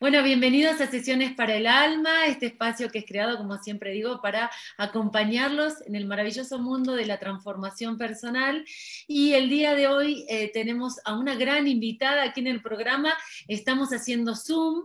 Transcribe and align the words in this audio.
Bueno, 0.00 0.22
bienvenidos 0.22 0.80
a 0.80 0.90
Sesiones 0.90 1.32
para 1.32 1.54
el 1.54 1.66
Alma, 1.66 2.26
este 2.26 2.46
espacio 2.46 2.90
que 2.90 2.98
es 2.98 3.06
creado, 3.06 3.36
como 3.36 3.58
siempre 3.58 3.92
digo, 3.92 4.20
para 4.20 4.50
acompañarlos 4.76 5.74
en 5.86 5.94
el 5.94 6.06
maravilloso 6.06 6.58
mundo 6.58 6.94
de 6.94 7.06
la 7.06 7.18
transformación 7.18 7.96
personal. 7.96 8.64
Y 9.06 9.34
el 9.34 9.48
día 9.48 9.74
de 9.74 9.86
hoy 9.86 10.26
eh, 10.28 10.50
tenemos 10.52 10.96
a 11.04 11.16
una 11.16 11.34
gran 11.34 11.66
invitada 11.68 12.24
aquí 12.24 12.40
en 12.40 12.48
el 12.48 12.62
programa. 12.62 13.14
Estamos 13.48 13.90
haciendo 13.90 14.34
Zoom 14.34 14.84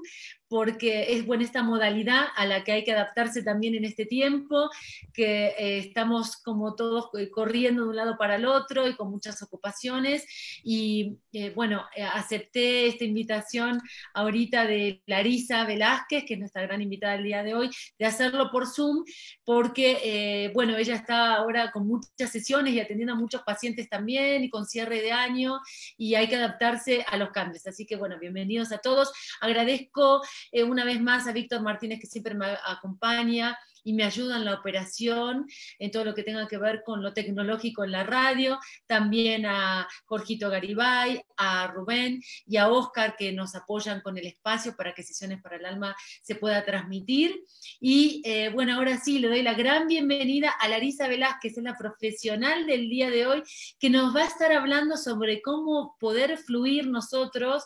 porque 0.50 1.14
es 1.14 1.26
buena 1.26 1.44
esta 1.44 1.62
modalidad 1.62 2.26
a 2.36 2.46
la 2.46 2.64
que 2.64 2.72
hay 2.72 2.84
que 2.84 2.92
adaptarse 2.92 3.44
también 3.44 3.76
en 3.76 3.86
este 3.86 4.06
tiempo, 4.06 4.70
que 5.14 5.48
eh, 5.48 5.78
estamos 5.78 6.38
como 6.38 6.76
todos 6.76 7.10
eh, 7.18 7.30
corriendo 7.30 7.84
de 7.84 7.90
un 7.90 7.96
lado 7.96 8.18
para 8.18 8.36
el 8.36 8.46
otro 8.46 8.88
y 8.88 8.96
con 8.96 9.12
muchas 9.12 9.42
ocupaciones. 9.44 10.26
Y 10.64 11.20
eh, 11.34 11.52
bueno, 11.56 11.86
acepté 12.14 12.88
esta 12.88 13.04
invitación 13.06 13.80
ahorita 14.16 14.66
de 14.66 15.04
Larisa 15.06 15.66
Velázquez, 15.66 16.26
que 16.26 16.34
es 16.34 16.40
nuestra 16.40 16.64
gran 16.64 16.82
invitada 16.82 17.14
del 17.14 17.26
día 17.26 17.44
de 17.44 17.54
hoy, 17.54 17.70
de 18.00 18.06
hacerlo 18.06 18.50
por 18.52 18.66
Zoom, 18.68 19.06
porque 19.46 20.50
bueno, 20.56 20.76
ella 20.78 20.96
está 20.96 21.36
ahora 21.36 21.72
con 21.72 21.88
muchas 21.88 22.32
sesiones 22.32 22.74
y 22.74 22.80
atendiendo 22.80 23.14
a 23.14 23.18
muchos 23.18 23.44
pacientes 23.44 23.88
también 23.88 24.44
y 24.44 24.50
con 24.50 24.66
cierre 24.66 25.02
de 25.02 25.12
año 25.12 25.60
y 25.98 26.16
hay 26.16 26.28
que 26.28 26.38
adaptarse 26.38 27.06
a 27.08 27.18
los 27.18 27.30
cambios. 27.30 27.68
Así 27.68 27.86
que 27.86 27.96
bueno, 27.96 28.18
bienvenidos 28.20 28.72
a 28.72 28.80
todos. 28.80 29.12
Agradezco 29.42 30.22
eh, 30.52 30.64
una 30.64 30.86
vez 30.86 31.02
más 31.02 31.28
a 31.28 31.32
Víctor 31.32 31.62
Martínez 31.62 32.00
que 32.00 32.08
siempre 32.08 32.34
me 32.34 32.48
acompaña 32.66 33.58
y 33.84 33.94
me 33.94 34.04
ayuda 34.04 34.38
en 34.38 34.46
la 34.46 34.56
operación, 34.56 35.48
en 35.78 35.92
todo 35.92 36.06
lo 36.06 36.14
que 36.14 36.24
tenga 36.24 36.48
que 36.48 36.58
ver 36.58 36.84
con 36.86 37.02
lo 37.02 37.14
tecnológico 37.14 37.84
en 37.84 37.92
la 37.92 38.04
radio, 38.04 38.60
también 38.88 39.46
a 39.46 39.88
Jorgito 40.06 40.50
Garibay, 40.50 41.22
a 41.38 41.68
Rubén 41.68 42.22
y 42.46 42.58
a 42.58 42.68
Oscar 42.68 43.16
que 43.18 43.32
nos 43.32 43.56
apoyan 43.56 44.02
con 44.02 44.18
el 44.18 44.28
espacio 44.28 44.76
para 44.76 44.94
que 44.94 45.04
Sesiones 45.04 45.42
para 45.42 45.58
el 45.58 45.66
Alma 45.66 45.96
se 46.22 46.36
pueda 46.36 46.64
transmitir. 46.66 47.44
Y 47.80 48.22
eh, 48.26 48.50
bueno, 48.50 48.76
ahora 48.76 48.98
sí, 48.98 49.20
le 49.20 49.28
doy 49.28 49.42
la 49.42 49.54
gran 49.54 49.88
bienvenida 49.88 50.52
a 50.52 50.68
Larisa 50.68 51.08
Velázquez, 51.08 51.58
es 51.58 51.64
la 51.64 51.78
profesional 51.78 52.66
del 52.66 52.90
día 52.90 53.10
de 53.10 53.26
hoy, 53.26 53.44
que 53.80 53.90
nos 53.90 54.16
va 54.16 54.22
a 54.22 54.28
estar 54.28 54.52
hablando 54.52 54.98
sobre 54.98 55.42
cómo 55.42 55.98
poder 56.00 56.38
fluir 56.38 56.88
nosotros 56.88 57.66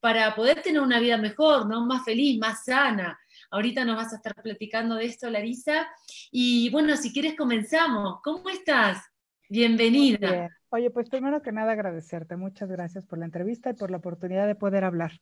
para 0.00 0.34
poder 0.34 0.62
tener 0.62 0.80
una 0.80 1.00
vida 1.00 1.16
mejor, 1.16 1.66
¿no? 1.66 1.86
más 1.86 2.04
feliz, 2.04 2.38
más 2.38 2.64
sana. 2.64 3.18
Ahorita 3.50 3.84
nos 3.84 3.96
vas 3.96 4.12
a 4.12 4.16
estar 4.16 4.34
platicando 4.34 4.96
de 4.96 5.06
esto, 5.06 5.30
Larisa. 5.30 5.86
Y 6.30 6.70
bueno, 6.70 6.96
si 6.96 7.12
quieres 7.12 7.36
comenzamos. 7.36 8.20
¿Cómo 8.22 8.48
estás? 8.50 9.02
Bienvenida. 9.48 10.48
Oye, 10.70 10.90
pues 10.90 11.08
primero 11.08 11.42
que 11.42 11.52
nada 11.52 11.72
agradecerte. 11.72 12.36
Muchas 12.36 12.70
gracias 12.70 13.06
por 13.06 13.18
la 13.18 13.26
entrevista 13.26 13.70
y 13.70 13.74
por 13.74 13.90
la 13.90 13.98
oportunidad 13.98 14.46
de 14.46 14.54
poder 14.54 14.84
hablar. 14.84 15.20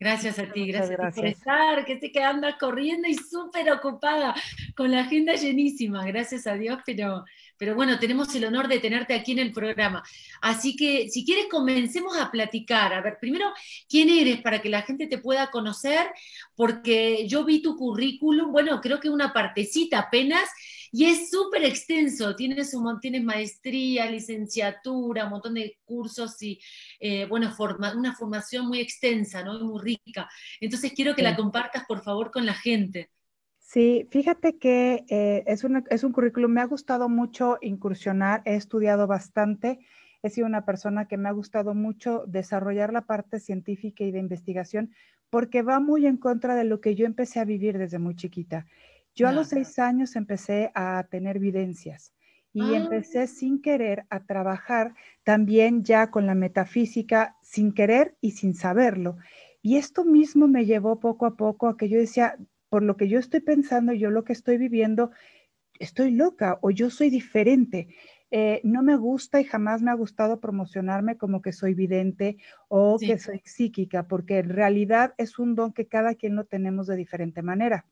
Gracias 0.00 0.38
a 0.38 0.52
ti, 0.52 0.68
gracias, 0.68 0.96
por 1.14 1.26
estar, 1.26 1.84
que 1.84 1.98
sé 1.98 2.12
que 2.12 2.22
corriendo 2.60 3.08
y 3.08 3.14
súper 3.14 3.68
ocupada, 3.72 4.32
con 4.76 4.92
la 4.92 5.00
agenda 5.00 5.34
llenísima, 5.34 6.06
gracias 6.06 6.46
a 6.46 6.54
Dios, 6.54 6.78
pero, 6.86 7.24
pero 7.58 7.74
bueno, 7.74 7.98
tenemos 7.98 8.34
el 8.34 8.44
honor 8.44 8.68
de 8.68 8.78
tenerte 8.78 9.14
aquí 9.14 9.32
en 9.32 9.40
el 9.40 9.52
programa. 9.52 10.02
Así 10.40 10.76
que 10.76 11.08
si 11.08 11.24
quieres, 11.24 11.46
comencemos 11.50 12.16
a 12.16 12.30
platicar. 12.30 12.94
A 12.94 13.02
ver, 13.02 13.18
primero, 13.20 13.52
¿quién 13.88 14.08
eres 14.08 14.40
para 14.40 14.62
que 14.62 14.68
la 14.68 14.82
gente 14.82 15.06
te 15.06 15.18
pueda 15.18 15.50
conocer? 15.50 16.08
Porque 16.54 17.26
yo 17.28 17.44
vi 17.44 17.60
tu 17.60 17.76
currículum, 17.76 18.52
bueno, 18.52 18.80
creo 18.80 19.00
que 19.00 19.10
una 19.10 19.32
partecita 19.32 19.98
apenas, 19.98 20.48
y 20.90 21.04
es 21.04 21.30
súper 21.30 21.64
extenso, 21.64 22.34
tienes, 22.34 22.72
un, 22.74 22.98
tienes 23.00 23.22
maestría, 23.22 24.10
licenciatura, 24.10 25.24
un 25.24 25.30
montón 25.30 25.54
de 25.54 25.78
cursos 25.84 26.40
y, 26.42 26.58
eh, 26.98 27.26
bueno, 27.26 27.54
una 27.94 28.14
formación 28.14 28.66
muy 28.66 28.80
extensa, 28.80 29.42
¿no? 29.42 29.58
Muy 29.60 29.82
rica. 29.82 30.28
Entonces 30.60 30.92
quiero 30.94 31.14
que 31.14 31.22
la 31.22 31.36
compartas, 31.36 31.84
por 31.86 32.02
favor, 32.02 32.30
con 32.30 32.46
la 32.46 32.54
gente. 32.54 33.10
Sí, 33.68 34.08
fíjate 34.10 34.56
que 34.56 35.04
eh, 35.10 35.44
es, 35.46 35.62
es 35.90 36.02
un 36.02 36.12
currículum, 36.12 36.50
me 36.50 36.62
ha 36.62 36.64
gustado 36.64 37.10
mucho 37.10 37.58
incursionar, 37.60 38.40
he 38.46 38.54
estudiado 38.54 39.06
bastante, 39.06 39.78
he 40.22 40.30
sido 40.30 40.46
una 40.46 40.64
persona 40.64 41.06
que 41.06 41.18
me 41.18 41.28
ha 41.28 41.32
gustado 41.32 41.74
mucho 41.74 42.24
desarrollar 42.26 42.94
la 42.94 43.02
parte 43.02 43.40
científica 43.40 44.04
y 44.04 44.10
de 44.10 44.20
investigación 44.20 44.94
porque 45.28 45.60
va 45.60 45.80
muy 45.80 46.06
en 46.06 46.16
contra 46.16 46.54
de 46.54 46.64
lo 46.64 46.80
que 46.80 46.94
yo 46.94 47.04
empecé 47.04 47.40
a 47.40 47.44
vivir 47.44 47.76
desde 47.76 47.98
muy 47.98 48.16
chiquita. 48.16 48.64
Yo 49.14 49.28
a 49.28 49.32
los 49.32 49.48
seis 49.48 49.78
años 49.78 50.16
empecé 50.16 50.70
a 50.74 51.06
tener 51.10 51.36
evidencias 51.36 52.14
y 52.54 52.62
ah. 52.72 52.78
empecé 52.78 53.26
sin 53.26 53.60
querer 53.60 54.06
a 54.08 54.24
trabajar 54.24 54.94
también 55.24 55.84
ya 55.84 56.10
con 56.10 56.24
la 56.24 56.34
metafísica, 56.34 57.36
sin 57.42 57.74
querer 57.74 58.16
y 58.22 58.30
sin 58.30 58.54
saberlo. 58.54 59.18
Y 59.60 59.76
esto 59.76 60.06
mismo 60.06 60.48
me 60.48 60.64
llevó 60.64 61.00
poco 61.00 61.26
a 61.26 61.36
poco 61.36 61.68
a 61.68 61.76
que 61.76 61.90
yo 61.90 61.98
decía, 61.98 62.38
por 62.68 62.82
lo 62.82 62.96
que 62.96 63.08
yo 63.08 63.18
estoy 63.18 63.40
pensando, 63.40 63.92
yo 63.92 64.10
lo 64.10 64.24
que 64.24 64.32
estoy 64.32 64.58
viviendo, 64.58 65.10
estoy 65.78 66.10
loca 66.10 66.58
o 66.62 66.70
yo 66.70 66.90
soy 66.90 67.10
diferente. 67.10 67.88
Eh, 68.30 68.60
no 68.62 68.82
me 68.82 68.96
gusta 68.96 69.40
y 69.40 69.44
jamás 69.44 69.80
me 69.80 69.90
ha 69.90 69.94
gustado 69.94 70.38
promocionarme 70.38 71.16
como 71.16 71.40
que 71.40 71.52
soy 71.52 71.72
vidente 71.72 72.36
o 72.68 72.98
que 72.98 73.18
soy 73.18 73.40
psíquica, 73.44 74.06
porque 74.06 74.38
en 74.38 74.50
realidad 74.50 75.14
es 75.16 75.38
un 75.38 75.54
don 75.54 75.72
que 75.72 75.86
cada 75.86 76.14
quien 76.14 76.36
lo 76.36 76.44
tenemos 76.44 76.86
de 76.86 76.96
diferente 76.96 77.40
manera. 77.42 77.86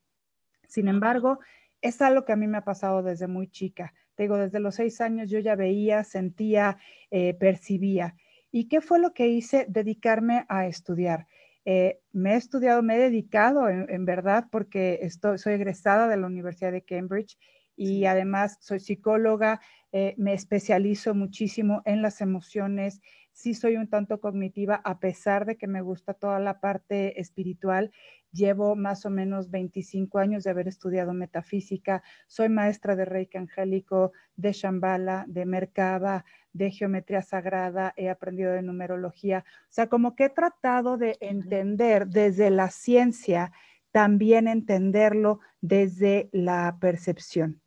Sin 0.67 0.87
embargo, 0.87 1.39
es 1.81 2.01
algo 2.01 2.23
que 2.23 2.33
a 2.33 2.35
mí 2.35 2.47
me 2.47 2.57
ha 2.57 2.63
pasado 2.63 3.01
desde 3.01 3.27
muy 3.27 3.47
chica. 3.47 3.93
Te 4.15 4.23
digo, 4.23 4.37
desde 4.37 4.59
los 4.59 4.75
seis 4.75 5.01
años 5.01 5.29
yo 5.29 5.39
ya 5.39 5.55
veía, 5.55 6.03
sentía, 6.03 6.77
eh, 7.09 7.33
percibía. 7.33 8.15
¿Y 8.51 8.67
qué 8.67 8.81
fue 8.81 8.99
lo 8.99 9.13
que 9.13 9.27
hice? 9.27 9.65
Dedicarme 9.69 10.45
a 10.49 10.67
estudiar. 10.67 11.27
Eh, 11.69 11.99
me 12.13 12.33
he 12.33 12.37
estudiado, 12.37 12.81
me 12.81 12.95
he 12.95 12.97
dedicado 12.97 13.67
en, 13.67 14.05
verdad 14.05 14.45
porque 14.49 14.99
estoy, 15.01 15.37
soy 15.37 15.55
egresada 15.55 16.07
de 16.07 16.15
la 16.15 16.25
Universidad 16.25 16.71
de 16.71 16.85
Cambridge 16.85 17.37
y 17.75 18.05
además 18.05 18.57
soy 18.61 18.79
psicóloga, 18.79 19.59
eh, 19.91 20.15
me 20.17 20.33
especializo 20.33 21.13
muchísimo 21.13 21.81
en 21.83 22.01
las 22.01 22.21
emociones, 22.21 23.01
sí 23.37 23.53
soy 23.53 23.77
un 23.77 23.87
tanto 23.87 24.19
cognitiva 24.19 24.81
a 24.83 24.99
pesar 24.99 25.45
de 25.45 25.57
que 25.57 25.67
me 25.67 25.81
gusta 25.81 26.13
toda 26.13 26.39
la 26.39 26.59
parte 26.59 27.21
espiritual 27.21 27.91
Llevo 28.31 28.75
más 28.75 29.05
o 29.05 29.09
menos 29.09 29.49
25 29.49 30.19
años 30.19 30.43
de 30.43 30.51
haber 30.51 30.67
estudiado 30.67 31.13
metafísica. 31.13 32.03
Soy 32.27 32.49
maestra 32.49 32.95
de 32.95 33.05
Reiki 33.05 33.37
Angélico, 33.37 34.11
de 34.35 34.51
Shambhala, 34.51 35.25
de 35.27 35.45
Merkaba, 35.45 36.25
de 36.51 36.69
geometría 36.69 37.21
sagrada, 37.21 37.93
he 37.95 38.09
aprendido 38.09 38.51
de 38.51 38.61
numerología. 38.61 39.45
O 39.63 39.71
sea, 39.71 39.87
como 39.87 40.15
que 40.15 40.25
he 40.25 40.29
tratado 40.29 40.97
de 40.97 41.17
entender 41.21 42.07
desde 42.07 42.51
la 42.51 42.69
ciencia, 42.69 43.51
también 43.91 44.47
entenderlo 44.47 45.39
desde 45.61 46.29
la 46.31 46.77
percepción. 46.79 47.61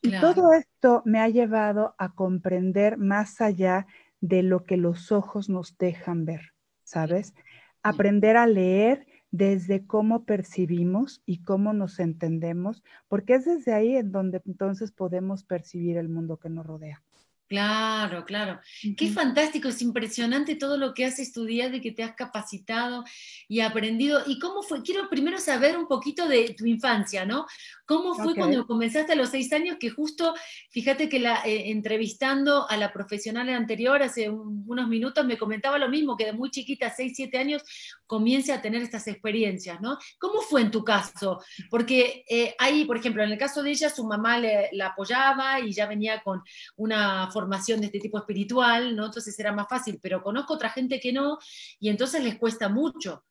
Y 0.00 0.12
todo 0.20 0.52
esto 0.52 1.02
me 1.04 1.18
ha 1.18 1.28
llevado 1.28 1.96
a 1.98 2.14
comprender 2.14 2.98
más 2.98 3.40
allá 3.40 3.86
de 4.20 4.42
lo 4.42 4.64
que 4.64 4.76
los 4.76 5.12
ojos 5.12 5.48
nos 5.48 5.76
dejan 5.78 6.24
ver, 6.24 6.52
¿sabes? 6.84 7.34
Aprender 7.82 8.36
a 8.36 8.46
leer 8.46 9.06
desde 9.30 9.86
cómo 9.86 10.24
percibimos 10.24 11.22
y 11.26 11.42
cómo 11.42 11.72
nos 11.72 12.00
entendemos, 12.00 12.82
porque 13.08 13.34
es 13.34 13.44
desde 13.44 13.74
ahí 13.74 13.96
en 13.96 14.10
donde 14.10 14.42
entonces 14.46 14.92
podemos 14.92 15.44
percibir 15.44 15.96
el 15.96 16.08
mundo 16.08 16.38
que 16.38 16.48
nos 16.48 16.66
rodea. 16.66 17.02
Claro, 17.48 18.26
claro. 18.26 18.60
Qué 18.94 19.08
fantástico, 19.08 19.68
es 19.68 19.80
impresionante 19.80 20.54
todo 20.54 20.76
lo 20.76 20.92
que 20.92 21.06
has 21.06 21.18
estudiado 21.18 21.76
y 21.76 21.80
que 21.80 21.92
te 21.92 22.02
has 22.02 22.14
capacitado 22.14 23.04
y 23.48 23.60
aprendido. 23.60 24.22
¿Y 24.26 24.38
cómo 24.38 24.62
fue? 24.62 24.82
Quiero 24.82 25.08
primero 25.08 25.38
saber 25.38 25.78
un 25.78 25.88
poquito 25.88 26.28
de 26.28 26.54
tu 26.56 26.66
infancia, 26.66 27.24
¿no? 27.24 27.46
¿Cómo 27.86 28.14
fue 28.14 28.34
cuando 28.34 28.66
comenzaste 28.66 29.14
a 29.14 29.16
los 29.16 29.30
seis 29.30 29.50
años? 29.54 29.78
Que 29.80 29.88
justo, 29.88 30.34
fíjate 30.70 31.08
que 31.08 31.20
la, 31.20 31.40
eh, 31.46 31.70
entrevistando 31.70 32.68
a 32.68 32.76
la 32.76 32.92
profesional 32.92 33.48
anterior 33.48 34.02
hace 34.02 34.28
unos 34.28 34.86
minutos 34.86 35.24
me 35.24 35.38
comentaba 35.38 35.78
lo 35.78 35.88
mismo, 35.88 36.18
que 36.18 36.26
de 36.26 36.34
muy 36.34 36.50
chiquita, 36.50 36.92
seis, 36.94 37.14
siete 37.16 37.38
años, 37.38 37.62
comience 38.06 38.52
a 38.52 38.60
tener 38.60 38.82
estas 38.82 39.06
experiencias, 39.06 39.80
¿no? 39.80 39.96
¿Cómo 40.18 40.42
fue 40.42 40.60
en 40.60 40.70
tu 40.70 40.84
caso? 40.84 41.42
Porque 41.70 42.24
eh, 42.28 42.54
ahí, 42.58 42.84
por 42.84 42.98
ejemplo, 42.98 43.22
en 43.22 43.32
el 43.32 43.38
caso 43.38 43.62
de 43.62 43.70
ella, 43.70 43.88
su 43.88 44.06
mamá 44.06 44.36
le, 44.36 44.68
la 44.72 44.88
apoyaba 44.88 45.60
y 45.60 45.72
ya 45.72 45.86
venía 45.86 46.20
con 46.22 46.42
una 46.76 47.30
formación 47.38 47.80
de 47.80 47.86
este 47.86 48.00
tipo 48.00 48.18
espiritual, 48.18 48.96
¿no? 48.96 49.06
Entonces 49.06 49.38
era 49.38 49.52
más 49.52 49.68
fácil, 49.68 50.00
pero 50.02 50.22
conozco 50.22 50.54
otra 50.54 50.70
gente 50.70 50.98
que 50.98 51.12
no 51.12 51.38
y 51.78 51.88
entonces 51.88 52.22
les 52.24 52.36
cuesta 52.36 52.68
mucho. 52.68 53.24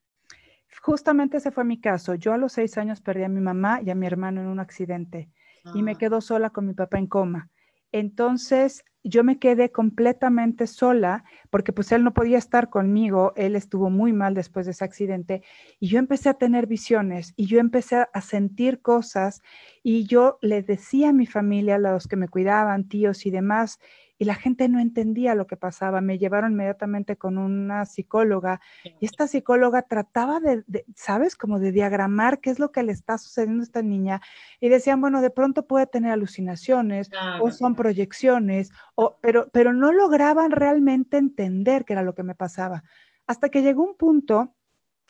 Justamente 0.82 1.38
ese 1.38 1.52
fue 1.52 1.66
mi 1.66 1.82
caso. 1.82 2.16
Yo 2.16 2.32
a 2.32 2.38
los 2.38 2.54
seis 2.54 2.78
años 2.78 3.02
perdí 3.02 3.24
a 3.24 3.30
mi 3.30 3.42
mamá 3.42 3.82
y 3.82 3.90
a 3.90 3.96
mi 3.96 4.08
hermano 4.08 4.40
en 4.40 4.48
un 4.48 4.60
accidente 4.60 5.30
y 5.74 5.84
me 5.84 5.92
ah. 5.92 5.96
quedo 5.96 6.22
sola 6.22 6.52
con 6.52 6.66
mi 6.66 6.74
papá 6.74 7.00
en 7.00 7.08
coma. 7.08 7.50
Entonces 7.92 8.84
yo 9.04 9.24
me 9.24 9.40
quedé 9.40 9.72
completamente 9.72 10.68
sola 10.68 11.24
porque 11.50 11.72
pues 11.72 11.92
él 11.94 12.04
no 12.04 12.14
podía 12.14 12.38
estar 12.38 12.70
conmigo, 12.70 13.32
él 13.38 13.56
estuvo 13.56 13.90
muy 13.90 14.12
mal 14.12 14.34
después 14.34 14.66
de 14.66 14.74
ese 14.74 14.84
accidente 14.84 15.44
y 15.80 15.88
yo 15.88 16.00
empecé 16.00 16.30
a 16.30 16.34
tener 16.34 16.68
visiones 16.68 17.34
y 17.38 17.46
yo 17.48 17.60
empecé 17.60 18.06
a 18.12 18.22
sentir 18.22 18.82
cosas 18.82 19.42
y 19.84 20.06
yo 20.06 20.38
le 20.42 20.62
decía 20.64 21.10
a 21.10 21.14
mi 21.14 21.26
familia, 21.26 21.76
a 21.76 21.80
los 21.80 22.08
que 22.08 22.18
me 22.18 22.28
cuidaban, 22.28 22.90
tíos 22.90 23.26
y 23.26 23.32
demás, 23.32 23.80
y 24.18 24.26
la 24.26 24.36
gente 24.36 24.68
no 24.68 24.80
entendía 24.80 25.36
lo 25.36 25.48
que 25.48 25.58
pasaba. 25.58 26.02
Me 26.02 26.18
llevaron 26.18 26.54
inmediatamente 26.54 27.18
con 27.18 27.38
una 27.38 27.86
psicóloga 27.86 28.60
y 29.00 29.06
esta 29.06 29.28
psicóloga 29.28 29.84
trataba 29.84 30.40
de, 30.40 30.64
¿sabes? 30.96 31.36
Como 31.36 31.60
de 31.60 31.72
diagramar 31.72 32.40
qué 32.40 32.50
es 32.50 32.60
lo 32.60 32.72
que 32.72 32.84
le 32.84 32.92
está 32.92 33.18
sucediendo 33.18 33.62
a 33.62 33.66
esta 33.66 33.82
niña 33.82 34.22
y 34.60 34.70
decían, 34.70 35.02
bueno, 35.02 35.22
de 35.22 35.30
pronto 35.30 35.68
puede 35.68 35.88
tener 35.88 36.12
alucinaciones 36.12 37.10
o 37.42 37.52
son 37.52 37.76
proyecciones, 37.76 38.72
o, 38.96 39.18
pero, 39.22 39.50
pero 39.52 39.74
no 39.74 39.92
lograban 39.92 40.52
realmente 40.52 41.18
entender 41.18 41.86
qué 41.86 41.94
era 41.94 42.04
lo 42.04 42.16
que 42.16 42.24
me 42.24 42.36
pasaba. 42.36 42.84
Hasta 43.28 43.50
que 43.50 43.62
llegó 43.62 43.84
un 43.84 43.96
punto 43.96 44.56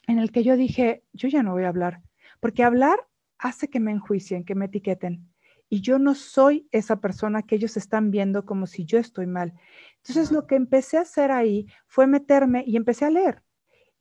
en 0.08 0.20
el 0.20 0.32
que 0.32 0.44
yo 0.44 0.58
dije, 0.58 1.04
yo 1.14 1.28
ya 1.30 1.44
no 1.44 1.54
voy 1.54 1.64
a 1.64 1.70
hablar, 1.70 2.02
porque 2.40 2.64
hablar 2.64 3.08
hace 3.38 3.70
que 3.70 3.80
me 3.80 3.92
enjuicien, 3.92 4.44
que 4.44 4.56
me 4.56 4.66
etiqueten 4.66 5.30
y 5.70 5.82
yo 5.82 6.00
no 6.00 6.16
soy 6.16 6.68
esa 6.72 7.00
persona 7.02 7.44
que 7.44 7.56
ellos 7.56 7.78
están 7.78 8.12
viendo 8.12 8.46
como 8.46 8.68
si 8.68 8.86
yo 8.86 9.00
estoy 9.00 9.28
mal. 9.28 9.54
Entonces 9.98 10.32
lo 10.32 10.48
que 10.48 10.56
empecé 10.56 10.98
a 10.98 11.02
hacer 11.02 11.32
ahí 11.32 11.68
fue 11.88 12.08
meterme 12.08 12.64
y 12.66 12.78
empecé 12.78 13.06
a 13.06 13.10
leer. 13.10 13.44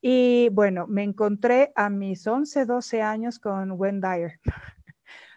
Y 0.00 0.48
bueno, 0.52 0.86
me 0.86 1.02
encontré 1.02 1.72
a 1.74 1.90
mis 1.90 2.26
11, 2.26 2.66
12 2.66 3.02
años 3.02 3.38
con 3.38 3.72
Wendy 3.72 4.06
Dyer. 4.06 4.40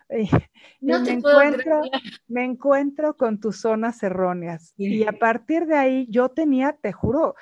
me, 0.82 1.12
encuentro, 1.12 1.82
me 2.28 2.44
encuentro 2.44 3.18
con 3.18 3.40
tus 3.40 3.62
zonas 3.62 4.04
erróneas. 4.04 4.74
Y 4.78 5.08
a 5.08 5.14
partir 5.14 5.66
de 5.66 5.76
ahí 5.76 6.08
yo 6.10 6.30
tenía, 6.30 6.74
te 6.74 6.92
juro, 6.92 7.36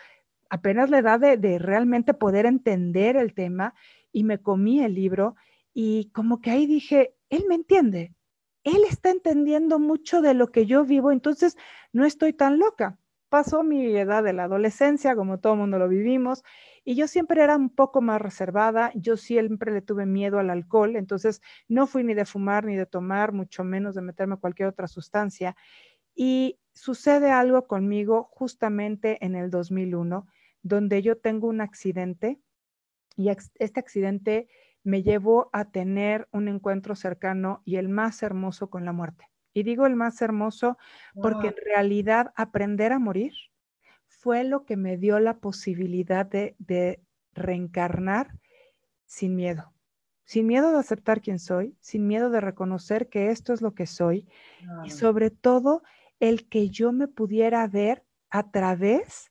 apenas 0.50 0.90
la 0.90 1.00
edad 1.00 1.20
de, 1.20 1.38
de 1.38 1.60
realmente 1.60 2.14
poder 2.14 2.46
entender 2.46 3.18
el 3.18 3.34
tema 3.34 3.74
y 4.14 4.24
me 4.24 4.42
comí 4.42 4.82
el 4.82 4.94
libro 4.94 5.36
y 5.74 6.10
como 6.12 6.40
que 6.42 6.52
ahí 6.52 6.66
dije, 6.66 7.14
él 7.30 7.44
me 7.48 7.56
entiende, 7.56 8.16
él 8.68 8.84
está 8.90 9.12
entendiendo 9.12 9.80
mucho 9.80 10.22
de 10.22 10.34
lo 10.34 10.52
que 10.52 10.66
yo 10.66 10.84
vivo, 10.84 11.12
entonces 11.12 11.58
no 11.94 12.06
estoy 12.06 12.34
tan 12.34 12.60
loca. 12.60 13.00
Pasó 13.30 13.64
mi 13.64 13.96
edad 13.96 14.24
de 14.24 14.34
la 14.34 14.44
adolescencia, 14.44 15.16
como 15.16 15.40
todo 15.40 15.56
mundo 15.56 15.80
lo 15.80 15.88
vivimos, 15.88 16.44
y 16.84 16.96
yo 16.96 17.08
siempre 17.08 17.42
era 17.42 17.56
un 17.56 17.70
poco 17.70 18.02
más 18.02 18.22
reservada, 18.22 18.92
yo 18.96 19.16
siempre 19.18 19.72
le 19.72 19.82
tuve 19.82 20.06
miedo 20.06 20.40
al 20.40 20.50
alcohol, 20.50 20.96
entonces 20.96 21.42
no 21.68 21.88
fui 21.88 22.04
ni 22.04 22.14
de 22.14 22.26
fumar 22.26 22.66
ni 22.66 22.76
de 22.76 22.86
tomar, 22.86 23.32
mucho 23.32 23.64
menos 23.64 23.96
de 23.96 24.02
meterme 24.02 24.38
cualquier 24.38 24.70
otra 24.70 24.88
sustancia. 24.88 25.56
Y 26.14 26.60
sucede 26.74 27.32
algo 27.32 27.68
conmigo 27.68 28.30
justamente 28.32 29.24
en 29.26 29.36
el 29.36 29.50
2001, 29.50 30.28
donde 30.62 31.02
yo 31.02 31.18
tengo 31.18 31.48
un 31.48 31.62
accidente 31.62 32.40
y 33.16 33.30
este 33.30 33.80
accidente 33.80 34.48
me 34.88 35.04
llevó 35.04 35.50
a 35.52 35.66
tener 35.66 36.30
un 36.32 36.48
encuentro 36.48 36.96
cercano 36.96 37.62
y 37.66 37.76
el 37.76 37.90
más 37.90 38.24
hermoso 38.24 38.70
con 38.70 38.86
la 38.86 38.94
muerte. 38.94 39.30
Y 39.54 39.64
digo 39.64 39.86
el 39.86 39.98
más 39.98 40.22
hermoso 40.22 40.78
porque 41.22 41.48
en 41.48 41.56
realidad 41.66 42.32
aprender 42.38 42.94
a 42.94 43.00
morir 43.00 43.34
fue 44.06 44.46
lo 44.46 44.64
que 44.64 44.78
me 44.78 44.96
dio 44.96 45.20
la 45.20 45.40
posibilidad 45.40 46.26
de, 46.26 47.02
reencarnar 47.34 48.34
sin 49.06 49.36
miedo, 49.36 49.74
sin 50.24 50.48
miedo 50.48 50.72
de 50.72 50.80
aceptar 50.80 51.22
quién 51.22 51.38
soy, 51.38 51.76
sin 51.82 52.08
miedo 52.08 52.30
de 52.30 52.40
reconocer 52.40 53.10
que 53.10 53.30
esto 53.30 53.52
es 53.52 53.62
lo 53.62 53.76
que 53.76 53.88
soy 53.88 54.26
y 54.86 54.90
sobre 54.90 55.32
todo 55.32 55.84
el 56.22 56.48
que 56.48 56.70
yo 56.70 56.94
me 56.94 57.10
pudiera 57.10 57.68
ver 57.68 58.06
a 58.30 58.52
través 58.52 59.30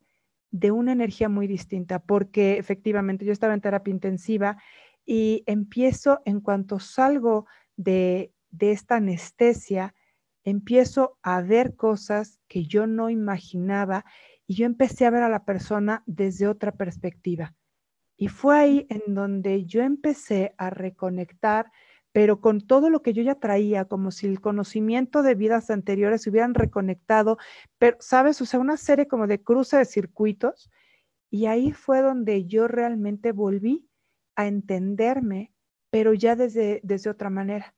de 0.51 0.71
una 0.71 0.93
energía 0.93 1.29
muy 1.29 1.47
distinta, 1.47 1.99
porque 1.99 2.59
efectivamente 2.59 3.25
yo 3.25 3.33
estaba 3.33 3.55
en 3.55 3.61
terapia 3.61 3.91
intensiva 3.91 4.59
y 5.07 5.45
empiezo, 5.47 6.21
en 6.25 6.41
cuanto 6.41 6.81
salgo 6.81 7.47
de, 7.77 8.33
esta 8.59 8.97
anestesia, 8.97 9.95
empiezo 10.43 11.19
a 11.23 11.41
ver 11.43 11.77
cosas 11.77 12.41
que 12.49 12.67
yo 12.67 12.87
no 12.87 13.09
imaginaba 13.11 14.05
y 14.47 14.57
yo 14.57 14.67
empecé 14.67 15.07
a 15.07 15.11
ver 15.11 15.23
a 15.23 15.29
la 15.29 15.45
persona 15.45 16.03
desde 16.07 16.49
otra 16.49 16.73
perspectiva. 16.73 17.55
Y 18.17 18.29
fue 18.29 18.59
ahí 18.59 18.87
en 18.89 19.15
donde 19.15 19.65
yo 19.65 19.83
empecé 19.83 20.55
a 20.59 20.71
reconectar, 20.71 21.71
pero 22.13 22.41
con 22.41 22.61
todo 22.63 22.89
lo 22.89 23.03
que 23.03 23.13
yo 23.13 23.23
ya 23.23 23.35
traía, 23.35 23.85
como 23.85 24.11
si 24.11 24.27
el 24.27 24.41
conocimiento 24.41 25.23
de 25.23 25.35
vidas 25.35 25.71
anteriores 25.71 26.23
se 26.23 26.31
hubieran 26.31 26.55
reconectado, 26.55 27.37
pero, 27.79 27.99
¿sabes? 28.01 28.41
O 28.41 28.47
sea, 28.47 28.59
una 28.59 28.79
serie 28.79 29.07
como 29.07 29.27
de 29.27 29.43
cruce 29.43 29.77
de 29.77 29.85
circuitos. 29.85 30.71
Y 31.31 31.47
ahí 31.47 31.73
fue 31.73 32.01
donde 32.01 32.47
yo 32.47 32.69
realmente 32.69 33.33
volví 33.33 33.86
a 34.37 34.47
entenderme, 34.47 35.53
pero 35.91 36.15
ya 36.15 36.37
desde, 36.37 36.81
desde 36.85 37.11
otra 37.11 37.31
manera. 37.31 37.75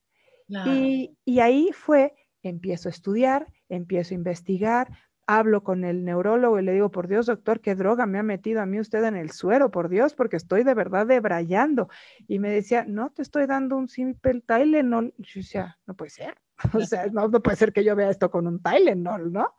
Y, 0.67 1.17
y, 1.27 1.41
ahí 1.41 1.71
fue, 1.75 2.15
empiezo 2.43 2.89
a 2.89 2.91
estudiar, 2.91 3.53
empiezo 3.69 4.15
a 4.15 4.17
investigar, 4.17 4.89
hablo 5.29 5.63
con 5.63 5.85
el 5.85 6.07
neurólogo 6.07 6.59
y 6.59 6.63
le 6.63 6.73
digo, 6.73 6.91
por 6.91 7.07
Dios, 7.07 7.27
doctor, 7.27 7.61
qué 7.61 7.75
droga 7.75 8.07
me 8.07 8.19
ha 8.19 8.23
metido 8.23 8.63
a 8.63 8.67
mí 8.67 8.81
usted 8.81 9.05
en 9.05 9.15
el 9.15 9.31
suero, 9.31 9.71
por 9.71 9.91
Dios, 9.91 10.15
porque 10.15 10.37
estoy 10.37 10.65
de 10.65 10.73
verdad 10.73 11.07
debrayando. 11.07 11.91
Y 12.27 12.39
me 12.39 12.51
decía, 12.51 12.87
no, 12.89 13.11
te 13.11 13.21
estoy 13.21 13.47
dando 13.47 13.77
un 13.77 13.89
simple 13.89 14.41
Tylenol. 14.41 15.13
Y 15.19 15.25
yo 15.25 15.41
decía, 15.41 15.79
no 15.87 15.95
puede 15.95 16.11
ser. 16.11 16.35
O 16.75 16.81
sea, 16.81 17.07
no, 17.13 17.29
no 17.29 17.41
puede 17.41 17.57
ser 17.57 17.73
que 17.73 17.85
yo 17.85 17.95
vea 17.95 18.11
esto 18.11 18.31
con 18.31 18.47
un 18.47 18.63
Tylenol, 18.63 19.31
¿no? 19.31 19.55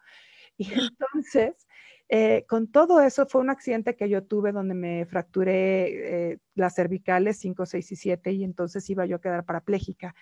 Y 0.57 0.67
entonces 0.91 1.67
eh, 2.11 2.45
con 2.47 2.71
todo 2.71 3.01
eso 3.01 3.27
fue 3.27 3.39
un 3.39 3.51
accidente 3.51 3.95
que 3.95 4.09
yo 4.09 4.23
tuve 4.23 4.51
donde 4.51 4.73
me 4.73 5.05
fracturé 5.05 6.31
eh, 6.31 6.39
las 6.55 6.73
cervicales 6.73 7.37
5, 7.37 7.67
6 7.67 7.91
y 7.91 7.95
7 7.95 8.31
y 8.31 8.43
entonces 8.43 8.89
iba 8.89 9.05
yo 9.05 9.17
a 9.17 9.21
quedar 9.21 9.45
parapléjica. 9.45 10.15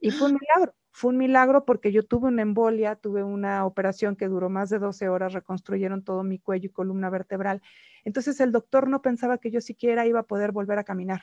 Y 0.00 0.10
fue 0.10 0.28
un 0.28 0.38
milagro, 0.40 0.74
fue 0.90 1.10
un 1.10 1.18
milagro 1.18 1.66
porque 1.66 1.92
yo 1.92 2.02
tuve 2.02 2.28
una 2.28 2.40
embolia, 2.40 2.96
tuve 2.96 3.22
una 3.22 3.66
operación 3.66 4.16
que 4.16 4.26
duró 4.26 4.48
más 4.48 4.70
de 4.70 4.78
12 4.78 5.10
horas, 5.10 5.34
reconstruyeron 5.34 6.02
todo 6.02 6.22
mi 6.24 6.38
cuello 6.38 6.68
y 6.68 6.72
columna 6.72 7.10
vertebral. 7.10 7.60
Entonces 8.04 8.40
el 8.40 8.50
doctor 8.50 8.88
no 8.88 9.02
pensaba 9.02 9.36
que 9.36 9.50
yo 9.50 9.60
siquiera 9.60 10.06
iba 10.06 10.20
a 10.20 10.26
poder 10.26 10.50
volver 10.50 10.78
a 10.78 10.84
caminar. 10.84 11.20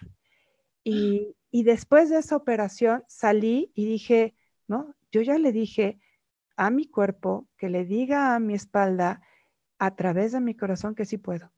Y, 0.83 1.35
y 1.49 1.63
después 1.63 2.11
de 2.11 2.19
esa 2.19 2.35
operación 2.35 3.03
salí 3.07 3.71
y 3.73 3.85
dije, 3.85 4.35
¿no? 4.67 4.93
Yo 5.11 5.21
ya 5.23 5.39
le 5.39 5.51
dije 5.51 5.99
a 6.57 6.69
mi 6.69 6.85
cuerpo 6.85 7.47
que 7.57 7.69
le 7.69 7.85
diga 7.85 8.35
a 8.35 8.39
mi 8.39 8.53
espalda, 8.53 9.21
a 9.81 9.95
través 9.97 10.31
de 10.33 10.41
mi 10.41 10.55
corazón 10.55 10.95
que 10.95 11.05
sí 11.05 11.17
puedo. 11.17 11.51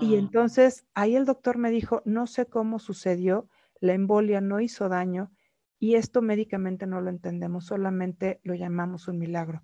Y 0.00 0.14
entonces 0.16 0.86
ahí 0.94 1.16
el 1.16 1.24
doctor 1.24 1.58
me 1.58 1.70
dijo, 1.70 2.02
no 2.04 2.26
sé 2.26 2.46
cómo 2.46 2.78
sucedió, 2.78 3.48
la 3.80 3.94
embolia 3.94 4.40
no 4.40 4.60
hizo 4.60 4.88
daño 4.88 5.32
y 5.78 5.94
esto 5.94 6.22
médicamente 6.22 6.86
no 6.86 7.00
lo 7.00 7.10
entendemos, 7.10 7.66
solamente 7.66 8.40
lo 8.44 8.54
llamamos 8.54 9.08
un 9.08 9.18
milagro. 9.18 9.62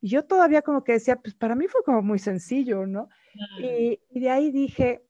Y 0.00 0.08
yo 0.10 0.24
todavía 0.26 0.62
como 0.62 0.84
que 0.84 0.92
decía, 0.92 1.16
pues 1.16 1.34
para 1.34 1.54
mí 1.54 1.66
fue 1.68 1.82
como 1.84 2.02
muy 2.02 2.18
sencillo, 2.18 2.86
¿no? 2.86 3.08
Y, 3.56 4.00
y 4.10 4.20
de 4.20 4.30
ahí 4.30 4.50
dije, 4.50 5.04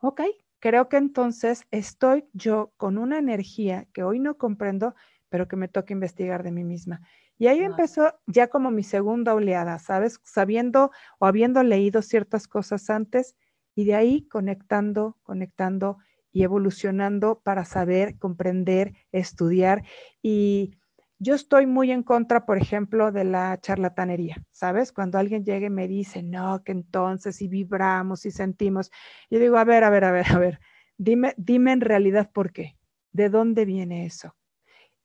ok, 0.00 0.22
creo 0.58 0.88
que 0.88 0.96
entonces 0.96 1.66
estoy 1.70 2.28
yo 2.32 2.72
con 2.76 2.98
una 2.98 3.18
energía 3.18 3.86
que 3.92 4.02
hoy 4.02 4.20
no 4.20 4.36
comprendo, 4.38 4.94
pero 5.28 5.48
que 5.48 5.56
me 5.56 5.68
toca 5.68 5.92
investigar 5.92 6.42
de 6.42 6.52
mí 6.52 6.64
misma. 6.64 7.00
Y 7.38 7.48
ahí 7.48 7.60
empezó 7.60 8.14
ya 8.26 8.48
como 8.48 8.70
mi 8.70 8.82
segunda 8.82 9.34
oleada, 9.34 9.78
¿sabes? 9.78 10.20
Sabiendo 10.24 10.90
o 11.18 11.26
habiendo 11.26 11.62
leído 11.62 12.00
ciertas 12.02 12.48
cosas 12.48 12.88
antes 12.88 13.36
y 13.74 13.84
de 13.84 13.94
ahí 13.94 14.26
conectando, 14.28 15.18
conectando 15.22 15.98
y 16.32 16.44
evolucionando 16.44 17.40
para 17.42 17.64
saber, 17.64 18.18
comprender, 18.18 18.94
estudiar. 19.12 19.84
Y 20.22 20.78
yo 21.18 21.34
estoy 21.34 21.66
muy 21.66 21.90
en 21.90 22.02
contra, 22.02 22.46
por 22.46 22.56
ejemplo, 22.56 23.12
de 23.12 23.24
la 23.24 23.58
charlatanería, 23.60 24.42
¿sabes? 24.50 24.92
Cuando 24.92 25.18
alguien 25.18 25.44
llega 25.44 25.66
y 25.66 25.70
me 25.70 25.88
dice, 25.88 26.22
no, 26.22 26.62
que 26.64 26.72
entonces 26.72 27.36
si 27.36 27.48
vibramos 27.48 28.24
y 28.24 28.30
sentimos, 28.30 28.90
yo 29.30 29.38
digo, 29.38 29.58
a 29.58 29.64
ver, 29.64 29.84
a 29.84 29.90
ver, 29.90 30.04
a 30.04 30.12
ver, 30.12 30.26
a 30.30 30.38
ver, 30.38 30.60
dime, 30.96 31.34
dime 31.36 31.72
en 31.72 31.80
realidad 31.82 32.30
por 32.32 32.52
qué, 32.52 32.76
de 33.12 33.28
dónde 33.28 33.66
viene 33.66 34.06
eso 34.06 34.34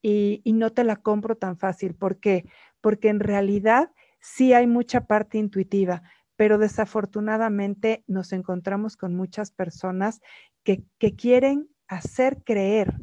y, 0.01 0.41
no 0.45 0.71
te 0.71 0.83
la 0.83 0.97
compro 0.97 1.35
tan 1.35 1.57
fácil. 1.57 1.95
¿Por 1.95 2.19
qué? 2.19 2.45
Porque 2.81 3.09
en 3.09 3.19
realidad 3.19 3.91
sí 4.19 4.53
hay 4.53 4.67
mucha 4.67 5.05
parte 5.05 5.37
intuitiva, 5.37 6.03
pero 6.35 6.57
desafortunadamente 6.57 8.03
nos 8.07 8.33
encontramos 8.33 8.97
con 8.97 9.15
muchas 9.15 9.51
personas 9.51 10.21
que, 10.63 10.83
que 10.97 11.15
quieren 11.15 11.69
hacer 11.87 12.43
creer 12.43 12.95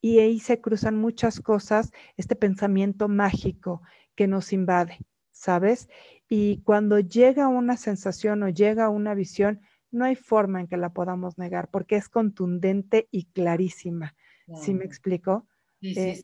y 0.00 0.20
ahí 0.20 0.40
se 0.40 0.60
cruzan 0.60 0.96
muchas 0.96 1.40
cosas, 1.40 1.92
este 2.16 2.36
pensamiento 2.36 3.08
mágico 3.08 3.82
que 4.14 4.26
nos 4.26 4.52
invade, 4.52 4.98
¿sabes? 5.30 5.88
Y 6.28 6.62
cuando 6.62 7.00
llega 7.00 7.48
una 7.48 7.76
sensación 7.76 8.42
o 8.42 8.48
llega 8.48 8.88
una 8.88 9.14
visión, 9.14 9.60
no 9.90 10.04
hay 10.04 10.14
forma 10.14 10.60
en 10.60 10.68
que 10.68 10.76
la 10.76 10.92
podamos 10.92 11.36
negar 11.38 11.68
porque 11.68 11.96
es 11.96 12.08
contundente 12.08 13.08
y 13.10 13.24
clarísima. 13.26 14.14
¿Sí 14.54 14.74
me 14.74 14.84
explico? 14.84 15.46
Eh, 15.82 16.22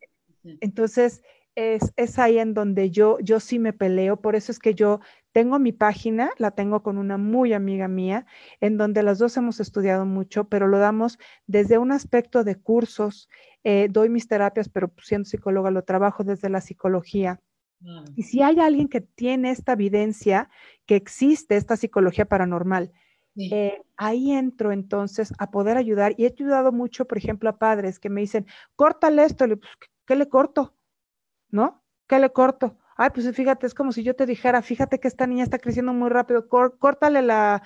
entonces, 0.61 1.23
es, 1.57 2.19
ahí 2.19 2.39
en 2.39 2.53
donde 2.53 2.91
yo, 2.91 3.19
yo 3.21 3.41
sí 3.41 3.59
me 3.59 3.73
peleo, 3.73 4.21
por 4.21 4.37
eso 4.37 4.53
es 4.53 4.59
que 4.59 4.75
yo 4.75 5.01
tengo 5.33 5.59
mi 5.59 5.73
página, 5.73 6.31
la 6.39 6.51
tengo 6.51 6.83
con 6.83 6.99
una 6.99 7.17
muy 7.17 7.55
amiga 7.55 7.89
mía, 7.89 8.27
en 8.61 8.77
donde 8.77 9.03
las 9.03 9.19
dos 9.19 9.37
hemos 9.37 9.59
estudiado 9.59 10.05
mucho, 10.05 10.45
pero 10.45 10.69
lo 10.69 10.79
damos 10.79 11.19
desde 11.47 11.79
un 11.79 11.93
aspecto 11.93 12.45
de 12.45 12.57
cursos, 12.57 13.29
eh, 13.65 13.89
doy 13.91 14.11
mis 14.11 14.29
terapias, 14.29 14.69
pero 14.69 14.93
siendo 15.03 15.27
psicóloga 15.27 15.71
lo 15.71 15.83
trabajo 15.83 16.25
desde 16.25 16.51
la 16.51 16.61
psicología. 16.61 17.41
Y 18.17 18.23
si 18.23 18.43
hay 18.43 18.59
alguien 18.59 18.89
que 18.89 19.03
tiene 19.03 19.51
esta 19.51 19.75
evidencia, 19.75 20.49
que 20.87 20.97
existe 20.97 21.57
esta 21.57 21.77
psicología 21.77 22.25
paranormal, 22.25 22.91
eh, 23.37 23.83
ahí 23.97 24.33
entro 24.33 24.73
entonces 24.73 25.33
a 25.39 25.51
poder 25.51 25.77
ayudar. 25.77 26.15
Y 26.17 26.25
he 26.25 26.29
ayudado 26.29 26.73
mucho, 26.73 27.07
por 27.07 27.19
ejemplo, 27.19 27.51
a 27.51 27.59
padres 27.59 27.99
que 27.99 28.11
me 28.11 28.21
dicen, 28.21 28.47
córtale 28.77 29.25
esto. 29.25 29.47
Le, 29.47 29.57
pues, 29.57 29.71
¿Qué 30.07 30.17
le 30.17 30.29
corto? 30.29 30.75
¿No? 31.51 31.83
¿Qué 32.07 32.19
le 32.19 32.31
corto? 32.31 32.79
Ay, 32.97 33.11
pues 33.13 33.31
fíjate, 33.35 33.67
es 33.67 33.75
como 33.75 33.93
si 33.93 34.03
yo 34.03 34.17
te 34.17 34.25
dijera, 34.25 34.63
fíjate 34.63 35.01
que 35.01 35.09
esta 35.09 35.27
niña 35.27 35.45
está 35.45 35.59
creciendo 35.59 35.93
muy 35.93 36.09
rápido, 36.09 36.49
córtale 36.49 37.21
la 37.21 37.63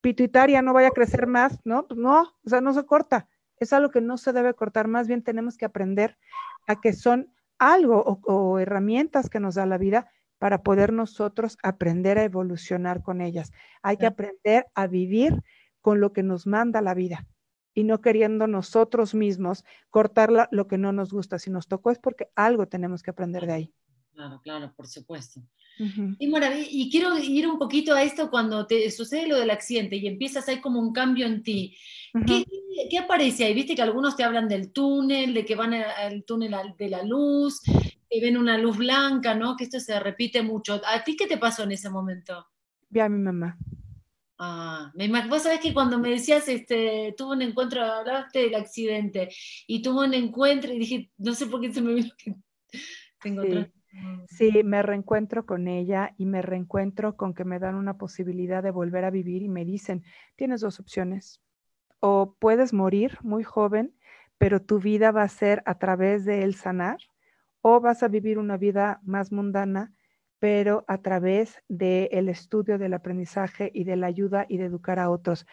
pituitaria, 0.00 0.60
no 0.62 0.72
vaya 0.72 0.88
a 0.88 0.92
crecer 0.92 1.26
más, 1.26 1.60
¿no? 1.64 1.86
Pues 1.86 2.00
no, 2.00 2.22
o 2.44 2.48
sea, 2.48 2.60
no 2.60 2.72
se 2.74 2.84
corta. 2.84 3.28
Es 3.58 3.72
algo 3.72 3.90
que 3.90 4.00
no 4.00 4.16
se 4.16 4.32
debe 4.32 4.54
cortar, 4.54 4.88
más 4.88 5.06
bien 5.06 5.22
tenemos 5.22 5.56
que 5.56 5.66
aprender 5.66 6.18
a 6.66 6.80
que 6.80 6.92
son 6.92 7.32
algo 7.58 8.20
o, 8.24 8.58
herramientas 8.58 9.30
que 9.30 9.38
nos 9.38 9.54
da 9.54 9.66
la 9.66 9.78
vida 9.78 10.10
para 10.42 10.64
poder 10.64 10.92
nosotros 10.92 11.56
aprender 11.62 12.18
a 12.18 12.24
evolucionar 12.24 13.00
con 13.00 13.20
ellas. 13.20 13.52
Hay 13.80 13.96
que 13.96 14.06
aprender 14.06 14.66
a 14.74 14.88
vivir 14.88 15.40
con 15.80 16.00
lo 16.00 16.12
que 16.12 16.24
nos 16.24 16.48
manda 16.48 16.82
la 16.82 16.94
vida 16.94 17.28
y 17.74 17.84
no 17.84 18.00
queriendo 18.00 18.48
nosotros 18.48 19.14
mismos 19.14 19.64
cortar 19.88 20.48
lo 20.50 20.66
que 20.66 20.78
no 20.78 20.90
nos 20.90 21.12
gusta. 21.12 21.38
Si 21.38 21.48
nos 21.48 21.68
tocó 21.68 21.92
es 21.92 22.00
porque 22.00 22.26
algo 22.34 22.66
tenemos 22.66 23.04
que 23.04 23.12
aprender 23.12 23.46
de 23.46 23.52
ahí. 23.52 23.72
Claro, 24.14 24.40
claro, 24.42 24.72
por 24.76 24.88
supuesto. 24.88 25.40
y, 26.18 26.90
quiero 26.90 27.16
ir 27.18 27.46
un 27.46 27.60
poquito 27.60 27.94
a 27.94 28.02
esto 28.02 28.28
cuando 28.28 28.66
te 28.66 28.90
sucede 28.90 29.28
lo 29.28 29.38
del 29.38 29.50
accidente 29.50 29.94
y 29.94 30.08
empiezas, 30.08 30.48
hay 30.48 30.60
como 30.60 30.80
un 30.80 30.92
cambio 30.92 31.24
en 31.24 31.44
ti. 31.44 31.76
¿Qué, 32.26 32.98
aparece 32.98 33.44
ahí? 33.44 33.54
Viste 33.54 33.76
que 33.76 33.82
algunos 33.82 34.16
te 34.16 34.24
hablan 34.24 34.48
del 34.48 34.72
túnel, 34.72 35.34
de 35.34 35.44
que 35.44 35.54
van 35.54 35.72
al 35.72 36.24
túnel 36.24 36.56
de 36.76 36.88
la 36.88 37.04
luz, 37.04 37.60
que 38.12 38.20
ven 38.20 38.36
una 38.36 38.58
luz 38.58 38.76
blanca, 38.76 39.34
¿no? 39.34 39.56
Que 39.56 39.64
esto 39.64 39.80
se 39.80 39.98
repite 39.98 40.42
mucho. 40.42 40.80
¿A 40.86 41.02
ti 41.02 41.16
qué 41.16 41.26
te 41.26 41.38
pasó 41.38 41.62
en 41.62 41.72
ese 41.72 41.88
momento? 41.88 42.46
Vi 42.90 43.00
a 43.00 43.08
mi 43.08 43.18
mamá. 43.18 43.56
Ah, 44.38 44.92
me 44.94 45.08
vos 45.28 45.42
sabés 45.42 45.60
que 45.60 45.72
cuando 45.72 45.98
me 45.98 46.10
decías, 46.10 46.46
este, 46.48 47.14
tuvo 47.16 47.32
un 47.32 47.42
encuentro, 47.42 47.82
hablaste 47.82 48.40
del 48.40 48.54
accidente, 48.56 49.30
y 49.66 49.80
tuvo 49.80 50.02
un 50.02 50.14
encuentro, 50.14 50.72
y 50.72 50.80
dije, 50.80 51.10
no 51.16 51.32
sé 51.32 51.46
por 51.46 51.60
qué 51.60 51.72
se 51.72 51.80
me 51.80 51.94
vino 51.94 52.10
que 52.18 52.34
te 53.22 53.72
Sí, 54.26 54.62
me 54.64 54.82
reencuentro 54.82 55.46
con 55.46 55.68
ella 55.68 56.14
y 56.16 56.26
me 56.26 56.42
reencuentro 56.42 57.16
con 57.16 57.34
que 57.34 57.44
me 57.44 57.58
dan 57.58 57.74
una 57.74 57.98
posibilidad 57.98 58.62
de 58.62 58.70
volver 58.70 59.04
a 59.04 59.10
vivir 59.10 59.42
y 59.42 59.48
me 59.48 59.64
dicen, 59.64 60.02
tienes 60.34 60.62
dos 60.62 60.80
opciones. 60.80 61.40
O 62.00 62.34
puedes 62.38 62.72
morir 62.72 63.18
muy 63.22 63.44
joven, 63.44 63.94
pero 64.38 64.60
tu 64.60 64.80
vida 64.80 65.12
va 65.12 65.22
a 65.22 65.28
ser 65.28 65.62
a 65.66 65.78
través 65.78 66.24
de 66.24 66.42
el 66.42 66.54
sanar, 66.54 66.98
o 67.62 67.80
vas 67.80 68.02
a 68.02 68.08
vivir 68.08 68.38
una 68.38 68.56
vida 68.56 69.00
más 69.04 69.32
mundana, 69.32 69.92
pero 70.38 70.84
a 70.88 70.98
través 70.98 71.62
del 71.68 72.28
estudio, 72.28 72.76
del 72.76 72.94
aprendizaje 72.94 73.70
y 73.72 73.84
de 73.84 73.96
la 73.96 74.08
ayuda 74.08 74.44
y 74.48 74.58
de 74.58 74.64
educar 74.64 74.98
a 74.98 75.08
otros. 75.08 75.46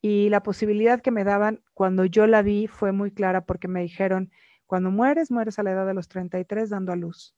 Y 0.00 0.28
la 0.28 0.44
posibilidad 0.44 1.00
que 1.00 1.10
me 1.10 1.24
daban 1.24 1.60
cuando 1.74 2.04
yo 2.04 2.26
la 2.28 2.42
vi 2.42 2.68
fue 2.68 2.92
muy 2.92 3.10
clara 3.10 3.44
porque 3.44 3.66
me 3.66 3.82
dijeron, 3.82 4.30
cuando 4.66 4.92
mueres, 4.92 5.30
mueres 5.32 5.58
a 5.58 5.64
la 5.64 5.72
edad 5.72 5.86
de 5.86 5.94
los 5.94 6.08
33 6.08 6.70
dando 6.70 6.92
a 6.92 6.96
luz. 6.96 7.34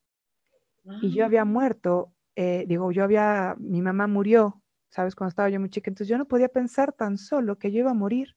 Y 1.00 1.12
yo 1.12 1.24
había 1.24 1.44
muerto, 1.44 2.12
eh, 2.36 2.64
digo, 2.66 2.90
yo 2.92 3.04
había, 3.04 3.54
mi 3.58 3.80
mamá 3.80 4.06
murió, 4.06 4.62
¿sabes? 4.90 5.14
Cuando 5.14 5.30
estaba 5.30 5.48
yo 5.48 5.60
muy 5.60 5.70
chica, 5.70 5.90
entonces 5.90 6.08
yo 6.08 6.18
no 6.18 6.26
podía 6.26 6.48
pensar 6.48 6.92
tan 6.92 7.16
solo 7.16 7.58
que 7.58 7.70
yo 7.70 7.78
iba 7.78 7.92
a 7.92 7.94
morir 7.94 8.36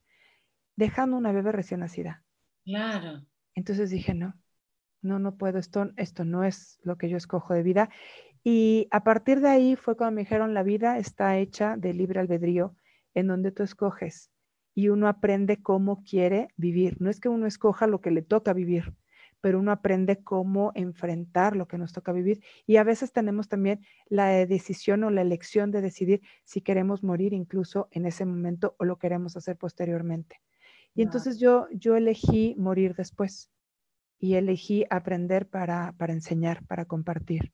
dejando 0.75 1.17
una 1.17 1.31
bebé 1.31 1.51
recién 1.51 1.81
nacida. 1.81 2.23
Claro. 2.63 3.25
Entonces 3.55 3.89
dije, 3.89 4.13
no, 4.13 4.35
no, 5.03 5.19
no 5.19 5.35
puedo, 5.35 5.59
esto, 5.59 5.91
esto 5.97 6.25
no 6.25 6.43
es 6.43 6.79
lo 6.83 6.97
que 6.97 7.09
yo 7.09 7.17
escojo 7.17 7.53
de 7.53 7.63
vida. 7.63 7.89
Y 8.43 8.87
a 8.91 9.03
partir 9.03 9.39
de 9.41 9.49
ahí 9.49 9.75
fue 9.75 9.95
cuando 9.95 10.15
me 10.15 10.21
dijeron, 10.21 10.53
la 10.53 10.63
vida 10.63 10.97
está 10.97 11.37
hecha 11.37 11.77
de 11.77 11.93
libre 11.93 12.19
albedrío, 12.19 12.75
en 13.13 13.27
donde 13.27 13.51
tú 13.51 13.63
escoges 13.63 14.31
y 14.75 14.89
uno 14.89 15.07
aprende 15.07 15.61
cómo 15.61 16.03
quiere 16.03 16.49
vivir. 16.57 16.99
No 16.99 17.09
es 17.09 17.19
que 17.19 17.29
uno 17.29 17.45
escoja 17.45 17.87
lo 17.87 18.01
que 18.01 18.11
le 18.11 18.21
toca 18.21 18.53
vivir, 18.53 18.95
pero 19.41 19.59
uno 19.59 19.71
aprende 19.71 20.23
cómo 20.23 20.71
enfrentar 20.75 21.55
lo 21.55 21.67
que 21.67 21.77
nos 21.77 21.93
toca 21.93 22.11
vivir. 22.11 22.41
Y 22.65 22.77
a 22.77 22.83
veces 22.83 23.11
tenemos 23.11 23.49
también 23.49 23.81
la 24.07 24.27
decisión 24.45 25.03
o 25.03 25.11
la 25.11 25.21
elección 25.21 25.71
de 25.71 25.81
decidir 25.81 26.21
si 26.43 26.61
queremos 26.61 27.03
morir 27.03 27.33
incluso 27.33 27.87
en 27.91 28.05
ese 28.05 28.25
momento 28.25 28.75
o 28.79 28.85
lo 28.85 28.97
queremos 28.97 29.37
hacer 29.37 29.57
posteriormente. 29.57 30.41
Y 30.95 31.01
entonces 31.01 31.39
yo, 31.39 31.67
yo 31.71 31.95
elegí 31.95 32.55
morir 32.57 32.95
después 32.95 33.49
y 34.19 34.35
elegí 34.35 34.85
aprender 34.89 35.47
para, 35.47 35.93
para 35.97 36.13
enseñar, 36.13 36.65
para 36.65 36.85
compartir. 36.85 37.51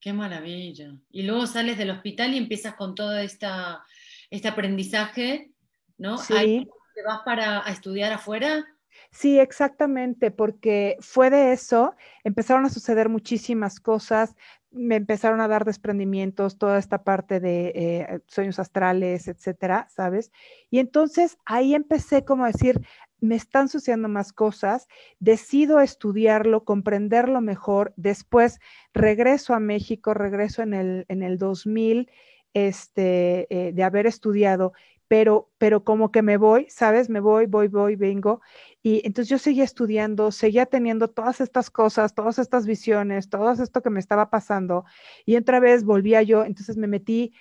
Qué 0.00 0.12
maravilla. 0.12 0.96
Y 1.10 1.22
luego 1.22 1.46
sales 1.46 1.78
del 1.78 1.90
hospital 1.90 2.34
y 2.34 2.38
empiezas 2.38 2.74
con 2.74 2.94
todo 2.94 3.16
esta, 3.18 3.84
este 4.30 4.48
aprendizaje, 4.48 5.52
¿no? 5.98 6.18
Sí. 6.18 6.68
¿Te 6.94 7.02
vas 7.02 7.20
para 7.24 7.66
a 7.66 7.70
estudiar 7.70 8.12
afuera? 8.12 8.66
Sí, 9.10 9.38
exactamente, 9.38 10.30
porque 10.30 10.96
fue 11.00 11.30
de 11.30 11.52
eso, 11.52 11.94
empezaron 12.24 12.64
a 12.64 12.70
suceder 12.70 13.08
muchísimas 13.08 13.80
cosas, 13.80 14.34
me 14.70 14.96
empezaron 14.96 15.40
a 15.40 15.48
dar 15.48 15.64
desprendimientos, 15.64 16.58
toda 16.58 16.78
esta 16.78 17.04
parte 17.04 17.40
de 17.40 17.72
eh, 17.74 18.20
sueños 18.26 18.58
astrales, 18.58 19.28
etcétera, 19.28 19.86
¿sabes? 19.90 20.32
Y 20.70 20.78
entonces 20.78 21.36
ahí 21.44 21.74
empecé 21.74 22.24
como 22.24 22.44
a 22.44 22.48
decir, 22.48 22.80
me 23.22 23.36
están 23.36 23.68
sucediendo 23.68 24.08
más 24.08 24.32
cosas, 24.34 24.88
decido 25.18 25.80
estudiarlo, 25.80 26.64
comprenderlo 26.64 27.40
mejor, 27.40 27.94
después 27.96 28.60
regreso 28.92 29.54
a 29.54 29.60
México, 29.60 30.12
regreso 30.12 30.62
en 30.62 30.74
el, 30.74 31.06
en 31.08 31.22
el 31.22 31.38
2000, 31.38 32.10
este, 32.52 33.46
eh, 33.48 33.72
de 33.72 33.82
haber 33.82 34.06
estudiado 34.06 34.74
pero, 35.12 35.50
pero 35.58 35.84
como 35.84 36.10
que 36.10 36.22
me 36.22 36.38
voy, 36.38 36.66
¿sabes? 36.70 37.10
Me 37.10 37.20
voy, 37.20 37.44
voy, 37.44 37.68
voy, 37.68 37.96
vengo. 37.96 38.40
Y 38.82 39.06
entonces 39.06 39.28
yo 39.28 39.36
seguía 39.36 39.62
estudiando, 39.62 40.32
seguía 40.32 40.64
teniendo 40.64 41.08
todas 41.08 41.42
estas 41.42 41.68
cosas, 41.68 42.14
todas 42.14 42.38
estas 42.38 42.64
visiones, 42.64 43.28
todo 43.28 43.52
esto 43.52 43.82
que 43.82 43.90
me 43.90 44.00
estaba 44.00 44.30
pasando. 44.30 44.86
Y 45.26 45.36
otra 45.36 45.60
vez 45.60 45.84
volvía 45.84 46.22
yo, 46.22 46.46
entonces 46.46 46.78
me 46.78 46.86
metí, 46.86 47.34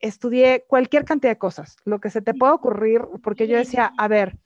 estudié 0.00 0.64
cualquier 0.66 1.04
cantidad 1.04 1.30
de 1.30 1.38
cosas, 1.38 1.76
lo 1.84 2.00
que 2.00 2.10
se 2.10 2.20
te 2.20 2.34
pueda 2.34 2.54
ocurrir, 2.54 3.02
porque 3.22 3.46
yo 3.46 3.56
decía, 3.56 3.92
a 3.96 4.08
ver, 4.08 4.36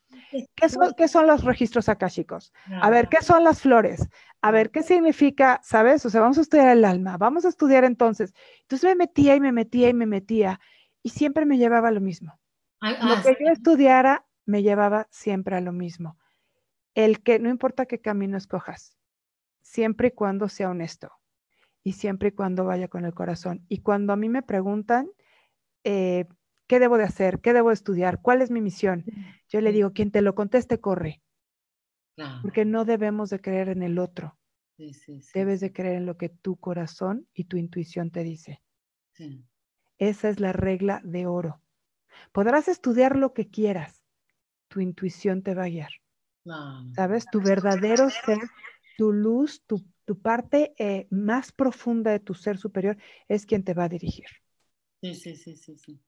¿Qué 0.54 0.68
son, 0.68 0.92
¿Qué 0.96 1.08
son, 1.08 1.26
los 1.26 1.44
registros 1.44 1.86
chicos? 2.08 2.52
A 2.80 2.90
ver, 2.90 3.08
¿qué 3.08 3.22
son 3.22 3.44
las 3.44 3.62
flores? 3.62 4.08
A 4.42 4.50
ver, 4.50 4.70
¿qué 4.70 4.82
significa? 4.82 5.60
¿Sabes? 5.62 6.04
O 6.06 6.10
sea, 6.10 6.20
vamos 6.20 6.38
a 6.38 6.42
estudiar 6.42 6.68
el 6.68 6.84
alma, 6.84 7.16
vamos 7.16 7.44
a 7.44 7.48
estudiar 7.48 7.84
entonces. 7.84 8.34
Entonces 8.62 8.88
me 8.88 8.96
metía 8.96 9.36
y 9.36 9.40
me 9.40 9.52
metía 9.52 9.88
y 9.88 9.94
me 9.94 10.06
metía 10.06 10.60
y 11.02 11.10
siempre 11.10 11.46
me 11.46 11.58
llevaba 11.58 11.88
a 11.88 11.92
lo 11.92 12.00
mismo. 12.00 12.38
lo 12.80 12.88
ah, 12.90 13.22
que 13.22 13.36
yo 13.44 13.52
estudiara 13.52 14.26
me 14.44 14.62
llevaba 14.62 15.06
siempre 15.10 15.56
a 15.56 15.60
lo 15.60 15.72
mismo. 15.72 16.18
El 16.94 17.22
que 17.22 17.38
no 17.38 17.50
importa 17.50 17.86
qué 17.86 18.00
camino 18.00 18.36
escojas, 18.36 18.96
siempre 19.62 20.08
y 20.08 20.10
cuando 20.12 20.48
sea 20.48 20.70
honesto 20.70 21.12
y 21.82 21.92
siempre 21.92 22.30
y 22.30 22.32
cuando 22.32 22.64
vaya 22.64 22.88
con 22.88 23.04
el 23.04 23.14
corazón. 23.14 23.64
Y 23.68 23.78
cuando 23.78 24.12
a 24.12 24.16
mí 24.16 24.28
me 24.28 24.42
preguntan, 24.42 25.08
eh, 25.84 26.26
¿qué 26.66 26.80
debo 26.80 26.98
de 26.98 27.04
hacer? 27.04 27.40
¿Qué 27.40 27.52
debo 27.52 27.68
de 27.68 27.74
estudiar? 27.74 28.20
¿Cuál 28.20 28.42
es 28.42 28.50
mi 28.50 28.60
misión? 28.60 29.04
Yo 29.48 29.60
le 29.60 29.72
digo, 29.72 29.92
quien 29.92 30.10
te 30.10 30.22
lo 30.22 30.34
conteste, 30.34 30.80
corre. 30.80 31.22
Porque 32.42 32.64
no 32.64 32.84
debemos 32.84 33.30
de 33.30 33.40
creer 33.40 33.68
en 33.68 33.82
el 33.82 33.98
otro. 33.98 34.36
Debes 35.34 35.60
de 35.60 35.72
creer 35.72 35.96
en 35.96 36.06
lo 36.06 36.16
que 36.16 36.28
tu 36.28 36.56
corazón 36.56 37.26
y 37.32 37.44
tu 37.44 37.56
intuición 37.56 38.10
te 38.10 38.22
dice. 38.22 38.62
Esa 39.98 40.28
es 40.28 40.40
la 40.40 40.52
regla 40.52 41.00
de 41.04 41.26
oro. 41.26 41.60
Podrás 42.32 42.68
estudiar 42.68 43.16
lo 43.16 43.32
que 43.32 43.48
quieras, 43.48 44.02
tu 44.68 44.80
intuición 44.80 45.42
te 45.42 45.54
va 45.54 45.64
a 45.64 45.68
guiar. 45.68 45.90
¿Sabes? 46.94 47.26
Tu 47.30 47.40
verdadero 47.40 48.08
ser, 48.10 48.38
tu 48.96 49.12
luz, 49.12 49.62
tu, 49.66 49.82
parte 50.22 50.74
eh, 50.78 51.06
más 51.10 51.52
profunda 51.52 52.10
de 52.10 52.20
tu 52.20 52.34
ser 52.34 52.58
superior 52.58 52.96
es 53.28 53.44
quien 53.46 53.64
te 53.64 53.74
va 53.74 53.84
a 53.84 53.88
dirigir. 53.88 54.26
Sí, 55.02 55.14
sí, 55.14 55.36
sí, 55.36 55.56
sí, 55.56 55.76
sí. 55.76 56.00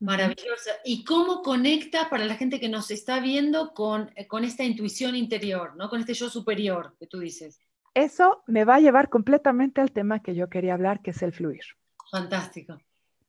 Maravillosa. 0.00 0.70
¿Y 0.84 1.04
cómo 1.04 1.42
conecta 1.42 2.08
para 2.08 2.24
la 2.24 2.36
gente 2.36 2.60
que 2.60 2.68
nos 2.68 2.90
está 2.90 3.18
viendo 3.18 3.72
con, 3.74 4.10
eh, 4.14 4.26
con 4.26 4.44
esta 4.44 4.62
intuición 4.64 5.16
interior, 5.16 5.74
¿no? 5.76 5.88
con 5.88 6.00
este 6.00 6.14
yo 6.14 6.30
superior 6.30 6.94
que 6.98 7.06
tú 7.06 7.18
dices? 7.18 7.60
Eso 7.94 8.44
me 8.46 8.64
va 8.64 8.76
a 8.76 8.80
llevar 8.80 9.08
completamente 9.08 9.80
al 9.80 9.90
tema 9.90 10.22
que 10.22 10.34
yo 10.34 10.48
quería 10.48 10.74
hablar, 10.74 11.02
que 11.02 11.10
es 11.10 11.22
el 11.22 11.32
fluir. 11.32 11.62
Fantástico. 12.10 12.78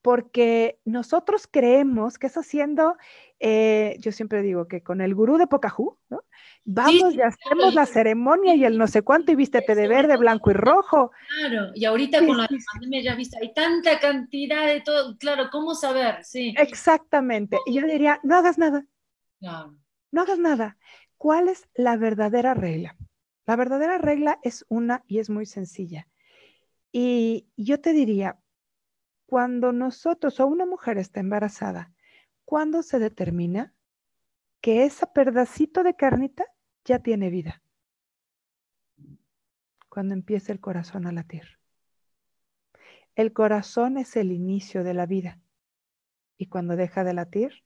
Porque 0.02 0.80
nosotros 0.86 1.48
creemos 1.52 2.18
que 2.18 2.28
es 2.28 2.38
haciendo, 2.38 2.96
eh, 3.40 3.98
yo 4.00 4.12
siempre 4.12 4.42
digo 4.42 4.68
que 4.68 4.82
con 4.82 5.02
el 5.02 5.14
gurú 5.14 5.38
de 5.38 5.48
Pocahú, 5.48 5.98
¿no? 6.10 6.24
Vamos 6.64 7.14
y 7.14 7.22
hacemos 7.22 7.74
la 7.74 7.86
ceremonia 7.86 8.56
y 8.56 8.64
el 8.64 8.78
no 8.78 8.88
sé 8.88 9.02
cuánto 9.02 9.32
y 9.32 9.36
vístete 9.36 9.76
de 9.76 9.88
verde, 9.88 10.16
blanco 10.18 10.52
y 10.52 10.54
rojo. 10.54 11.12
Claro, 11.28 11.72
y 11.74 11.86
ahorita 11.86 12.26
con 12.26 12.38
la 12.38 12.48
pandemia 12.74 13.02
ya 13.02 13.16
viste, 13.16 13.38
hay 13.42 13.54
tanta 13.54 14.00
cantidad 14.00 14.66
de 14.68 14.82
todo, 14.82 15.18
claro, 15.18 15.50
¿cómo 15.52 15.76
saber? 15.76 16.24
Sí. 16.24 16.54
Exactamente. 16.58 17.58
Y 17.66 17.74
yo 17.74 17.86
diría, 17.86 18.20
no 18.24 18.36
hagas 18.36 18.58
nada. 18.58 18.86
No. 19.42 19.78
No 20.12 20.22
hagas 20.22 20.40
nada. 20.40 20.78
¿Cuál 21.18 21.50
es 21.50 21.68
la 21.74 21.98
verdadera 21.98 22.54
regla? 22.54 22.96
La 23.46 23.56
verdadera 23.56 23.98
regla 23.98 24.40
es 24.44 24.66
una 24.70 25.04
y 25.08 25.20
es 25.20 25.30
muy 25.30 25.46
sencilla 25.48 26.08
Y 26.92 27.48
yo 27.58 27.82
te 27.82 27.94
diría, 27.94 28.40
cuando 29.30 29.72
nosotros 29.72 30.40
o 30.40 30.48
una 30.48 30.66
mujer 30.66 30.98
está 30.98 31.20
embarazada, 31.20 31.94
¿cuándo 32.46 32.82
se 32.82 32.98
determina 32.98 33.76
que 34.60 34.86
ese 34.86 35.06
pedacito 35.06 35.84
de 35.84 35.96
carnita 35.96 36.48
ya 36.84 36.98
tiene 36.98 37.30
vida? 37.30 37.62
Cuando 39.88 40.16
empieza 40.16 40.52
el 40.52 40.60
corazón 40.60 41.06
a 41.06 41.12
latir. 41.12 41.60
El 43.14 43.32
corazón 43.32 44.00
es 44.00 44.16
el 44.16 44.32
inicio 44.32 44.84
de 44.84 44.96
la 44.96 45.06
vida 45.06 45.40
y 46.36 46.48
cuando 46.48 46.76
deja 46.76 47.04
de 47.04 47.14
latir 47.14 47.64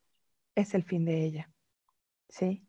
es 0.55 0.74
el 0.74 0.84
fin 0.84 1.05
de 1.05 1.24
ella. 1.24 1.50
¿Sí? 2.27 2.67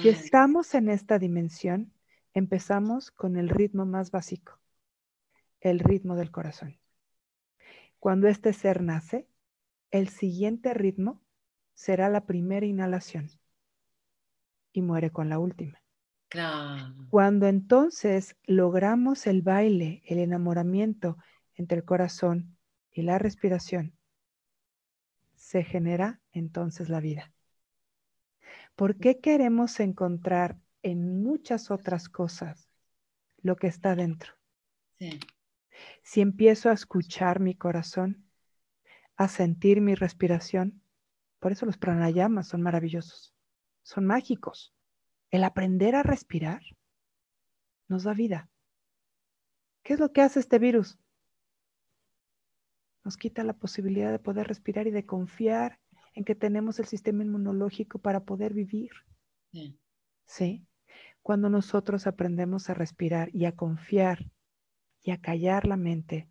Si 0.00 0.08
estamos 0.08 0.72
en 0.74 0.88
esta 0.88 1.18
dimensión, 1.18 1.92
empezamos 2.32 3.10
con 3.10 3.36
el 3.36 3.50
ritmo 3.50 3.84
más 3.84 4.10
básico, 4.10 4.58
el 5.60 5.78
ritmo 5.78 6.16
del 6.16 6.30
corazón. 6.30 6.79
Cuando 8.00 8.28
este 8.28 8.54
ser 8.54 8.82
nace, 8.82 9.28
el 9.90 10.08
siguiente 10.08 10.72
ritmo 10.72 11.22
será 11.74 12.08
la 12.08 12.24
primera 12.24 12.64
inhalación 12.64 13.30
y 14.72 14.80
muere 14.80 15.10
con 15.10 15.28
la 15.28 15.38
última. 15.38 15.82
Cuando 17.10 17.46
entonces 17.46 18.36
logramos 18.44 19.26
el 19.26 19.42
baile, 19.42 20.02
el 20.06 20.18
enamoramiento 20.18 21.18
entre 21.54 21.78
el 21.78 21.84
corazón 21.84 22.56
y 22.90 23.02
la 23.02 23.18
respiración, 23.18 23.94
se 25.34 25.62
genera 25.62 26.20
entonces 26.32 26.88
la 26.88 27.00
vida. 27.00 27.34
¿Por 28.76 28.96
qué 28.96 29.20
queremos 29.20 29.78
encontrar 29.78 30.58
en 30.82 31.22
muchas 31.22 31.70
otras 31.70 32.08
cosas 32.08 32.70
lo 33.42 33.56
que 33.56 33.66
está 33.66 33.94
dentro? 33.94 34.32
Si 36.02 36.20
empiezo 36.20 36.70
a 36.70 36.72
escuchar 36.72 37.40
mi 37.40 37.54
corazón, 37.54 38.24
a 39.16 39.28
sentir 39.28 39.80
mi 39.80 39.94
respiración, 39.94 40.82
por 41.38 41.52
eso 41.52 41.66
los 41.66 41.78
pranayamas 41.78 42.48
son 42.48 42.62
maravillosos, 42.62 43.34
son 43.82 44.06
mágicos. 44.06 44.74
El 45.30 45.44
aprender 45.44 45.94
a 45.94 46.02
respirar 46.02 46.62
nos 47.88 48.04
da 48.04 48.14
vida. 48.14 48.48
¿Qué 49.82 49.94
es 49.94 50.00
lo 50.00 50.12
que 50.12 50.22
hace 50.22 50.40
este 50.40 50.58
virus? 50.58 50.98
Nos 53.04 53.16
quita 53.16 53.44
la 53.44 53.54
posibilidad 53.54 54.10
de 54.10 54.18
poder 54.18 54.46
respirar 54.46 54.86
y 54.86 54.90
de 54.90 55.06
confiar 55.06 55.80
en 56.14 56.24
que 56.24 56.34
tenemos 56.34 56.78
el 56.78 56.86
sistema 56.86 57.22
inmunológico 57.22 57.98
para 57.98 58.24
poder 58.24 58.52
vivir. 58.52 58.90
Sí. 60.26 60.66
Cuando 61.22 61.48
nosotros 61.48 62.06
aprendemos 62.06 62.68
a 62.70 62.74
respirar 62.74 63.34
y 63.34 63.44
a 63.46 63.56
confiar 63.56 64.30
y 65.02 65.10
a 65.10 65.20
callar 65.20 65.66
la 65.66 65.76
mente 65.76 66.28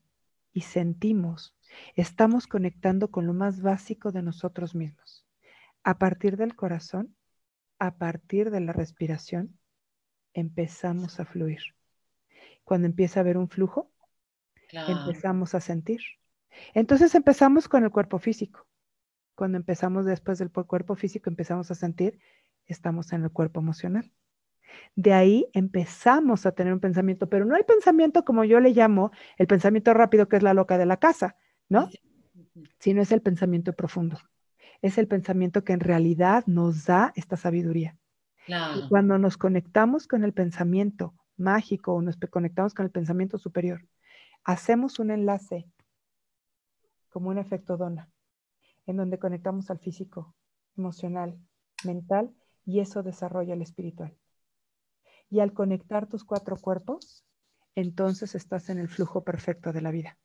y 0.51 0.61
sentimos, 0.61 1.55
estamos 1.95 2.47
conectando 2.47 3.11
con 3.11 3.27
lo 3.27 3.33
más 3.33 3.61
básico 3.61 4.11
de 4.11 4.21
nosotros 4.21 4.75
mismos. 4.75 5.25
A 5.83 5.97
partir 5.97 6.37
del 6.37 6.55
corazón, 6.55 7.15
a 7.77 7.97
partir 7.97 8.51
de 8.51 8.59
la 8.59 8.73
respiración, 8.73 9.57
empezamos 10.33 11.19
a 11.19 11.25
fluir. 11.25 11.61
Cuando 12.63 12.87
empieza 12.87 13.19
a 13.19 13.21
haber 13.21 13.37
un 13.37 13.49
flujo, 13.49 13.91
empezamos 14.71 15.55
a 15.55 15.61
sentir. 15.61 16.01
Entonces 16.73 17.15
empezamos 17.15 17.67
con 17.67 17.83
el 17.83 17.91
cuerpo 17.91 18.19
físico. 18.19 18.67
Cuando 19.35 19.57
empezamos 19.57 20.05
después 20.05 20.37
del 20.39 20.51
cuerpo 20.51 20.95
físico, 20.95 21.29
empezamos 21.29 21.71
a 21.71 21.75
sentir, 21.75 22.19
estamos 22.65 23.13
en 23.13 23.23
el 23.23 23.31
cuerpo 23.31 23.61
emocional. 23.61 24.11
De 24.95 25.13
ahí 25.13 25.47
empezamos 25.53 26.45
a 26.45 26.51
tener 26.51 26.73
un 26.73 26.79
pensamiento, 26.79 27.29
pero 27.29 27.45
no 27.45 27.55
el 27.55 27.65
pensamiento 27.65 28.25
como 28.25 28.43
yo 28.43 28.59
le 28.59 28.71
llamo 28.71 29.11
el 29.37 29.47
pensamiento 29.47 29.93
rápido, 29.93 30.27
que 30.27 30.37
es 30.37 30.43
la 30.43 30.53
loca 30.53 30.77
de 30.77 30.85
la 30.85 30.97
casa, 30.97 31.35
¿no? 31.69 31.89
Sino 32.79 33.01
es 33.01 33.11
el 33.11 33.21
pensamiento 33.21 33.73
profundo. 33.73 34.19
Es 34.81 34.97
el 34.97 35.07
pensamiento 35.07 35.63
que 35.63 35.73
en 35.73 35.79
realidad 35.79 36.43
nos 36.47 36.85
da 36.85 37.13
esta 37.15 37.37
sabiduría. 37.37 37.97
Y 38.47 38.87
cuando 38.89 39.19
nos 39.19 39.37
conectamos 39.37 40.07
con 40.07 40.23
el 40.23 40.33
pensamiento 40.33 41.13
mágico 41.37 41.93
o 41.93 42.01
nos 42.01 42.17
conectamos 42.17 42.73
con 42.73 42.85
el 42.85 42.91
pensamiento 42.91 43.37
superior, 43.37 43.85
hacemos 44.43 44.99
un 44.99 45.11
enlace 45.11 45.67
como 47.09 47.29
un 47.29 47.37
efecto 47.37 47.77
dona, 47.77 48.09
en 48.85 48.97
donde 48.97 49.19
conectamos 49.19 49.69
al 49.69 49.79
físico, 49.79 50.33
emocional, 50.77 51.37
mental, 51.83 52.33
y 52.65 52.79
eso 52.79 53.03
desarrolla 53.03 53.53
el 53.53 53.61
espiritual. 53.61 54.15
Y 55.29 55.39
al 55.39 55.53
conectar 55.53 56.07
tus 56.07 56.23
cuatro 56.23 56.57
cuerpos, 56.57 57.23
entonces 57.75 58.35
estás 58.35 58.69
en 58.69 58.79
el 58.79 58.87
flujo 58.89 59.23
perfecto 59.23 59.71
de 59.71 59.81
la 59.81 59.91
vida. 59.91 60.17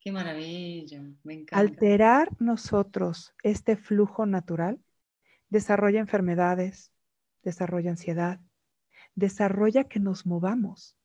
Qué 0.00 0.12
maravilla, 0.12 1.02
me 1.24 1.34
encanta. 1.34 1.58
Alterar 1.58 2.30
nosotros 2.38 3.34
este 3.42 3.76
flujo 3.76 4.26
natural 4.26 4.78
desarrolla 5.48 6.00
enfermedades, 6.00 6.92
desarrolla 7.42 7.90
ansiedad, 7.90 8.40
desarrolla 9.14 9.84
que 9.84 10.00
nos 10.00 10.26
movamos 10.26 10.96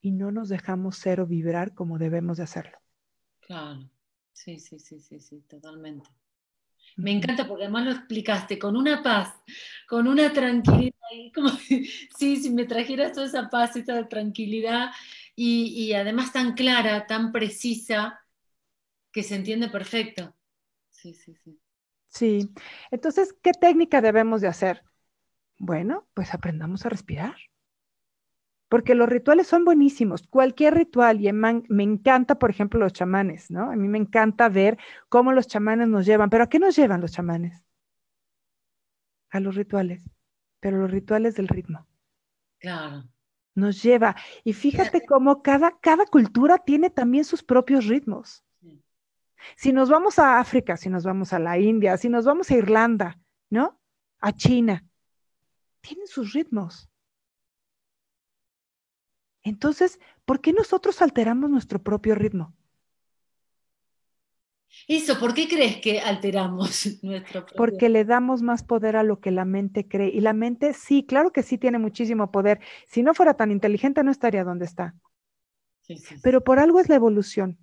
y 0.00 0.12
no 0.12 0.30
nos 0.32 0.48
dejamos 0.48 0.96
ser 0.96 1.20
o 1.20 1.26
vibrar 1.26 1.74
como 1.74 1.98
debemos 1.98 2.38
de 2.38 2.44
hacerlo. 2.44 2.78
Claro, 3.40 3.88
sí, 4.32 4.58
sí, 4.58 4.78
sí, 4.78 5.00
sí, 5.00 5.20
sí, 5.20 5.40
totalmente. 5.48 6.08
Me 6.98 7.12
encanta 7.12 7.46
porque 7.46 7.64
además 7.64 7.84
lo 7.84 7.92
explicaste 7.92 8.58
con 8.58 8.76
una 8.76 9.02
paz, 9.04 9.32
con 9.86 10.08
una 10.08 10.32
tranquilidad, 10.32 10.92
como 11.32 11.48
si, 12.18 12.36
si 12.36 12.50
me 12.50 12.64
trajeras 12.64 13.12
toda 13.12 13.26
esa 13.26 13.48
paz, 13.48 13.76
esa 13.76 14.08
tranquilidad 14.08 14.90
y, 15.36 15.92
además 15.92 16.32
tan 16.32 16.54
clara, 16.54 17.06
tan 17.06 17.30
precisa, 17.30 18.18
que 19.12 19.22
se 19.22 19.36
entiende 19.36 19.68
perfecto. 19.68 20.34
Sí, 20.90 21.14
sí, 21.14 21.36
sí. 21.36 21.60
Sí, 22.08 22.50
entonces, 22.90 23.32
¿qué 23.42 23.52
técnica 23.52 24.00
debemos 24.00 24.40
de 24.40 24.48
hacer? 24.48 24.82
Bueno, 25.58 26.08
pues 26.14 26.34
aprendamos 26.34 26.84
a 26.84 26.88
respirar 26.88 27.36
porque 28.68 28.94
los 28.94 29.08
rituales 29.08 29.46
son 29.46 29.64
buenísimos, 29.64 30.26
cualquier 30.26 30.74
ritual, 30.74 31.24
y 31.24 31.32
me 31.32 31.82
encanta, 31.82 32.38
por 32.38 32.50
ejemplo, 32.50 32.78
los 32.78 32.92
chamanes, 32.92 33.50
¿no? 33.50 33.70
A 33.70 33.76
mí 33.76 33.88
me 33.88 33.98
encanta 33.98 34.48
ver 34.48 34.78
cómo 35.08 35.32
los 35.32 35.46
chamanes 35.46 35.88
nos 35.88 36.04
llevan, 36.04 36.30
pero 36.30 36.44
¿a 36.44 36.48
qué 36.48 36.58
nos 36.58 36.76
llevan 36.76 37.00
los 37.00 37.12
chamanes? 37.12 37.64
A 39.30 39.40
los 39.40 39.54
rituales, 39.54 40.08
pero 40.60 40.78
los 40.78 40.90
rituales 40.90 41.34
del 41.34 41.48
ritmo. 41.48 41.86
Claro. 42.58 43.04
Nos 43.54 43.82
lleva, 43.82 44.14
y 44.44 44.52
fíjate 44.52 45.04
cómo 45.04 45.42
cada, 45.42 45.78
cada 45.80 46.06
cultura 46.06 46.58
tiene 46.58 46.90
también 46.90 47.24
sus 47.24 47.42
propios 47.42 47.86
ritmos. 47.86 48.44
Si 49.56 49.72
nos 49.72 49.88
vamos 49.88 50.18
a 50.18 50.40
África, 50.40 50.76
si 50.76 50.90
nos 50.90 51.04
vamos 51.04 51.32
a 51.32 51.38
la 51.38 51.58
India, 51.58 51.96
si 51.96 52.08
nos 52.08 52.24
vamos 52.24 52.50
a 52.50 52.54
Irlanda, 52.54 53.18
¿no? 53.50 53.80
A 54.20 54.32
China, 54.32 54.84
tienen 55.80 56.06
sus 56.06 56.32
ritmos. 56.32 56.87
Entonces, 59.42 59.98
¿por 60.24 60.40
qué 60.40 60.52
nosotros 60.52 61.00
alteramos 61.02 61.50
nuestro 61.50 61.82
propio 61.82 62.14
ritmo? 62.14 62.54
Eso, 64.86 65.18
¿por 65.18 65.34
qué 65.34 65.48
crees 65.48 65.78
que 65.78 66.00
alteramos 66.00 66.98
nuestro 67.02 67.40
propio 67.40 67.56
Porque 67.56 67.88
le 67.88 68.04
damos 68.04 68.42
más 68.42 68.62
poder 68.62 68.96
a 68.96 69.02
lo 69.02 69.20
que 69.20 69.30
la 69.30 69.44
mente 69.44 69.88
cree. 69.88 70.08
Y 70.08 70.20
la 70.20 70.32
mente, 70.32 70.74
sí, 70.74 71.04
claro 71.04 71.32
que 71.32 71.42
sí 71.42 71.58
tiene 71.58 71.78
muchísimo 71.78 72.30
poder. 72.30 72.60
Si 72.86 73.02
no 73.02 73.14
fuera 73.14 73.34
tan 73.34 73.50
inteligente, 73.50 74.04
no 74.04 74.10
estaría 74.10 74.44
donde 74.44 74.66
está. 74.66 74.94
Pero 76.22 76.44
por 76.44 76.58
algo 76.58 76.80
es 76.80 76.88
la 76.88 76.96
evolución. 76.96 77.58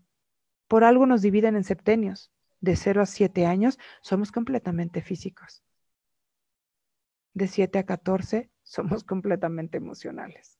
Por 0.67 0.83
algo 0.83 1.05
nos 1.05 1.21
dividen 1.21 1.55
en 1.55 1.63
septenios. 1.63 2.31
De 2.59 2.75
0 2.75 3.01
a 3.01 3.05
7 3.05 3.45
años 3.45 3.77
somos 4.01 4.31
completamente 4.31 5.01
físicos. 5.01 5.63
De 7.33 7.47
7 7.47 7.77
a 7.79 7.85
14 7.85 8.49
somos 8.63 9.03
completamente 9.03 9.77
emocionales 9.77 10.54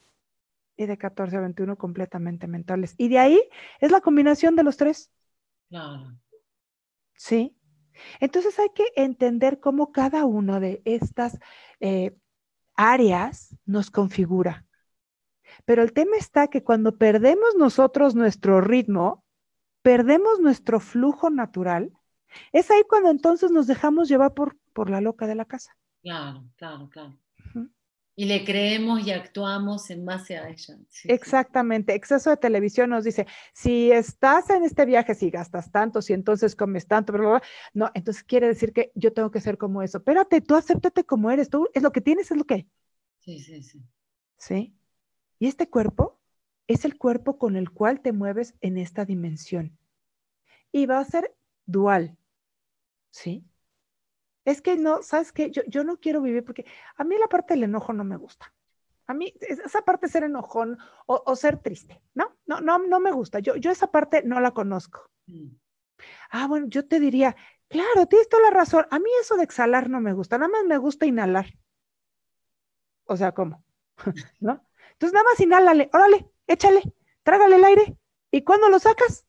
y 0.77 0.85
de 0.85 0.97
14 0.97 1.37
a 1.37 1.41
21 1.41 1.77
completamente 1.77 2.47
mentales. 2.47 2.95
Y 2.97 3.09
de 3.09 3.19
ahí 3.19 3.41
es 3.79 3.91
la 3.91 4.01
combinación 4.01 4.55
de 4.55 4.63
los 4.63 4.77
tres. 4.77 5.11
Claro. 5.69 6.17
Sí. 7.15 7.57
Entonces 8.19 8.59
hay 8.59 8.69
que 8.75 8.85
entender 8.95 9.59
cómo 9.59 9.91
cada 9.91 10.25
una 10.25 10.59
de 10.59 10.81
estas 10.85 11.39
eh, 11.79 12.15
áreas 12.75 13.55
nos 13.65 13.89
configura. 13.89 14.65
Pero 15.63 15.81
el 15.81 15.93
tema 15.93 16.17
está 16.17 16.47
que 16.47 16.63
cuando 16.63 16.97
perdemos 16.97 17.55
nosotros 17.57 18.15
nuestro 18.15 18.59
ritmo, 18.59 19.23
perdemos 19.81 20.39
nuestro 20.39 20.79
flujo 20.79 21.29
natural, 21.29 21.91
es 22.51 22.69
ahí 22.71 22.83
cuando 22.87 23.09
entonces 23.09 23.51
nos 23.51 23.67
dejamos 23.67 24.09
llevar 24.09 24.33
por, 24.33 24.57
por 24.73 24.89
la 24.89 24.99
loca 24.99 25.27
de 25.27 25.35
la 25.35 25.45
casa. 25.45 25.77
Claro, 26.01 26.43
claro, 26.57 26.89
claro. 26.89 27.17
Y 28.17 28.25
le 28.25 28.45
creemos 28.45 29.05
y 29.05 29.11
actuamos 29.11 29.89
en 29.89 30.05
base 30.05 30.37
a 30.37 30.47
ella. 30.47 30.77
Exactamente. 31.03 31.93
Exceso 31.93 32.29
de 32.29 32.37
televisión 32.37 32.89
nos 32.89 33.03
dice, 33.03 33.27
si 33.53 33.91
estás 33.91 34.49
en 34.49 34.63
este 34.63 34.85
viaje, 34.85 35.15
si 35.15 35.29
gastas 35.29 35.69
tanto, 35.69 36.01
si 36.01 36.13
entonces 36.13 36.55
comes 36.55 36.87
tanto, 36.87 37.11
bla, 37.11 37.41
no, 37.73 37.91
entonces 37.93 38.23
quiere 38.23 38.47
decir 38.47 38.71
que 38.71 38.93
yo 38.95 39.11
tengo 39.11 39.31
que 39.31 39.41
ser 39.41 39.57
como 39.57 39.81
eso. 39.81 39.97
Espérate, 39.97 40.39
tú 40.39 40.55
acéptate 40.55 41.03
como 41.03 41.29
eres, 41.29 41.49
tú 41.49 41.67
es 41.73 41.83
lo 41.83 41.91
que 41.91 41.99
tienes, 41.99 42.31
es 42.31 42.37
lo 42.37 42.45
que. 42.45 42.67
Sí, 43.19 43.39
sí, 43.39 43.61
sí. 43.63 43.83
¿Sí? 44.37 44.73
Y 45.37 45.47
este 45.47 45.69
cuerpo 45.69 46.19
es 46.67 46.85
el 46.85 46.97
cuerpo 46.97 47.37
con 47.37 47.55
el 47.55 47.69
cual 47.69 47.99
te 47.99 48.13
mueves 48.13 48.55
en 48.61 48.77
esta 48.77 49.03
dimensión. 49.03 49.77
Y 50.71 50.85
va 50.85 50.99
a 50.99 51.05
ser 51.05 51.35
dual, 51.65 52.17
¿sí? 53.11 53.45
Es 54.45 54.61
que 54.61 54.77
no, 54.77 55.01
¿sabes 55.01 55.31
qué? 55.31 55.49
Yo, 55.51 55.63
yo 55.67 55.83
no 55.83 55.99
quiero 55.99 56.21
vivir 56.21 56.45
porque 56.45 56.65
a 56.95 57.03
mí 57.03 57.15
la 57.17 57.27
parte 57.27 57.55
del 57.55 57.63
enojo 57.63 57.93
no 57.93 58.03
me 58.03 58.15
gusta. 58.15 58.53
A 59.07 59.13
mí 59.13 59.33
esa 59.41 59.83
parte 59.83 60.07
de 60.07 60.11
ser 60.11 60.23
enojón 60.23 60.77
o, 61.05 61.35
ser 61.35 61.57
triste, 61.57 62.01
¿no? 62.13 62.35
No, 62.45 62.59
no, 62.61 62.79
no 62.79 62.99
me 62.99 63.11
gusta. 63.11 63.39
Yo, 63.39 63.55
yo 63.55 63.69
esa 63.71 63.91
parte 63.91 64.23
no 64.23 64.39
la 64.39 64.51
conozco. 64.51 65.11
Mm. 65.27 65.49
Ah, 66.31 66.47
bueno, 66.47 66.67
yo 66.69 66.87
te 66.87 66.99
diría, 66.99 67.35
claro, 67.67 68.07
tienes 68.07 68.29
toda 68.29 68.43
la 68.43 68.49
razón. 68.49 68.87
A 68.89 68.99
mí 68.99 69.09
eso 69.21 69.35
de 69.37 69.43
exhalar 69.43 69.89
no 69.89 69.99
me 69.99 70.13
gusta, 70.13 70.37
nada 70.37 70.51
más 70.51 70.65
me 70.65 70.77
gusta 70.77 71.05
inhalar. 71.05 71.45
O 73.05 73.15
sea, 73.15 73.31
¿cómo? 73.33 73.63
¿No? 74.39 74.65
Entonces 74.93 75.13
nada 75.13 75.25
más 75.25 75.39
inhálale, 75.39 75.89
órale, 75.93 76.29
échale, 76.47 76.81
trágale 77.21 77.57
el 77.57 77.65
aire. 77.65 77.97
¿Y 78.31 78.43
cuando 78.43 78.69
lo 78.69 78.79
sacas? 78.79 79.25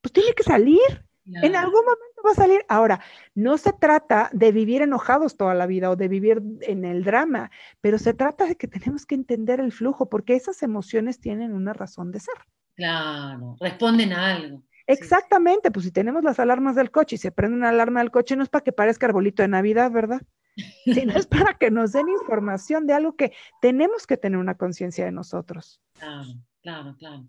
Pues 0.00 0.12
tiene 0.12 0.34
que 0.34 0.42
salir. 0.42 1.06
En 1.26 1.54
algún 1.54 1.84
momento 1.84 2.09
va 2.24 2.32
a 2.32 2.34
salir. 2.34 2.64
Ahora, 2.68 3.00
no 3.34 3.58
se 3.58 3.72
trata 3.72 4.30
de 4.32 4.52
vivir 4.52 4.82
enojados 4.82 5.36
toda 5.36 5.54
la 5.54 5.66
vida 5.66 5.90
o 5.90 5.96
de 5.96 6.08
vivir 6.08 6.42
en 6.62 6.84
el 6.84 7.04
drama, 7.04 7.50
pero 7.80 7.98
se 7.98 8.14
trata 8.14 8.46
de 8.46 8.56
que 8.56 8.68
tenemos 8.68 9.06
que 9.06 9.14
entender 9.14 9.60
el 9.60 9.72
flujo, 9.72 10.08
porque 10.08 10.34
esas 10.34 10.62
emociones 10.62 11.20
tienen 11.20 11.52
una 11.52 11.72
razón 11.72 12.12
de 12.12 12.20
ser. 12.20 12.34
Claro, 12.76 13.56
responden 13.60 14.12
a 14.12 14.34
algo. 14.34 14.62
Exactamente, 14.86 15.70
pues 15.70 15.84
si 15.84 15.92
tenemos 15.92 16.24
las 16.24 16.40
alarmas 16.40 16.74
del 16.74 16.90
coche 16.90 17.14
y 17.14 17.18
se 17.18 17.30
prende 17.30 17.56
una 17.56 17.68
alarma 17.68 18.00
del 18.00 18.10
coche, 18.10 18.34
no 18.36 18.42
es 18.42 18.48
para 18.48 18.64
que 18.64 18.72
parezca 18.72 19.06
arbolito 19.06 19.42
de 19.42 19.48
Navidad, 19.48 19.90
¿verdad? 19.90 20.20
Sino 20.84 21.12
es 21.12 21.26
para 21.26 21.54
que 21.54 21.70
nos 21.70 21.92
den 21.92 22.08
información 22.08 22.86
de 22.86 22.94
algo 22.94 23.14
que 23.14 23.32
tenemos 23.60 24.06
que 24.06 24.16
tener 24.16 24.38
una 24.38 24.56
conciencia 24.56 25.04
de 25.04 25.12
nosotros. 25.12 25.80
Claro, 25.92 26.34
claro, 26.62 26.96
claro. 26.98 27.28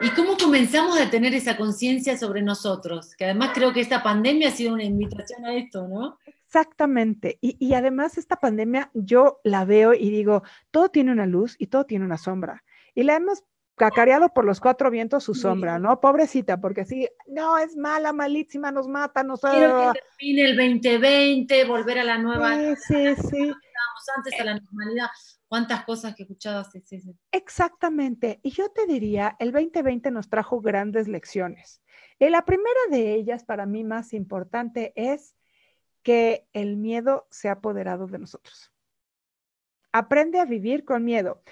¿Y 0.00 0.10
cómo 0.10 0.36
comenzamos 0.36 1.00
a 1.00 1.10
tener 1.10 1.34
esa 1.34 1.56
conciencia 1.56 2.16
sobre 2.16 2.42
nosotros? 2.42 3.14
Que 3.16 3.24
además 3.24 3.50
creo 3.54 3.72
que 3.72 3.80
esta 3.80 4.02
pandemia 4.02 4.48
ha 4.48 4.52
sido 4.52 4.74
una 4.74 4.84
invitación 4.84 5.44
a 5.44 5.54
esto, 5.54 5.88
¿no? 5.88 6.18
Exactamente. 6.46 7.38
Y, 7.40 7.56
y, 7.58 7.74
además 7.74 8.16
esta 8.16 8.36
pandemia 8.36 8.90
yo 8.94 9.40
la 9.44 9.64
veo 9.64 9.92
y 9.92 10.10
digo, 10.10 10.42
todo 10.70 10.88
tiene 10.88 11.12
una 11.12 11.26
luz 11.26 11.56
y 11.58 11.66
todo 11.66 11.84
tiene 11.84 12.04
una 12.04 12.16
sombra. 12.16 12.64
Y 12.94 13.02
la 13.02 13.16
hemos 13.16 13.44
cacareado 13.78 14.28
por 14.34 14.44
los 14.44 14.60
cuatro 14.60 14.90
vientos 14.90 15.24
su 15.24 15.34
sombra, 15.34 15.78
¿no? 15.78 16.00
Pobrecita, 16.00 16.60
porque 16.60 16.84
sí, 16.84 17.08
no, 17.26 17.56
es 17.56 17.76
mala, 17.76 18.12
malísima, 18.12 18.70
nos 18.70 18.88
mata, 18.88 19.22
nos... 19.22 19.40
Quiero 19.40 19.92
que 19.92 20.00
termine 20.00 20.50
el 20.50 20.56
2020, 20.56 21.64
volver 21.64 22.00
a 22.00 22.04
la 22.04 22.18
nueva... 22.18 22.56
Sí, 22.76 23.14
sí, 23.14 23.14
sí. 23.30 23.52
antes 24.16 24.40
a 24.40 24.44
la 24.44 24.54
normalidad. 24.54 25.08
¿Cuántas 25.48 25.84
cosas 25.84 26.14
que 26.14 26.22
he 26.22 26.26
escuchado? 26.26 26.62
Exactamente. 27.32 28.38
Y 28.42 28.50
yo 28.50 28.70
te 28.70 28.86
diría, 28.86 29.34
el 29.38 29.50
2020 29.50 30.10
nos 30.10 30.28
trajo 30.28 30.60
grandes 30.60 31.08
lecciones. 31.08 31.82
Y 32.18 32.28
la 32.28 32.44
primera 32.44 32.80
de 32.90 33.14
ellas, 33.14 33.44
para 33.44 33.64
mí 33.64 33.82
más 33.82 34.12
importante, 34.12 34.92
es 34.94 35.34
que 36.02 36.46
el 36.52 36.76
miedo 36.76 37.26
se 37.30 37.48
ha 37.48 37.52
apoderado 37.52 38.06
de 38.06 38.18
nosotros. 38.18 38.72
Aprende 39.90 40.38
a 40.38 40.44
vivir 40.44 40.84
con 40.84 41.04
miedo. 41.04 41.42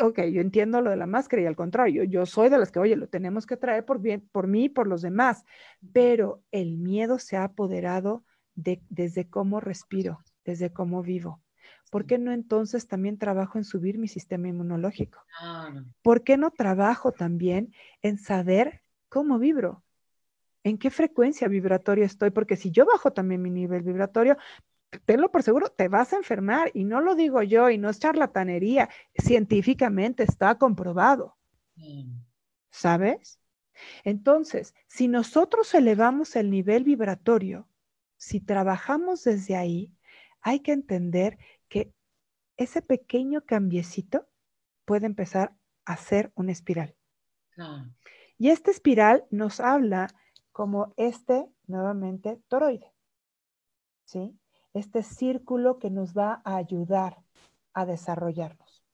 Ok, 0.00 0.20
yo 0.32 0.40
entiendo 0.40 0.80
lo 0.80 0.90
de 0.90 0.96
la 0.96 1.06
máscara 1.06 1.42
y 1.42 1.46
al 1.46 1.56
contrario, 1.56 2.04
yo 2.04 2.26
soy 2.26 2.48
de 2.48 2.58
las 2.58 2.72
que, 2.72 2.78
oye, 2.78 2.96
lo 2.96 3.08
tenemos 3.08 3.46
que 3.46 3.56
traer 3.56 3.84
por, 3.84 4.00
mí 4.00 4.64
y 4.64 4.68
por 4.68 4.86
los 4.88 5.02
demás, 5.02 5.44
pero 5.92 6.42
el 6.50 6.78
miedo 6.78 7.18
se 7.18 7.36
ha 7.36 7.44
apoderado 7.44 8.24
de, 8.54 8.82
desde 8.88 9.28
cómo 9.28 9.60
respiro, 9.60 10.24
desde 10.44 10.72
cómo 10.72 11.02
vivo. 11.02 11.40
¿Por 11.96 12.04
qué 12.04 12.18
no 12.18 12.30
entonces 12.30 12.86
también 12.86 13.16
trabajo 13.16 13.56
en 13.56 13.64
subir 13.64 13.96
mi 13.96 14.06
sistema 14.06 14.48
inmunológico? 14.48 15.24
¿Por 16.02 16.24
qué 16.24 16.36
no 16.36 16.50
trabajo 16.50 17.10
también 17.10 17.72
en 18.02 18.18
saber 18.18 18.82
cómo 19.08 19.38
vibro? 19.38 19.82
¿En 20.62 20.76
qué 20.76 20.90
frecuencia 20.90 21.48
vibratoria 21.48 22.04
estoy? 22.04 22.32
Porque 22.32 22.56
si 22.56 22.70
yo 22.70 22.84
bajo 22.84 23.14
también 23.14 23.40
mi 23.40 23.48
nivel 23.48 23.80
vibratorio, 23.80 24.36
tenlo 25.06 25.30
por 25.30 25.42
seguro, 25.42 25.70
te 25.70 25.88
vas 25.88 26.12
a 26.12 26.16
enfermar. 26.16 26.70
Y 26.74 26.84
no 26.84 27.00
lo 27.00 27.14
digo 27.14 27.42
yo 27.42 27.70
y 27.70 27.78
no 27.78 27.88
es 27.88 27.98
charlatanería, 27.98 28.90
científicamente 29.14 30.22
está 30.22 30.58
comprobado. 30.58 31.38
¿Sabes? 32.68 33.40
Entonces, 34.04 34.74
si 34.86 35.08
nosotros 35.08 35.72
elevamos 35.72 36.36
el 36.36 36.50
nivel 36.50 36.84
vibratorio, 36.84 37.66
si 38.18 38.38
trabajamos 38.42 39.24
desde 39.24 39.56
ahí, 39.56 39.96
hay 40.42 40.60
que 40.60 40.70
entender 40.70 41.38
ese 42.56 42.82
pequeño 42.82 43.42
cambiecito 43.44 44.26
puede 44.84 45.06
empezar 45.06 45.54
a 45.84 45.96
ser 45.96 46.32
una 46.34 46.52
espiral. 46.52 46.94
Y 48.38 48.50
esta 48.50 48.70
espiral 48.70 49.24
nos 49.30 49.60
habla 49.60 50.08
como 50.52 50.92
este, 50.96 51.48
nuevamente, 51.66 52.40
toroide. 52.48 52.92
¿Sí? 54.04 54.38
Este 54.74 55.02
círculo 55.02 55.78
que 55.78 55.90
nos 55.90 56.16
va 56.16 56.42
a 56.44 56.56
ayudar 56.56 57.22
a 57.72 57.86
desarrollarnos. 57.86 58.84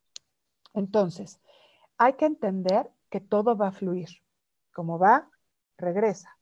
Entonces, 0.74 1.40
hay 1.98 2.14
que 2.14 2.26
entender 2.26 2.90
que 3.10 3.20
todo 3.20 3.56
va 3.56 3.68
a 3.68 3.72
fluir. 3.72 4.08
Como 4.72 4.98
va, 4.98 5.28
regresa. 5.76 6.36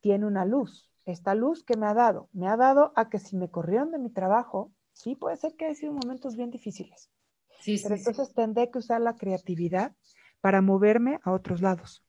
Tiene 0.00 0.26
una 0.26 0.44
luz. 0.44 0.90
Esta 1.04 1.34
luz 1.34 1.62
que 1.64 1.76
me 1.76 1.86
ha 1.86 1.94
dado, 1.94 2.28
me 2.32 2.48
ha 2.48 2.56
dado 2.56 2.92
a 2.96 3.08
que 3.08 3.18
si 3.18 3.36
me 3.36 3.50
corrieron 3.50 3.90
de 3.90 3.98
mi 3.98 4.10
trabajo, 4.10 4.72
sí 5.00 5.16
puede 5.16 5.36
ser 5.36 5.54
que 5.56 5.66
haya 5.66 5.74
sido 5.74 5.92
momentos 5.92 6.36
bien 6.36 6.50
difíciles. 6.50 7.10
Sí, 7.60 7.78
pero 7.82 7.94
entonces 7.94 8.32
tendré 8.34 8.70
que 8.70 8.78
usar 8.78 9.00
la 9.00 9.16
creatividad 9.16 9.94
para 10.40 10.62
moverme 10.62 11.20
a 11.22 11.32
otros 11.32 11.60
lados. 11.60 12.02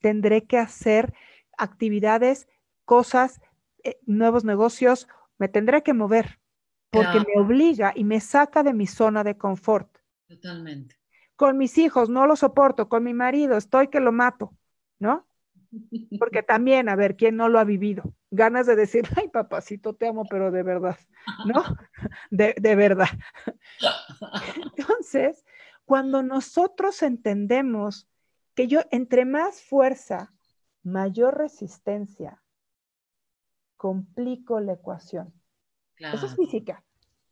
Tendré 0.00 0.44
que 0.44 0.58
hacer 0.58 1.14
actividades, 1.58 2.48
cosas, 2.84 3.40
eh, 3.82 3.98
nuevos 4.06 4.44
negocios, 4.44 5.08
me 5.38 5.48
tendré 5.48 5.82
que 5.82 5.92
mover 5.92 6.40
porque 6.90 7.20
me 7.20 7.40
obliga 7.40 7.92
y 7.94 8.04
me 8.04 8.20
saca 8.20 8.62
de 8.62 8.72
mi 8.72 8.86
zona 8.86 9.24
de 9.24 9.36
confort. 9.36 9.98
Totalmente. 10.28 10.96
Con 11.34 11.58
mis 11.58 11.76
hijos 11.76 12.08
no 12.08 12.26
lo 12.26 12.36
soporto, 12.36 12.88
con 12.88 13.04
mi 13.04 13.12
marido 13.12 13.56
estoy 13.56 13.88
que 13.88 14.00
lo 14.00 14.12
mato, 14.12 14.54
¿no? 14.98 15.25
Porque 16.18 16.42
también, 16.42 16.88
a 16.88 16.96
ver, 16.96 17.16
¿quién 17.16 17.36
no 17.36 17.48
lo 17.48 17.58
ha 17.58 17.64
vivido? 17.64 18.14
Ganas 18.30 18.66
de 18.66 18.76
decir, 18.76 19.04
ay, 19.16 19.28
papacito, 19.28 19.94
te 19.94 20.08
amo, 20.08 20.24
pero 20.28 20.50
de 20.50 20.62
verdad, 20.62 20.98
¿no? 21.46 21.62
De, 22.30 22.54
de 22.58 22.76
verdad. 22.76 23.08
Entonces, 24.76 25.44
cuando 25.84 26.22
nosotros 26.22 27.02
entendemos 27.02 28.08
que 28.54 28.66
yo, 28.66 28.80
entre 28.90 29.24
más 29.24 29.62
fuerza, 29.62 30.32
mayor 30.82 31.36
resistencia, 31.36 32.42
complico 33.76 34.60
la 34.60 34.74
ecuación. 34.74 35.32
Eso 35.98 36.26
es 36.26 36.36
física. 36.36 36.84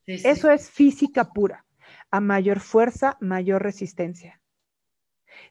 Eso 0.07 0.51
es 0.51 0.71
física 0.71 1.33
pura. 1.33 1.65
A 2.11 2.21
mayor 2.21 2.61
fuerza, 2.61 3.17
mayor 3.21 3.63
resistencia. 3.63 4.41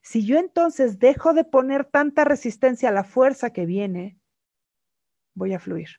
Si 0.02 0.26
yo 0.26 0.38
entonces 0.38 1.00
dejo 1.00 1.34
de 1.34 1.44
poner 1.44 1.86
tanta 1.86 2.24
resistencia 2.26 2.90
a 2.90 2.94
la 2.94 3.04
fuerza 3.04 3.52
que 3.52 3.66
viene, 3.66 4.18
voy 5.34 5.54
a 5.54 5.60
fluir. 5.60 5.90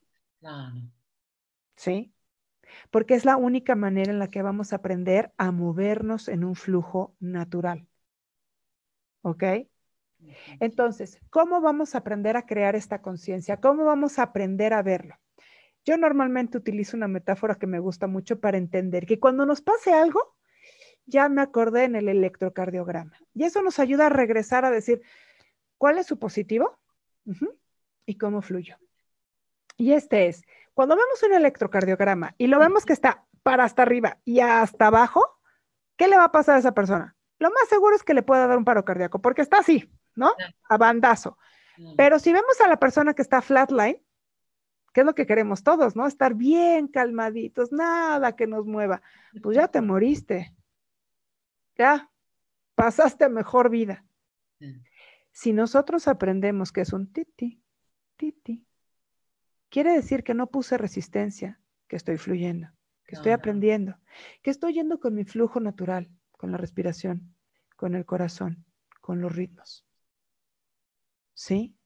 ¿Sí? 1.77 2.13
Porque 2.91 3.15
es 3.15 3.25
la 3.25 3.37
única 3.37 3.75
manera 3.75 4.11
en 4.11 4.19
la 4.19 4.29
que 4.29 4.43
vamos 4.43 4.73
a 4.73 4.77
aprender 4.77 5.33
a 5.37 5.51
movernos 5.51 6.29
en 6.29 6.45
un 6.45 6.55
flujo 6.55 7.15
natural. 7.21 7.87
¿Ok? 9.23 9.45
Entonces, 10.61 11.21
¿cómo 11.31 11.61
vamos 11.61 11.95
a 11.95 11.99
aprender 11.99 12.37
a 12.37 12.47
crear 12.47 12.77
esta 12.77 13.03
conciencia? 13.03 13.59
¿Cómo 13.61 13.85
vamos 13.85 14.19
a 14.19 14.25
aprender 14.25 14.73
a 14.73 14.83
verlo? 14.83 15.17
Yo 15.85 15.99
normalmente 15.99 16.57
utilizo 16.57 16.97
una 16.97 17.09
metáfora 17.09 17.57
que 17.57 17.67
me 17.67 17.79
gusta 17.79 18.07
mucho 18.07 18.41
para 18.41 18.57
entender 18.57 19.07
que 19.07 19.21
cuando 19.21 19.45
nos 19.45 19.61
pase 19.61 19.93
algo, 19.93 20.35
ya 21.07 21.29
me 21.29 21.43
acordé 21.43 21.85
en 21.85 21.97
el 21.97 22.09
electrocardiograma. 22.09 23.19
Y 23.35 23.45
eso 23.45 23.63
nos 23.63 23.79
ayuda 23.79 24.07
a 24.07 24.11
regresar 24.11 24.65
a 24.65 24.71
decir, 24.71 25.03
¿cuál 25.79 25.99
es 25.99 26.07
su 26.07 26.19
positivo? 26.19 26.79
Y 28.07 28.19
cómo 28.19 28.43
fluyó. 28.43 28.77
Y 29.77 29.93
este 29.93 30.29
es, 30.29 30.43
cuando 30.73 30.97
vemos 30.97 31.23
un 31.23 31.35
electrocardiograma 31.35 32.35
y 32.39 32.47
lo 32.47 32.59
vemos 32.59 32.85
que 32.85 32.93
está 32.93 33.25
para 33.43 33.65
hasta 33.65 33.83
arriba 33.83 34.19
y 34.25 34.41
hasta 34.41 34.87
abajo, 34.87 35.25
¿qué 35.97 36.09
le 36.09 36.17
va 36.17 36.25
a 36.25 36.33
pasar 36.33 36.57
a 36.57 36.59
esa 36.59 36.73
persona? 36.73 37.17
Lo 37.39 37.51
más 37.51 37.69
seguro 37.69 37.97
es 37.97 38.03
que 38.03 38.15
le 38.15 38.23
pueda 38.23 38.47
dar 38.47 38.57
un 38.57 38.65
paro 38.65 38.85
cardíaco, 38.85 39.21
porque 39.21 39.43
está 39.43 39.59
así, 39.59 39.91
¿no? 40.15 40.33
A 40.69 40.77
bandazo. 40.79 41.37
Pero 41.97 42.21
si 42.21 42.33
vemos 42.33 42.61
a 42.61 42.69
la 42.69 42.79
persona 42.79 43.15
que 43.15 43.23
está 43.23 43.43
flatline, 43.43 44.01
¿qué 44.93 45.01
es 45.01 45.07
lo 45.07 45.15
que 45.15 45.27
queremos 45.27 45.65
todos, 45.65 45.97
¿no? 45.97 46.07
Estar 46.07 46.35
bien 46.35 46.87
calmaditos, 46.87 47.73
nada 47.73 48.37
que 48.37 48.47
nos 48.47 48.65
mueva. 48.65 49.03
Pues 49.43 49.57
ya 49.57 49.69
te 49.69 49.81
moriste 49.83 50.55
ya 51.77 52.11
pasaste 52.75 53.25
a 53.25 53.29
mejor 53.29 53.71
vida. 53.71 54.05
Si 55.33 55.53
nosotros 55.53 56.09
aprendemos 56.09 56.73
que 56.73 56.83
es 56.83 56.93
un 56.93 57.13
titi, 57.13 57.63
titi, 58.17 58.67
quiere 59.69 59.93
decir 59.93 60.23
que 60.23 60.35
no 60.35 60.47
puse 60.49 60.79
resistencia, 60.79 61.61
que 61.89 61.97
estoy 61.97 62.17
fluyendo, 62.17 62.69
que 63.05 63.17
estoy 63.17 63.33
aprendiendo, 63.33 63.99
que 64.43 64.51
estoy 64.51 64.75
yendo 64.75 65.01
con 65.01 65.15
mi 65.15 65.25
flujo 65.25 65.61
natural, 65.61 66.11
con 66.33 66.53
la 66.53 66.57
respiración, 66.57 67.35
con 67.77 67.95
el 67.95 68.07
corazón, 68.07 68.65
con 69.01 69.21
los 69.21 69.35
ritmos. 69.35 69.85
¿Sí? 71.35 71.77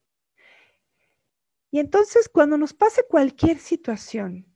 Y 1.71 1.81
entonces 1.81 2.29
cuando 2.29 2.57
nos 2.57 2.75
pase 2.75 3.05
cualquier 3.09 3.59
situación, 3.59 4.47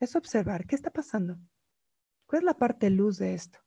es 0.00 0.16
observar 0.16 0.66
qué 0.66 0.74
está 0.74 0.90
pasando. 0.90 1.38
¿Cuál 2.26 2.42
es 2.42 2.46
la 2.46 2.58
parte 2.58 2.90
luz 2.90 3.18
de 3.18 3.34
esto? 3.34 3.58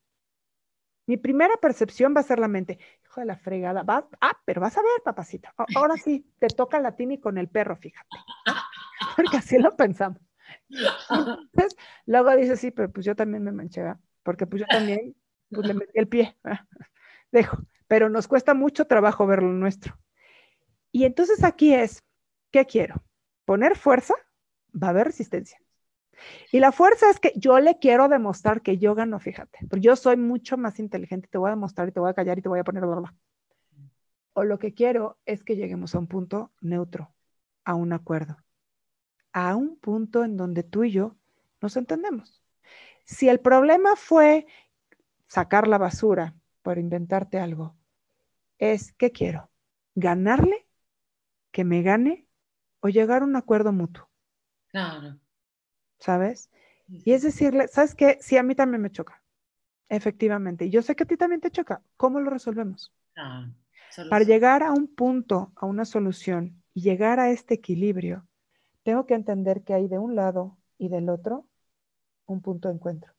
Mi 1.05 1.17
primera 1.17 1.55
percepción 1.57 2.13
va 2.15 2.21
a 2.21 2.23
ser 2.23 2.39
la 2.39 2.47
mente. 2.47 2.79
Hijo 3.03 3.19
de 3.19 3.25
la 3.25 3.37
fregada. 3.37 3.83
ah, 3.87 4.39
pero 4.45 4.61
vas 4.61 4.77
a 4.77 4.81
ver, 4.81 5.01
papacita. 5.03 5.53
Ahora 5.75 5.95
sí, 5.97 6.25
te 6.39 6.47
toca 6.47 6.79
la 6.79 6.95
tini 6.95 7.19
con 7.19 7.37
el 7.37 7.49
perro, 7.49 7.75
fíjate. 7.75 8.07
Porque 9.17 9.37
así 9.37 9.57
lo 9.57 9.75
pensamos. 9.75 10.21
Entonces, 10.69 11.75
luego 12.05 12.35
dice, 12.35 12.57
sí, 12.57 12.71
pero 12.71 12.91
pues 12.91 13.05
yo 13.05 13.15
también 13.15 13.43
me 13.43 13.51
manché, 13.51 13.81
porque 14.23 14.47
pues 14.47 14.61
yo 14.61 14.67
también 14.67 15.15
pues, 15.49 15.67
le 15.67 15.73
metí 15.73 15.91
el 15.95 16.07
pie. 16.07 16.37
Dejo. 17.31 17.57
Pero 17.87 18.09
nos 18.09 18.27
cuesta 18.27 18.53
mucho 18.53 18.85
trabajo 18.85 19.27
ver 19.27 19.43
lo 19.43 19.51
nuestro. 19.51 19.99
Y 20.91 21.05
entonces 21.05 21.43
aquí 21.43 21.73
es, 21.73 22.03
¿qué 22.51 22.65
quiero? 22.65 23.03
Poner 23.45 23.75
fuerza, 23.75 24.15
va 24.71 24.87
a 24.87 24.89
haber 24.91 25.07
resistencia. 25.07 25.59
Y 26.51 26.59
la 26.59 26.71
fuerza 26.71 27.09
es 27.09 27.19
que 27.19 27.33
yo 27.35 27.59
le 27.59 27.79
quiero 27.79 28.07
demostrar 28.09 28.61
que 28.61 28.77
yo 28.77 28.95
gano, 28.95 29.19
fíjate, 29.19 29.59
porque 29.69 29.81
yo 29.81 29.95
soy 29.95 30.17
mucho 30.17 30.57
más 30.57 30.79
inteligente, 30.79 31.27
te 31.29 31.37
voy 31.37 31.49
a 31.49 31.51
demostrar 31.55 31.89
y 31.89 31.91
te 31.91 31.99
voy 31.99 32.09
a 32.11 32.13
callar 32.13 32.37
y 32.39 32.41
te 32.41 32.49
voy 32.49 32.59
a 32.59 32.63
poner 32.63 32.85
bla, 32.85 33.13
O 34.33 34.43
lo 34.43 34.59
que 34.59 34.73
quiero 34.73 35.17
es 35.25 35.43
que 35.43 35.55
lleguemos 35.55 35.95
a 35.95 35.99
un 35.99 36.07
punto 36.07 36.51
neutro, 36.61 37.13
a 37.65 37.75
un 37.75 37.93
acuerdo, 37.93 38.37
a 39.33 39.55
un 39.55 39.77
punto 39.77 40.23
en 40.23 40.37
donde 40.37 40.63
tú 40.63 40.83
y 40.83 40.91
yo 40.91 41.17
nos 41.61 41.77
entendemos. 41.77 42.43
Si 43.05 43.29
el 43.29 43.39
problema 43.39 43.95
fue 43.95 44.47
sacar 45.27 45.67
la 45.67 45.77
basura 45.79 46.35
por 46.63 46.77
inventarte 46.79 47.39
algo, 47.39 47.77
es, 48.59 48.93
¿qué 48.93 49.11
quiero? 49.11 49.51
¿Ganarle? 49.95 50.67
¿Que 51.51 51.63
me 51.65 51.83
gane? 51.83 52.27
¿O 52.81 52.89
llegar 52.89 53.23
a 53.23 53.25
un 53.25 53.35
acuerdo 53.37 53.73
mutuo? 53.73 54.09
Claro. 54.67 55.19
¿Sabes? 56.03 56.49
Y 57.05 57.13
es 57.13 57.23
decirle, 57.23 57.67
¿sabes 57.69 57.95
qué? 57.95 58.17
Sí, 58.21 58.37
a 58.37 58.43
mí 58.43 58.55
también 58.55 58.81
me 58.81 58.91
choca. 58.91 59.23
Efectivamente. 59.89 60.65
Y 60.65 60.71
yo 60.71 60.81
sé 60.83 60.95
que 60.95 61.03
a 61.03 61.07
ti 61.07 61.17
también 61.17 61.41
te 61.41 61.51
choca. 61.51 61.83
¿Cómo 61.97 62.19
lo 62.21 62.29
resolvemos? 62.31 62.93
Ah, 63.15 63.49
Para 64.07 64.23
llegar 64.23 64.63
a 64.63 64.71
un 64.71 64.87
punto, 64.87 65.51
a 65.55 65.65
una 65.65 65.85
solución 65.85 66.63
y 66.73 66.81
llegar 66.81 67.19
a 67.19 67.31
este 67.31 67.55
equilibrio, 67.55 68.27
tengo 68.83 69.05
que 69.05 69.15
entender 69.15 69.63
que 69.63 69.73
hay 69.73 69.87
de 69.87 69.99
un 69.99 70.15
lado 70.15 70.57
y 70.77 70.89
del 70.89 71.09
otro 71.09 71.47
un 72.27 72.41
punto 72.41 72.69
de 72.69 72.75
encuentro. 72.75 73.13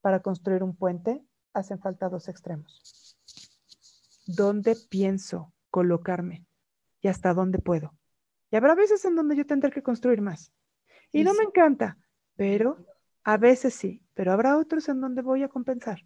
Para 0.00 0.20
construir 0.22 0.64
un 0.64 0.74
puente 0.74 1.24
hacen 1.52 1.78
falta 1.78 2.08
dos 2.08 2.28
extremos. 2.28 2.82
¿Dónde 4.26 4.76
pienso 4.76 5.52
colocarme? 5.70 6.46
¿Y 7.00 7.08
hasta 7.08 7.34
dónde 7.34 7.58
puedo? 7.58 7.94
Y 8.50 8.56
habrá 8.56 8.74
veces 8.74 9.04
en 9.04 9.16
donde 9.16 9.36
yo 9.36 9.46
tendré 9.46 9.70
que 9.72 9.82
construir 9.82 10.20
más. 10.22 10.52
Y 11.12 11.24
no 11.24 11.34
me 11.34 11.44
encanta, 11.44 11.98
pero 12.36 12.78
a 13.24 13.36
veces 13.36 13.74
sí, 13.74 14.02
pero 14.14 14.32
habrá 14.32 14.56
otros 14.56 14.88
en 14.88 15.00
donde 15.00 15.22
voy 15.22 15.42
a 15.42 15.48
compensar. 15.48 16.04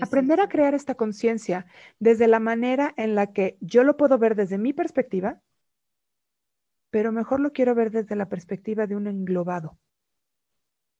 Aprender 0.00 0.40
a 0.40 0.48
crear 0.48 0.74
esta 0.74 0.94
conciencia 0.94 1.66
desde 1.98 2.28
la 2.28 2.40
manera 2.40 2.94
en 2.96 3.14
la 3.14 3.32
que 3.32 3.56
yo 3.60 3.82
lo 3.82 3.96
puedo 3.96 4.18
ver 4.18 4.36
desde 4.36 4.58
mi 4.58 4.72
perspectiva, 4.72 5.40
pero 6.90 7.12
mejor 7.12 7.40
lo 7.40 7.52
quiero 7.52 7.74
ver 7.74 7.90
desde 7.90 8.16
la 8.16 8.28
perspectiva 8.28 8.86
de 8.86 8.96
un 8.96 9.06
englobado, 9.06 9.78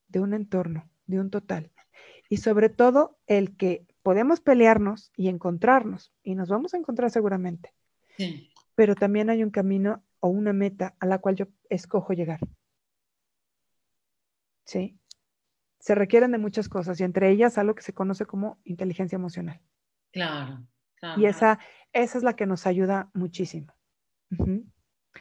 de 0.08 0.20
un 0.20 0.34
entorno, 0.34 0.88
de 1.06 1.20
un 1.20 1.30
total. 1.30 1.70
Y 2.28 2.38
sobre 2.38 2.68
todo 2.68 3.18
el 3.26 3.56
que 3.56 3.86
podemos 4.02 4.40
pelearnos 4.40 5.12
y 5.16 5.28
encontrarnos, 5.28 6.12
y 6.22 6.34
nos 6.34 6.48
vamos 6.48 6.74
a 6.74 6.78
encontrar 6.78 7.10
seguramente. 7.10 7.74
Pero 8.74 8.94
también 8.94 9.30
hay 9.30 9.42
un 9.42 9.50
camino 9.50 10.02
o 10.20 10.28
una 10.28 10.52
meta 10.52 10.94
a 11.00 11.06
la 11.06 11.18
cual 11.18 11.36
yo 11.36 11.46
escojo 11.68 12.12
llegar. 12.12 12.40
¿Sí? 14.64 14.98
Se 15.78 15.94
requieren 15.94 16.32
de 16.32 16.38
muchas 16.38 16.68
cosas 16.68 17.00
y 17.00 17.04
entre 17.04 17.30
ellas 17.30 17.58
algo 17.58 17.74
que 17.74 17.82
se 17.82 17.94
conoce 17.94 18.26
como 18.26 18.60
inteligencia 18.64 19.16
emocional. 19.16 19.60
Claro. 20.12 20.66
Y 21.16 21.24
esa, 21.24 21.58
esa 21.92 22.18
es 22.18 22.24
la 22.24 22.36
que 22.36 22.46
nos 22.46 22.66
ayuda 22.66 23.10
muchísimo. 23.14 23.74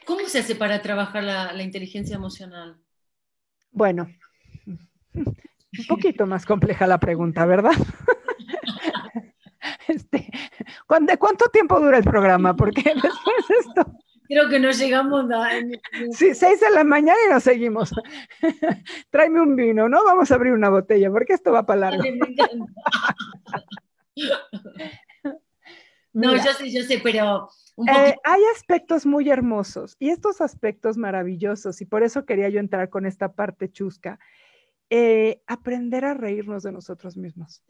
¿Cómo 0.06 0.28
se 0.28 0.40
hace 0.40 0.56
para 0.56 0.82
trabajar 0.82 1.24
la, 1.24 1.64
inteligencia 1.64 2.16
emocional? 2.16 2.78
Bueno, 3.72 4.10
un 5.14 5.86
poquito 5.88 6.26
más 6.28 6.46
compleja 6.46 6.86
la 6.86 7.00
pregunta, 7.00 7.46
¿verdad? 7.46 7.72
Este, 9.88 10.30
¿De 11.02 11.18
cuánto 11.18 11.50
tiempo 11.50 11.80
dura 11.80 11.98
el 11.98 12.04
programa? 12.04 12.56
Porque 12.56 12.84
después 12.94 13.50
esto 13.60 14.00
Creo 14.30 14.48
que 14.48 14.60
no 14.60 14.70
llegamos 14.70 15.26
a... 15.32 15.50
Sí, 16.12 16.36
seis 16.36 16.60
de 16.60 16.70
la 16.70 16.84
mañana 16.84 17.18
y 17.26 17.34
nos 17.34 17.42
seguimos. 17.42 17.92
Tráeme 19.10 19.42
un 19.42 19.56
vino, 19.56 19.90
¿no? 19.90 20.06
Vamos 20.06 20.30
a 20.30 20.36
abrir 20.36 20.54
una 20.54 20.70
botella, 20.70 21.10
porque 21.10 21.34
esto 21.34 21.52
va 21.52 21.66
para 21.66 21.90
largo. 21.90 22.04
no, 26.14 26.36
yo 26.36 26.54
sé, 26.54 26.72
yo 26.72 26.84
sé, 26.84 27.02
pero... 27.04 27.50
Eh, 27.88 28.16
hay 28.24 28.42
aspectos 28.56 29.08
muy 29.08 29.32
hermosos 29.32 29.96
y 30.00 30.10
estos 30.10 30.42
aspectos 30.42 30.98
maravillosos, 30.98 31.82
y 31.82 31.86
por 31.86 32.04
eso 32.04 32.26
quería 32.26 32.50
yo 32.50 32.60
entrar 32.60 32.90
con 32.90 33.08
esta 33.08 33.34
parte 33.34 33.72
chusca, 33.72 34.20
eh, 34.92 35.44
aprender 35.46 36.04
a 36.04 36.16
reírnos 36.16 36.64
de 36.64 36.72
nosotros 36.72 37.16
mismos, 37.16 37.64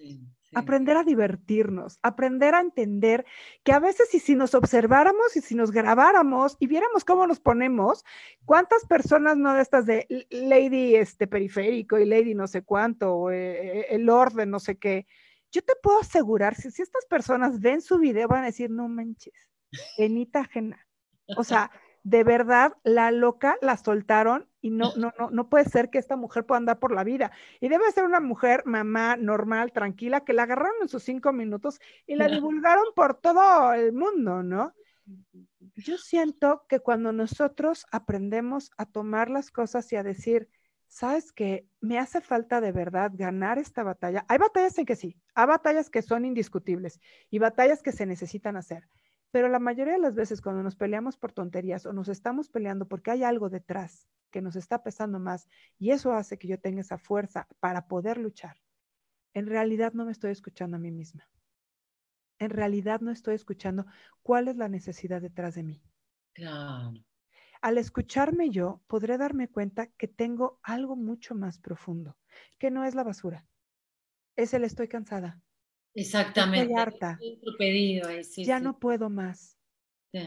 aprender 0.54 0.96
a 0.96 1.04
divertirnos, 1.04 2.00
aprender 2.02 2.56
a 2.56 2.62
entender 2.62 3.26
que 3.64 3.74
a 3.74 3.80
veces 3.80 4.14
y 4.14 4.20
si 4.20 4.36
nos 4.36 4.56
observáramos 4.56 5.36
y 5.36 5.42
si 5.42 5.54
nos 5.54 5.72
grabáramos 5.72 6.56
y 6.60 6.68
viéramos 6.68 7.04
cómo 7.04 7.28
nos 7.28 7.40
ponemos, 7.40 8.06
cuántas 8.46 8.86
personas 8.86 9.38
no 9.38 9.54
de 9.54 9.62
estas 9.62 9.86
de 9.86 10.08
Lady 10.30 10.96
este 10.96 11.28
periférico 11.28 12.00
y 12.00 12.06
Lady 12.06 12.36
no 12.36 12.48
sé 12.48 12.64
cuánto, 12.64 13.14
o, 13.14 13.32
eh, 13.32 13.88
el 13.90 14.10
orden 14.10 14.50
no 14.50 14.60
sé 14.60 14.78
qué, 14.78 15.06
yo 15.52 15.62
te 15.62 15.74
puedo 15.82 16.00
asegurar, 16.00 16.56
si, 16.56 16.72
si 16.72 16.82
estas 16.82 17.06
personas 17.06 17.60
ven 17.60 17.82
su 17.82 18.00
video 18.00 18.28
van 18.28 18.44
a 18.44 18.48
decir, 18.48 18.70
no 18.70 18.88
manches, 18.88 19.50
penita 19.98 20.42
ajena. 20.42 20.88
O 21.38 21.44
sea, 21.44 21.72
de 22.04 22.24
verdad 22.24 22.78
la 22.84 23.12
loca 23.12 23.58
la 23.62 23.78
soltaron 23.78 24.49
y 24.62 24.72
no, 24.72 24.94
no, 24.96 25.14
no, 25.18 25.30
no 25.30 25.50
puede 25.50 25.66
ser 25.66 25.90
que 25.90 25.98
esta 25.98 26.16
mujer 26.16 26.46
pueda 26.46 26.58
andar 26.58 26.80
por 26.80 26.92
la 26.92 27.04
vida. 27.04 27.32
Y 27.60 27.70
debe 27.70 27.92
ser 27.92 28.04
una 28.04 28.20
mujer, 28.20 28.64
mamá, 28.66 29.16
normal, 29.16 29.72
tranquila, 29.72 30.26
que 30.26 30.34
la 30.34 30.44
agarraron 30.44 30.76
en 30.82 30.90
sus 30.90 31.04
cinco 31.04 31.32
minutos 31.34 31.80
y 32.06 32.16
la 32.16 32.28
divulgaron 32.28 32.86
por 32.96 33.16
todo 33.16 33.74
el 33.74 33.94
mundo, 33.94 34.44
¿no? 34.44 34.74
Yo 35.76 35.98
siento 35.98 36.66
que 36.68 36.80
cuando 36.80 37.14
nosotros 37.14 37.86
aprendemos 37.92 38.72
a 38.78 38.86
tomar 38.86 39.30
las 39.30 39.50
cosas 39.50 39.92
y 39.94 39.96
a 39.96 40.04
decir, 40.04 40.50
sabes 40.88 41.32
que 41.32 41.68
me 41.80 41.98
hace 41.98 42.20
falta 42.20 42.60
de 42.60 42.72
verdad 42.72 43.12
ganar 43.14 43.60
esta 43.60 43.84
batalla. 43.84 44.26
Hay 44.28 44.40
batallas 44.40 44.78
en 44.78 44.86
que 44.86 44.96
sí, 44.96 45.16
hay 45.36 45.48
batallas 45.48 45.90
que 45.90 46.02
son 46.02 46.26
indiscutibles 46.26 47.00
y 47.30 47.40
batallas 47.40 47.82
que 47.82 47.92
se 47.92 48.06
necesitan 48.06 48.58
hacer. 48.58 48.88
Pero 49.32 49.48
la 49.48 49.60
mayoría 49.60 49.94
de 49.94 50.00
las 50.00 50.16
veces 50.16 50.42
cuando 50.42 50.64
nos 50.64 50.76
peleamos 50.76 51.18
por 51.18 51.32
tonterías 51.32 51.86
o 51.86 51.94
nos 51.94 52.10
estamos 52.10 52.50
peleando 52.50 52.88
porque 52.88 53.12
hay 53.12 53.24
algo 53.24 53.50
detrás 53.50 54.08
que 54.32 54.42
nos 54.42 54.56
está 54.56 54.84
pesando 54.84 55.20
más 55.20 55.48
y 55.78 55.92
eso 55.92 56.14
hace 56.14 56.38
que 56.38 56.48
yo 56.48 56.60
tenga 56.60 56.82
esa 56.82 56.98
fuerza 56.98 57.48
para 57.60 57.88
poder 57.88 58.18
luchar, 58.18 58.58
en 59.34 59.48
realidad 59.48 59.94
no 59.94 60.06
me 60.06 60.12
estoy 60.12 60.32
escuchando 60.32 60.78
a 60.78 60.80
mí 60.80 60.92
misma. 60.92 61.30
En 62.40 62.50
realidad 62.50 63.02
no 63.02 63.12
estoy 63.12 63.36
escuchando 63.36 63.86
cuál 64.24 64.48
es 64.48 64.56
la 64.56 64.70
necesidad 64.70 65.22
detrás 65.22 65.56
de 65.56 65.64
mí. 65.64 65.84
Claro. 66.34 66.94
Al 67.62 67.78
escucharme 67.78 68.50
yo, 68.50 68.82
podré 68.88 69.18
darme 69.18 69.50
cuenta 69.50 69.88
que 69.88 70.08
tengo 70.08 70.60
algo 70.64 70.96
mucho 70.96 71.36
más 71.36 71.60
profundo, 71.60 72.18
que 72.58 72.72
no 72.72 72.86
es 72.86 72.96
la 72.96 73.04
basura. 73.04 73.46
Es 74.38 74.54
el 74.54 74.64
estoy 74.64 74.88
cansada, 74.88 75.42
Exactamente. 75.96 76.74
Estoy 76.74 76.82
harta. 76.82 77.20
ya 78.38 78.60
no 78.60 78.80
puedo 78.80 79.10
más. 79.10 79.58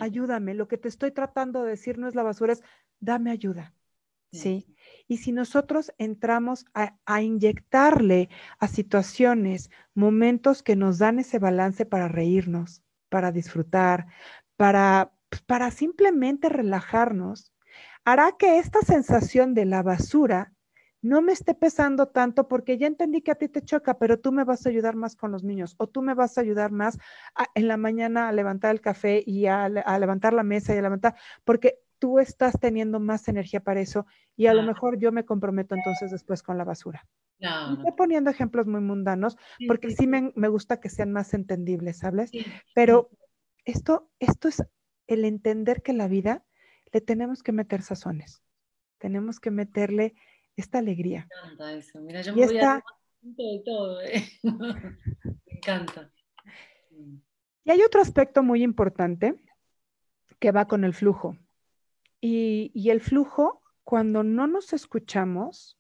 Ayúdame. 0.01 0.55
Lo 0.55 0.69
que 0.69 0.79
te 0.79 0.89
estoy 0.89 1.11
tratando 1.11 1.63
de 1.63 1.71
decir 1.71 1.99
no 1.99 2.09
es 2.09 2.15
la 2.15 2.23
basura, 2.23 2.53
es 2.53 2.63
dame 3.01 3.31
ayuda. 3.31 3.75
Sí. 4.33 4.67
Y 5.09 5.19
si 5.19 5.31
nosotros 5.31 5.93
entramos 5.99 6.65
a, 6.73 6.97
a, 7.05 7.21
inyectarle 7.21 8.31
a 8.59 8.67
situaciones, 8.67 9.71
momentos 9.95 10.63
que 10.63 10.75
nos 10.75 10.99
dan 10.99 11.19
ese 11.19 11.39
balance 11.39 11.85
para 11.85 12.09
reírnos, 12.09 12.83
para 13.11 13.31
disfrutar, 13.31 14.07
para, 14.57 15.13
pues, 15.29 15.43
para 15.43 15.71
simplemente 15.71 16.49
relajarnos, 16.49 17.53
hará 18.05 18.33
que 18.39 18.59
esta 18.59 18.81
sensación 18.81 19.53
de 19.53 19.67
la 19.67 19.83
basura 19.83 20.55
no 21.03 21.21
me 21.21 21.33
esté 21.33 21.55
pesando 21.55 22.07
tanto 22.07 22.47
porque 22.47 22.79
ya 22.79 22.87
entendí 22.87 23.23
que 23.23 23.33
a 23.33 23.35
ti 23.35 23.49
te 23.49 23.63
choca, 23.63 23.99
pero 23.99 24.21
tú 24.21 24.31
me 24.31 24.45
vas 24.45 24.65
a 24.65 24.69
ayudar 24.69 24.95
más 24.95 25.17
con 25.17 25.33
los 25.33 25.43
niños 25.43 25.75
o 25.79 25.89
tú 25.89 26.01
me 26.01 26.15
vas 26.15 26.39
a 26.39 26.41
ayudar 26.41 26.71
más 26.71 26.99
en 27.55 27.69
la 27.69 27.77
mañana 27.77 28.29
a 28.29 28.33
levantar 28.33 28.71
el 28.71 28.81
café 28.81 29.23
y 29.27 29.47
a, 29.47 29.69
levantar 29.69 30.33
la 30.33 30.45
mesa 30.45 30.75
y 30.75 30.79
a 30.79 30.83
levantar, 30.83 31.17
porque 31.45 31.81
tú 31.99 32.21
estás 32.21 32.59
teniendo 32.59 33.01
más 33.01 33.29
energía 33.29 33.61
para 33.61 33.81
eso 33.81 34.07
y 34.37 34.47
a 34.47 34.55
lo 34.55 34.63
mejor 34.63 34.99
yo 34.99 35.13
me 35.13 35.25
comprometo 35.25 35.75
entonces 35.75 36.11
después 36.11 36.43
con 36.43 36.57
la 36.57 36.65
basura. 36.65 37.07
Estoy 37.39 37.93
poniendo 37.97 38.31
ejemplos 38.31 38.69
muy 38.69 38.81
mundanos 38.81 39.37
porque 39.67 39.91
sí, 39.91 40.07
me, 40.07 40.49
gusta 40.49 40.79
que 40.79 40.89
sean 40.89 41.11
más 41.11 41.35
entendibles, 41.35 41.99
¿sabes? 41.99 42.31
Pero 42.75 43.11
esto, 43.65 44.09
esto 44.21 44.49
es 44.49 44.63
el 45.09 45.25
entender 45.25 45.83
que 45.83 45.93
la 45.93 46.07
vida 46.07 46.45
le 46.93 47.01
tenemos 47.01 47.43
que 47.43 47.51
meter 47.51 47.83
sazones, 47.83 48.43
tenemos 48.99 49.41
que 49.41 49.51
meterle 49.51 50.15
esta 50.57 50.79
alegría. 50.79 51.29
Me 51.29 51.53
encanta 51.53 51.73
eso. 51.73 52.01
Mira, 52.01 52.23
yo 52.23 52.35
me 52.35 52.47
voy 52.47 52.59
a 52.59 52.83
de 53.23 53.63
todo. 53.65 54.01
¿eh? 54.03 54.25
me 54.43 55.53
encanta. 55.53 56.13
Y 57.65 57.71
hay 57.71 57.81
otro 57.83 58.01
aspecto 58.01 58.43
muy 58.43 58.63
importante 58.63 59.41
que 60.41 60.51
va 60.51 60.67
con 60.67 60.85
el 60.85 60.93
flujo. 60.93 61.37
Y, 62.21 62.71
el 62.91 63.01
flujo, 63.01 63.63
cuando 63.85 64.23
no 64.23 64.47
nos 64.47 64.73
escuchamos, 64.73 65.79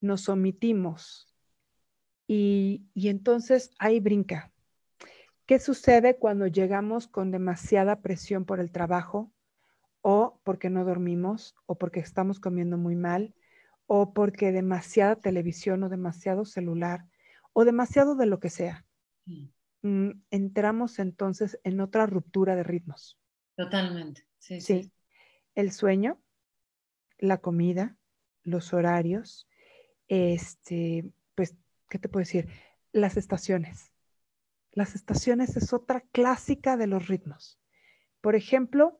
nos 0.00 0.28
omitimos. 0.28 1.32
Y, 2.26 2.86
y 2.94 3.08
entonces 3.08 3.72
ahí 3.78 4.00
brinca. 4.00 4.52
¿Qué 5.46 5.58
sucede 5.58 6.16
cuando 6.16 6.46
llegamos 6.46 7.08
con 7.08 7.32
demasiada 7.32 8.00
presión 8.02 8.44
por 8.44 8.60
el 8.60 8.70
trabajo 8.70 9.32
o 10.02 10.40
porque 10.44 10.70
no 10.70 10.84
dormimos 10.84 11.56
o 11.66 11.76
porque 11.76 12.00
estamos 12.00 12.38
comiendo 12.38 12.78
muy 12.78 12.94
mal 12.94 13.34
o 13.92 14.12
porque 14.12 14.52
demasiada 14.52 15.16
televisión 15.16 15.82
o 15.82 15.88
demasiado 15.88 16.44
celular 16.44 17.06
o 17.52 17.64
demasiado 17.64 18.14
de 18.14 18.26
lo 18.26 18.38
que 18.38 18.48
sea? 18.48 18.86
Mm, 19.82 20.10
entramos 20.30 21.00
entonces 21.00 21.58
en 21.64 21.80
otra 21.80 22.06
ruptura 22.06 22.54
de 22.54 22.62
ritmos. 22.62 23.18
Totalmente. 23.56 24.28
Sí, 24.38 24.60
sí. 24.60 24.92
El 25.56 25.72
sueño, 25.72 26.22
la 27.18 27.38
comida, 27.38 27.96
los 28.44 28.72
horarios, 28.72 29.48
este, 30.06 31.10
pues, 31.34 31.56
¿qué 31.88 31.98
te 31.98 32.08
puedo 32.08 32.22
decir? 32.22 32.48
Las 32.92 33.16
estaciones. 33.16 33.92
Las 34.70 34.94
estaciones 34.94 35.56
es 35.56 35.72
otra 35.72 36.02
clásica 36.12 36.76
de 36.76 36.86
los 36.86 37.08
ritmos. 37.08 37.58
Por 38.20 38.36
ejemplo, 38.36 38.99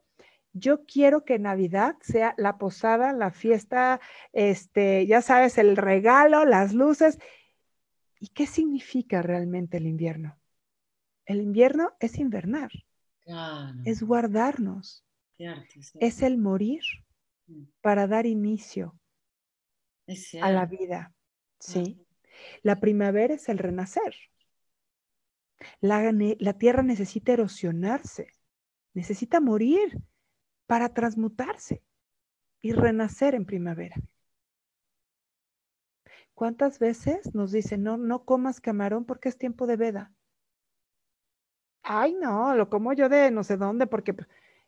yo 0.53 0.85
quiero 0.85 1.25
que 1.25 1.39
Navidad 1.39 1.97
sea 2.01 2.35
la 2.37 2.59
posada, 2.59 3.13
la 3.13 3.31
fiesta, 3.31 4.01
este, 4.33 5.07
ya 5.07 5.23
sabes, 5.23 5.59
el 5.59 5.77
regalo, 5.77 6.45
las 6.45 6.75
luces. 6.75 7.19
¿Y 8.19 8.29
qué 8.29 8.47
significa 8.47 9.23
realmente 9.23 9.77
el 9.77 9.87
invierno? 9.87 10.39
El 11.25 11.41
invierno 11.41 11.93
es 12.01 12.19
invernar, 12.19 12.71
es 13.85 14.03
guardarnos, 14.03 15.05
es 16.01 16.23
el 16.23 16.39
morir 16.39 16.83
mm. 17.47 17.63
para 17.81 18.07
dar 18.07 18.27
inicio 18.27 18.99
a 20.43 20.51
la 20.51 20.67
vida. 20.67 21.15
¿sí? 21.61 22.05
La 22.63 22.81
primavera 22.81 23.35
es 23.35 23.49
el 23.49 23.59
renacer. 23.59 24.15
La, 25.81 26.59
tierra 26.59 26.83
necesita 26.83 27.33
erosionarse, 27.33 28.29
necesita 28.95 29.41
morir 29.41 29.99
para 30.71 30.91
transmutarse 30.91 31.83
y 32.63 32.71
renacer 32.71 33.35
en 33.35 33.45
primavera. 33.45 33.97
¿Cuántas 36.33 36.79
veces 36.79 37.35
nos 37.35 37.51
dicen, 37.51 37.83
no, 37.83 37.97
no 37.97 38.25
comas 38.25 38.61
camarón 38.61 39.05
porque 39.05 39.29
es 39.29 39.37
tiempo 39.37 39.67
de 39.67 39.77
veda? 39.77 40.13
Ay, 41.83 42.15
no, 42.15 42.55
lo 42.55 42.71
como 42.71 42.93
yo 42.93 43.09
de 43.09 43.33
no 43.33 43.43
sé 43.43 43.57
dónde 43.57 43.89
porque 43.89 44.15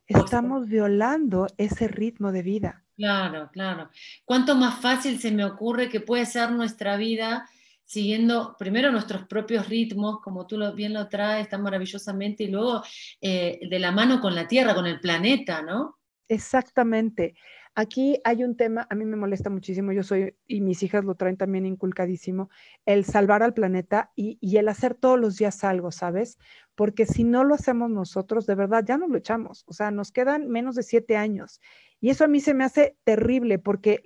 estamos 0.09 0.67
violando 0.67 1.47
ese 1.57 1.87
ritmo 1.87 2.33
de 2.33 2.43
vida. 2.43 2.85
Claro, 2.97 3.49
claro. 3.53 3.89
¿Cuánto 4.25 4.57
más 4.57 4.81
fácil 4.81 5.21
se 5.21 5.31
me 5.31 5.45
ocurre 5.45 5.89
que 5.89 6.01
puede 6.01 6.27
ser 6.27 6.51
nuestra 6.51 6.97
vida 6.97 7.49
siguiendo 7.93 8.57
primero 8.59 8.91
nuestros 8.91 9.27
propios 9.27 9.69
ritmos, 9.69 10.23
como 10.23 10.47
tú 10.47 10.57
bien 10.75 10.95
lo 10.95 11.11
traes 11.11 11.51
tan 11.51 11.63
maravillosamente, 11.63 12.45
y 12.45 12.47
luego 12.47 12.83
eh, 13.21 13.61
de 13.69 13.79
la 13.79 13.93
mano 13.93 14.19
con 14.19 14.35
la 14.35 14.49
Tierra, 14.49 14.75
con 14.75 14.87
el 14.87 14.99
planeta, 14.99 15.61
¿no? 15.61 15.99
Exactamente. 16.27 17.35
Aquí 17.75 18.19
hay 18.25 18.45
un 18.45 18.57
tema, 18.57 18.87
a 18.89 18.95
mí 18.95 19.05
me 19.05 19.17
molesta 19.17 19.51
muchísimo, 19.51 19.93
yo 19.93 20.03
soy, 20.03 20.35
y 20.47 20.63
mis 20.63 20.83
hijas 20.83 21.05
lo 21.05 21.17
traen 21.17 21.37
también 21.37 21.67
inculcadísimo, 21.67 22.49
el 22.87 23.05
salvar 23.05 23.43
al 23.43 23.53
planeta 23.53 24.11
y, 24.17 24.39
el 24.57 24.69
hacer 24.69 24.95
todos 24.95 25.21
los 25.21 25.37
días 25.37 25.63
algo, 25.63 25.91
¿sabes? 25.91 26.39
Porque 26.75 27.05
si 27.05 27.25
no 27.25 27.45
lo 27.45 27.55
hacemos 27.55 27.91
nosotros, 27.91 28.47
de 28.47 28.55
verdad, 28.55 28.85
ya 28.87 28.97
no 28.97 29.07
lo 29.07 29.19
echamos. 29.19 29.65
O 29.67 29.75
sea, 29.75 29.91
nos 29.91 30.13
quedan 30.13 30.49
menos 30.49 30.77
de 30.77 30.83
siete 30.83 31.19
años. 31.19 31.61
Y 32.01 32.09
eso 32.09 32.25
a 32.25 32.29
mí 32.29 32.41
se 32.41 32.55
me 32.55 32.65
hace 32.65 32.97
terrible 33.05 33.59
porque 33.59 34.01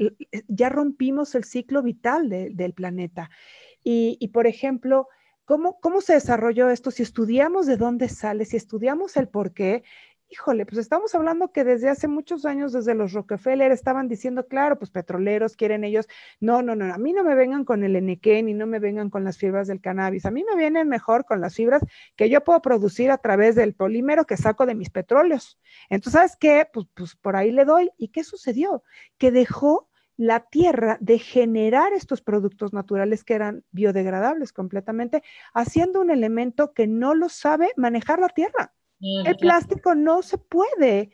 ya 0.49 0.71
rompimos 0.71 1.37
el 1.37 1.45
ciclo 1.45 1.83
vital 1.83 2.29
del 2.29 2.75
planeta. 2.75 3.31
Y, 3.89 4.29
por 4.29 4.49
ejemplo, 4.49 5.07
¿cómo, 5.45 5.79
¿cómo 5.79 6.01
se 6.01 6.15
desarrolló 6.15 6.71
esto? 6.71 6.91
Si 6.91 7.05
estudiamos 7.05 7.67
de 7.67 7.77
dónde 7.77 8.09
sale, 8.09 8.45
si 8.45 8.57
estudiamos 8.57 9.17
el 9.17 9.29
por 9.29 9.53
qué, 9.53 9.85
híjole, 10.29 10.67
pues 10.67 10.79
estamos 10.79 11.15
hablando 11.15 11.53
que 11.53 11.63
desde 11.63 11.89
hace 11.89 12.09
muchos 12.09 12.45
años, 12.47 12.73
desde 12.73 12.97
los 12.97 13.13
Rockefeller, 13.13 13.71
estaban 13.71 14.09
diciendo, 14.09 14.49
claro, 14.49 14.77
pues 14.77 14.91
petroleros 14.91 15.55
quieren 15.55 15.85
ellos, 15.85 16.09
no, 16.41 16.63
no, 16.63 16.75
no, 16.75 16.93
a 16.93 16.99
mí 16.99 17.13
no 17.13 17.23
me 17.23 17.37
vengan 17.37 17.65
con 17.65 17.85
el 17.85 17.95
NQ 17.95 18.27
ni 18.43 18.55
no 18.55 18.67
me 18.67 18.81
vengan 18.81 19.09
con 19.09 19.23
las 19.23 19.39
fibras 19.39 19.69
del 19.69 19.81
cannabis, 19.81 20.27
a 20.27 20.33
mí 20.33 20.43
me 20.43 20.57
vienen 20.57 20.89
mejor 20.89 21.25
con 21.25 21.41
las 21.41 21.55
fibras 21.55 21.81
que 22.17 22.29
yo 22.29 22.43
puedo 22.43 22.61
producir 22.61 23.13
a 23.13 23.19
través 23.19 23.55
del 23.55 23.75
polímero 23.75 24.25
que 24.25 24.37
saco 24.37 24.67
de 24.67 24.75
mis 24.75 24.91
petróleos. 24.91 25.61
Entonces, 25.91 26.15
¿sabes 26.15 26.37
qué? 26.37 26.69
Pues, 26.73 26.87
pues 26.93 27.15
por 27.15 27.37
ahí 27.37 27.53
le 27.53 27.65
doy. 27.65 27.93
¿Y 27.99 28.09
qué 28.09 28.25
sucedió? 28.25 28.83
Que 29.17 29.31
dejó 29.31 29.89
la 30.17 30.41
tierra 30.41 30.97
de 31.01 31.19
generar 31.19 31.93
estos 31.93 32.23
productos 32.23 32.73
naturales 32.73 33.23
que 33.25 33.35
eran 33.35 33.65
biodegradables 33.71 34.53
completamente, 34.53 35.23
haciendo 35.53 36.01
un 36.01 36.11
elemento 36.11 36.73
que 36.73 36.87
no 36.87 37.15
lo 37.15 37.29
sabe 37.29 37.73
manejar 37.77 38.21
la 38.21 38.29
tierra. 38.29 38.73
El 38.99 39.37
plástico 39.37 39.95
no 39.95 40.23
se 40.23 40.39
puede, 40.39 41.11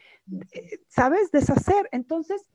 eh, 0.53 0.81
¿sabes?, 0.87 1.33
deshacer. 1.33 1.89
Entonces, 1.91 2.49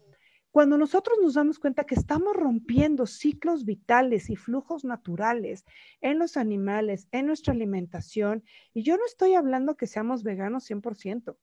cuando 0.51 0.77
nosotros 0.77 1.17
nos 1.21 1.33
damos 1.33 1.59
cuenta 1.59 1.83
que 1.83 1.95
estamos 1.95 2.33
rompiendo 2.35 3.05
ciclos 3.05 3.65
vitales 3.65 4.29
y 4.29 4.37
flujos 4.37 4.85
naturales 4.85 5.65
en 6.01 6.17
los 6.17 6.37
animales, 6.37 7.09
en 7.11 7.27
nuestra 7.27 7.53
alimentación, 7.53 8.43
y 8.73 8.83
yo 8.83 8.95
no 8.97 9.05
estoy 9.05 9.35
hablando 9.35 9.75
que 9.75 9.85
seamos 9.85 10.23
veganos 10.23 10.63
100%, 10.69 11.35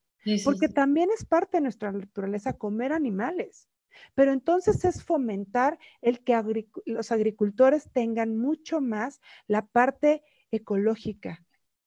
porque 0.45 0.69
también 0.69 1.11
es 1.15 1.27
parte 1.27 1.59
de 1.59 1.61
nuestra 1.61 1.93
naturaleza 1.93 2.55
comer 2.55 2.93
animales. 2.93 3.69
Pero 4.15 4.33
entonces 4.33 4.85
es 4.85 5.03
fomentar 5.05 5.79
el 6.03 6.21
que 6.21 6.67
los 6.87 7.13
agricultores 7.13 7.91
tengan 7.93 8.37
mucho 8.37 8.81
más 8.81 9.21
la 9.47 9.67
parte 9.67 10.23
ecológica, 10.51 11.45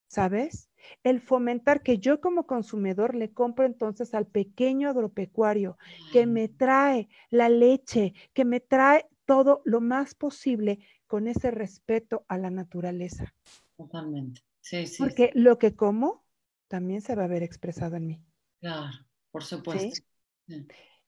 ¿sabes? 0.07 0.69
El 1.03 1.21
fomentar 1.21 1.81
que 1.81 1.99
yo 1.99 2.21
como 2.21 2.45
consumidor 2.45 3.15
le 3.15 3.31
compro 3.31 3.65
entonces 3.65 4.13
al 4.13 4.27
pequeño 4.27 4.89
agropecuario 4.89 5.77
que 6.11 6.25
me 6.25 6.47
trae 6.47 7.09
la 7.29 7.49
leche, 7.49 8.13
que 8.33 8.45
me 8.45 8.59
trae 8.59 9.07
todo 9.25 9.61
lo 9.65 9.81
más 9.81 10.15
posible 10.15 10.79
con 11.07 11.27
ese 11.27 11.51
respeto 11.51 12.25
a 12.27 12.37
la 12.37 12.49
naturaleza. 12.49 13.33
Totalmente. 13.75 14.41
Sí, 14.61 14.87
sí. 14.87 15.03
Porque 15.03 15.31
lo 15.33 15.57
que 15.57 15.75
como 15.75 16.23
también 16.67 17.01
se 17.01 17.15
va 17.15 17.25
a 17.25 17.27
ver 17.27 17.43
expresado 17.43 17.95
en 17.95 18.07
mí. 18.07 18.21
Claro, 18.59 19.05
por 19.31 19.43
supuesto. 19.43 20.03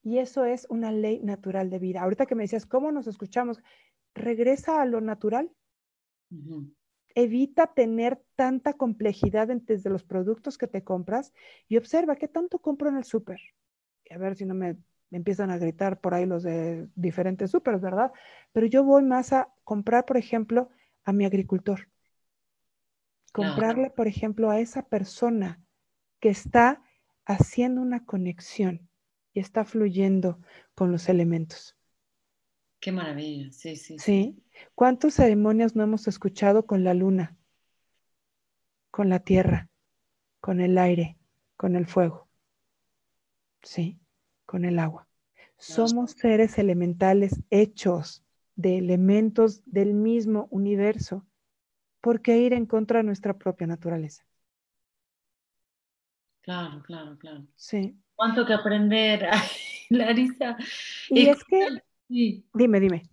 Y 0.03 0.19
eso 0.19 0.45
es 0.45 0.65
una 0.69 0.91
ley 0.91 1.19
natural 1.19 1.69
de 1.69 1.79
vida. 1.79 2.01
Ahorita 2.01 2.25
que 2.25 2.35
me 2.35 2.43
decías, 2.43 2.65
¿cómo 2.65 2.91
nos 2.91 3.07
escuchamos? 3.07 3.59
Regresa 4.15 4.81
a 4.81 4.85
lo 4.85 5.01
natural. 5.01 5.51
Evita 7.15 7.73
tener 7.73 8.21
tanta 8.35 8.73
complejidad 8.73 9.47
desde 9.47 9.89
los 9.89 10.03
productos 10.03 10.57
que 10.57 10.67
te 10.67 10.83
compras 10.83 11.33
y 11.67 11.77
observa 11.77 12.15
qué 12.15 12.27
tanto 12.27 12.59
compro 12.59 12.89
en 12.89 12.97
el 12.97 13.03
súper. 13.03 13.39
A 14.09 14.17
ver 14.17 14.35
si 14.35 14.45
no 14.45 14.53
me, 14.53 14.77
empiezan 15.11 15.49
a 15.49 15.57
gritar 15.57 15.99
por 15.99 16.13
ahí 16.13 16.25
los 16.25 16.43
de 16.43 16.87
diferentes 16.95 17.51
súper, 17.51 17.77
¿verdad? 17.79 18.11
Pero 18.51 18.67
yo 18.67 18.83
voy 18.83 19.03
más 19.03 19.33
a 19.33 19.53
comprar, 19.63 20.05
por 20.05 20.17
ejemplo, 20.17 20.69
a 21.03 21.13
mi 21.13 21.25
agricultor. 21.25 21.89
Comprarle, 23.33 23.89
por 23.91 24.07
ejemplo, 24.07 24.49
a 24.49 24.59
esa 24.59 24.83
persona 24.83 25.61
que 26.19 26.29
está 26.29 26.81
haciendo 27.25 27.81
una 27.81 28.05
conexión 28.05 28.88
y 29.33 29.39
está 29.39 29.65
fluyendo 29.65 30.39
con 30.75 30.91
los 30.91 31.09
elementos. 31.09 31.75
Qué 32.79 32.91
maravilla, 32.91 33.51
sí, 33.51 33.75
sí. 33.75 33.97
Sí. 33.97 34.43
¿Cuántas 34.75 35.13
ceremonias 35.15 35.75
no 35.75 35.83
hemos 35.83 36.07
escuchado 36.07 36.65
con 36.65 36.83
la 36.83 36.93
luna, 36.93 37.37
con 38.91 39.09
la 39.09 39.19
tierra, 39.19 39.69
con 40.41 40.61
el 40.61 40.77
aire, 40.77 41.17
con 41.57 41.75
el 41.75 41.87
fuego? 41.87 42.29
Sí, 43.63 43.99
con 44.45 44.65
el 44.65 44.79
agua. 44.79 45.07
Somos 45.57 46.11
seres 46.11 46.57
elementales 46.57 47.41
hechos 47.49 48.23
de 48.55 48.77
elementos 48.77 49.61
del 49.65 49.93
mismo 49.93 50.47
universo. 50.51 51.25
¿Por 52.01 52.21
qué 52.21 52.39
ir 52.39 52.53
en 52.53 52.65
contra 52.65 52.99
de 52.99 53.05
nuestra 53.05 53.37
propia 53.37 53.67
naturaleza? 53.67 54.23
Claro, 56.41 56.81
claro, 56.83 57.17
claro. 57.17 57.47
Sí. 57.55 57.95
Cuánto 58.19 58.45
que 58.45 58.51
aprender, 58.51 59.29
Larisa. 59.89 60.57
Y 61.09 61.27
es, 61.27 61.41
que, 61.45 61.81
dime, 62.09 62.81
dime. 62.81 63.03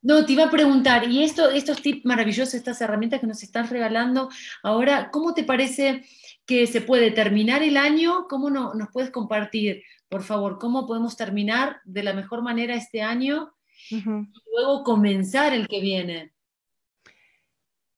No, 0.00 0.24
te 0.24 0.32
iba 0.32 0.44
a 0.44 0.50
preguntar, 0.50 1.06
y 1.06 1.22
esto, 1.22 1.50
estos 1.50 1.82
tips 1.82 2.06
maravillosos, 2.06 2.54
estas 2.54 2.80
herramientas 2.80 3.20
que 3.20 3.26
nos 3.26 3.42
están 3.42 3.68
regalando, 3.68 4.30
ahora, 4.62 5.10
¿cómo 5.10 5.34
te 5.34 5.44
parece 5.44 6.06
que 6.46 6.66
se 6.66 6.80
puede 6.80 7.10
terminar 7.10 7.62
el 7.62 7.76
año? 7.76 8.26
¿Cómo 8.26 8.48
no, 8.48 8.72
nos 8.72 8.88
puedes 8.90 9.10
compartir, 9.10 9.82
por 10.08 10.22
favor, 10.22 10.58
cómo 10.58 10.86
podemos 10.86 11.14
terminar 11.14 11.82
de 11.84 12.02
la 12.02 12.14
mejor 12.14 12.40
manera 12.40 12.74
este 12.74 13.02
año 13.02 13.52
y 13.90 14.02
luego 14.50 14.82
comenzar 14.82 15.52
el 15.52 15.68
que 15.68 15.82
viene? 15.82 16.33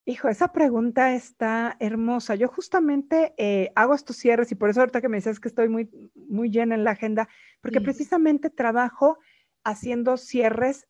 Hijo, 0.09 0.28
esa 0.28 0.52
pregunta 0.52 1.14
está 1.14 1.76
hermosa. 1.80 2.36
Yo 2.36 2.46
justamente 2.46 3.34
eh, 3.38 3.72
hago 3.74 3.92
estos 3.92 4.16
cierres 4.16 4.52
y 4.52 4.54
por 4.54 4.70
eso 4.70 4.78
ahorita 4.78 5.00
que 5.00 5.09
me 5.09 5.16
dices 5.16 5.40
que 5.40 5.48
estoy 5.48 5.68
muy, 5.68 5.90
muy 6.14 6.48
llena 6.48 6.76
en 6.76 6.84
la 6.84 6.92
agenda, 6.92 7.28
porque 7.61 7.80
precisamente 7.80 8.48
trabajo 8.48 9.18
haciendo 9.64 10.16
cierres 10.16 10.86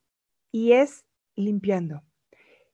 y 0.52 0.72
es 0.72 1.06
limpiando. 1.34 2.02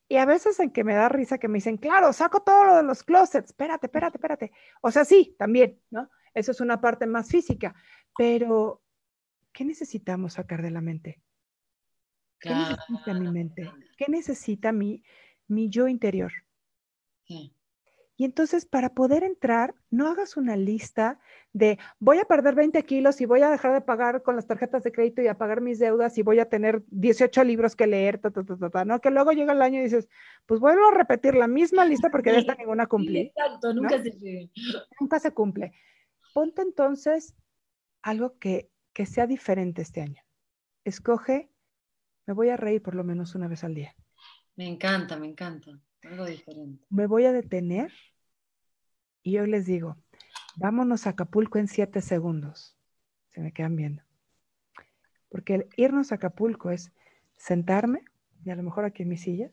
Y 0.09 0.17
a 0.17 0.25
veces 0.25 0.59
en 0.59 0.73
que 0.73 0.83
me 0.83 0.95
da 0.95 1.09
risa 1.09 1.39
que 1.39 1.47
me 1.47 1.59
dicen, 1.59 1.77
claro, 1.77 2.13
saco 2.13 2.43
todo 2.43 2.65
lo 2.65 2.77
de 2.77 2.83
los 2.83 3.05
closets, 3.05 3.51
espérate, 3.51 3.87
espérate, 3.87 4.19
espérate. 4.19 4.53
O 4.81 4.91
sea, 4.91 5.05
sí, 5.05 5.37
también, 5.39 5.81
¿no? 5.91 6.11
Eso 6.35 6.51
es 6.51 6.61
una 6.61 6.81
parte 6.81 7.07
más 7.07 7.29
física, 7.29 7.73
pero 8.19 8.83
¿qué 9.53 9.65
necesitamos 9.65 10.33
sacar 10.33 10.61
de 10.61 10.73
la 10.73 10.81
mente? 10.81 11.23
¿Qué 12.41 12.51
necesita 12.51 13.15
mi 13.15 13.31
mente? 13.31 13.71
¿Qué 13.97 14.07
necesita 14.09 14.73
mi, 14.73 15.05
mi 15.53 15.69
yo 15.69 15.89
interior. 15.89 16.33
Y 18.23 18.25
entonces, 18.25 18.67
para 18.67 18.95
poder 18.95 19.25
entrar, 19.25 19.75
no 19.91 20.07
hagas 20.07 20.37
una 20.37 20.55
lista 20.55 21.19
de 21.53 21.79
voy 21.99 22.19
a 22.19 22.25
perder 22.25 22.55
20 22.55 22.85
kilos 22.85 23.21
y 23.21 23.27
voy 23.27 23.43
a 23.43 23.51
dejar 23.51 23.73
de 23.73 23.81
pagar 23.81 24.23
con 24.23 24.37
las 24.37 24.47
tarjetas 24.47 24.83
de 24.85 24.93
crédito 24.93 25.23
y 25.23 25.29
a 25.29 25.39
pagar 25.39 25.61
mis 25.61 25.79
deudas 25.79 26.17
y 26.19 26.23
voy 26.23 26.39
a 26.39 26.49
tener 26.49 26.83
18 26.89 27.43
libros 27.45 27.75
que 27.75 27.87
leer, 27.87 28.21
¿no? 28.87 29.01
Que 29.01 29.11
luego 29.11 29.33
llega 29.33 29.53
el 29.55 29.63
año 29.63 29.81
y 29.81 29.85
dices, 29.85 30.09
pues 30.47 30.61
vuelvo 30.61 30.87
a 30.89 30.95
repetir 30.95 31.35
la 31.35 31.49
misma 31.49 31.85
lista 31.85 32.11
porque 32.11 32.33
de 32.33 32.39
esta 32.39 32.55
ninguna 32.55 32.87
cumplí. 32.87 33.33
nunca 33.75 34.03
se 34.03 34.51
Nunca 35.01 35.19
se 35.19 35.33
cumple. 35.33 35.73
Ponte 36.35 36.63
entonces 36.63 37.35
algo 38.03 38.39
que, 38.39 38.71
que 38.93 39.07
sea 39.07 39.27
diferente 39.27 39.83
este 39.83 40.01
año. 40.01 40.23
Escoge, 40.85 41.51
me 42.27 42.35
voy 42.35 42.51
a 42.51 42.57
reír 42.57 42.83
por 42.83 42.95
lo 42.95 43.05
menos 43.05 43.35
una 43.35 43.49
vez 43.49 43.65
al 43.65 43.75
día. 43.75 43.95
Me 44.57 44.69
encanta, 44.69 45.17
me 45.17 45.27
encanta. 45.27 45.81
Algo 46.03 46.27
diferente. 46.27 46.85
Me 46.91 47.07
voy 47.07 47.25
a 47.25 47.33
detener 47.33 47.93
y 49.23 49.33
yo 49.33 49.47
les 49.47 49.67
digo, 49.67 49.97
vámonos 50.57 51.07
a 51.07 51.11
Acapulco 51.11 51.59
en 51.59 51.69
siete 51.69 52.01
segundos. 52.01 52.77
Se 53.31 53.41
me 53.41 53.53
quedan 53.53 53.77
viendo. 53.77 54.03
Porque 55.29 55.55
el 55.55 55.69
irnos 55.77 56.13
a 56.13 56.17
Acapulco 56.17 56.71
es 56.71 56.93
sentarme, 57.37 58.05
y 58.45 58.51
a 58.51 58.57
lo 58.57 58.63
mejor 58.63 58.85
aquí 58.85 59.03
en 59.03 59.09
mi 59.09 59.17
silla, 59.17 59.51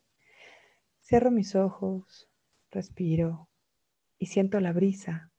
cierro 1.01 1.31
mis 1.31 1.55
ojos, 1.55 2.29
respiro 2.71 3.49
y 4.17 4.27
siento 4.27 4.59
la 4.59 4.73
brisa 4.73 5.31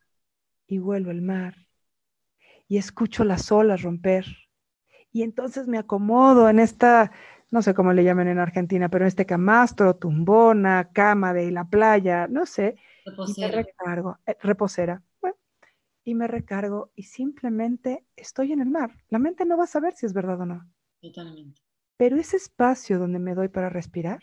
y 0.66 0.78
vuelvo 0.78 1.10
el 1.10 1.22
mar 1.22 1.66
y 2.68 2.78
escucho 2.78 3.24
las 3.24 3.50
olas 3.52 3.82
romper. 3.82 4.24
Y 5.12 5.22
entonces 5.22 5.66
me 5.66 5.78
acomodo 5.78 6.48
en 6.48 6.60
esta 6.60 7.12
no 7.50 7.62
sé 7.62 7.74
cómo 7.74 7.92
le 7.92 8.04
llaman 8.04 8.28
en 8.28 8.38
Argentina, 8.38 8.88
pero 8.88 9.06
este 9.06 9.26
camastro, 9.26 9.96
tumbona, 9.96 10.90
cama 10.92 11.32
de 11.32 11.50
la 11.50 11.64
playa, 11.68 12.28
no 12.28 12.46
sé. 12.46 12.76
Reposera. 13.04 13.48
Y 13.48 13.50
me 13.50 13.62
recargo, 13.62 14.18
eh, 14.26 14.36
reposera. 14.40 15.02
Bueno, 15.20 15.36
y 16.04 16.14
me 16.14 16.28
recargo 16.28 16.92
y 16.94 17.04
simplemente 17.04 18.04
estoy 18.14 18.52
en 18.52 18.60
el 18.60 18.70
mar. 18.70 18.92
La 19.08 19.18
mente 19.18 19.44
no 19.44 19.56
va 19.56 19.64
a 19.64 19.68
saber 19.68 19.94
si 19.94 20.06
es 20.06 20.12
verdad 20.12 20.40
o 20.40 20.46
no. 20.46 20.70
Totalmente. 21.00 21.60
Pero 21.96 22.16
ese 22.16 22.36
espacio 22.36 22.98
donde 22.98 23.18
me 23.18 23.34
doy 23.34 23.48
para 23.48 23.68
respirar 23.68 24.20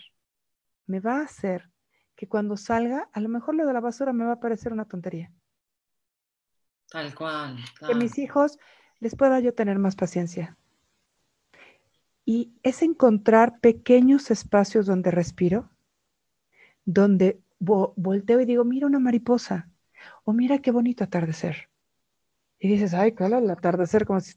me 0.86 1.02
va 1.02 1.20
a 1.20 1.24
hacer 1.24 1.70
que 2.16 2.28
cuando 2.28 2.56
salga, 2.56 3.10
a 3.12 3.20
lo 3.20 3.30
mejor 3.30 3.56
lo 3.56 3.68
de 3.68 3.74
la 3.74 3.82
basura 3.82 4.14
me 4.14 4.26
va 4.26 4.34
a 4.34 4.40
parecer 4.40 4.72
una 4.72 4.86
tontería. 4.86 5.32
Tal 6.90 7.14
cual. 7.14 7.58
Que 7.86 7.94
mis 7.94 8.18
hijos 8.18 8.58
les 9.00 9.16
pueda 9.16 9.40
yo 9.42 9.54
tener 9.54 9.78
más 9.78 9.98
paciencia 9.98 10.58
y 12.28 12.52
es 12.62 12.82
encontrar 12.82 13.62
pequeños 13.62 14.32
espacios 14.32 14.86
donde 14.86 15.12
respiro, 15.12 15.72
donde 16.84 17.40
volteo 17.58 18.42
y 18.42 18.46
digo, 18.46 18.66
mira 18.66 18.86
una 18.86 19.00
mariposa, 19.00 19.70
o 20.26 20.34
mira 20.34 20.58
qué 20.58 20.72
bonito 20.72 21.06
atardecer. 21.06 21.70
Y 22.60 22.68
dices, 22.68 22.94
ay, 22.94 23.14
claro, 23.14 23.38
el 23.38 23.50
atardecer, 23.50 24.06
como 24.06 24.20
si 24.20 24.34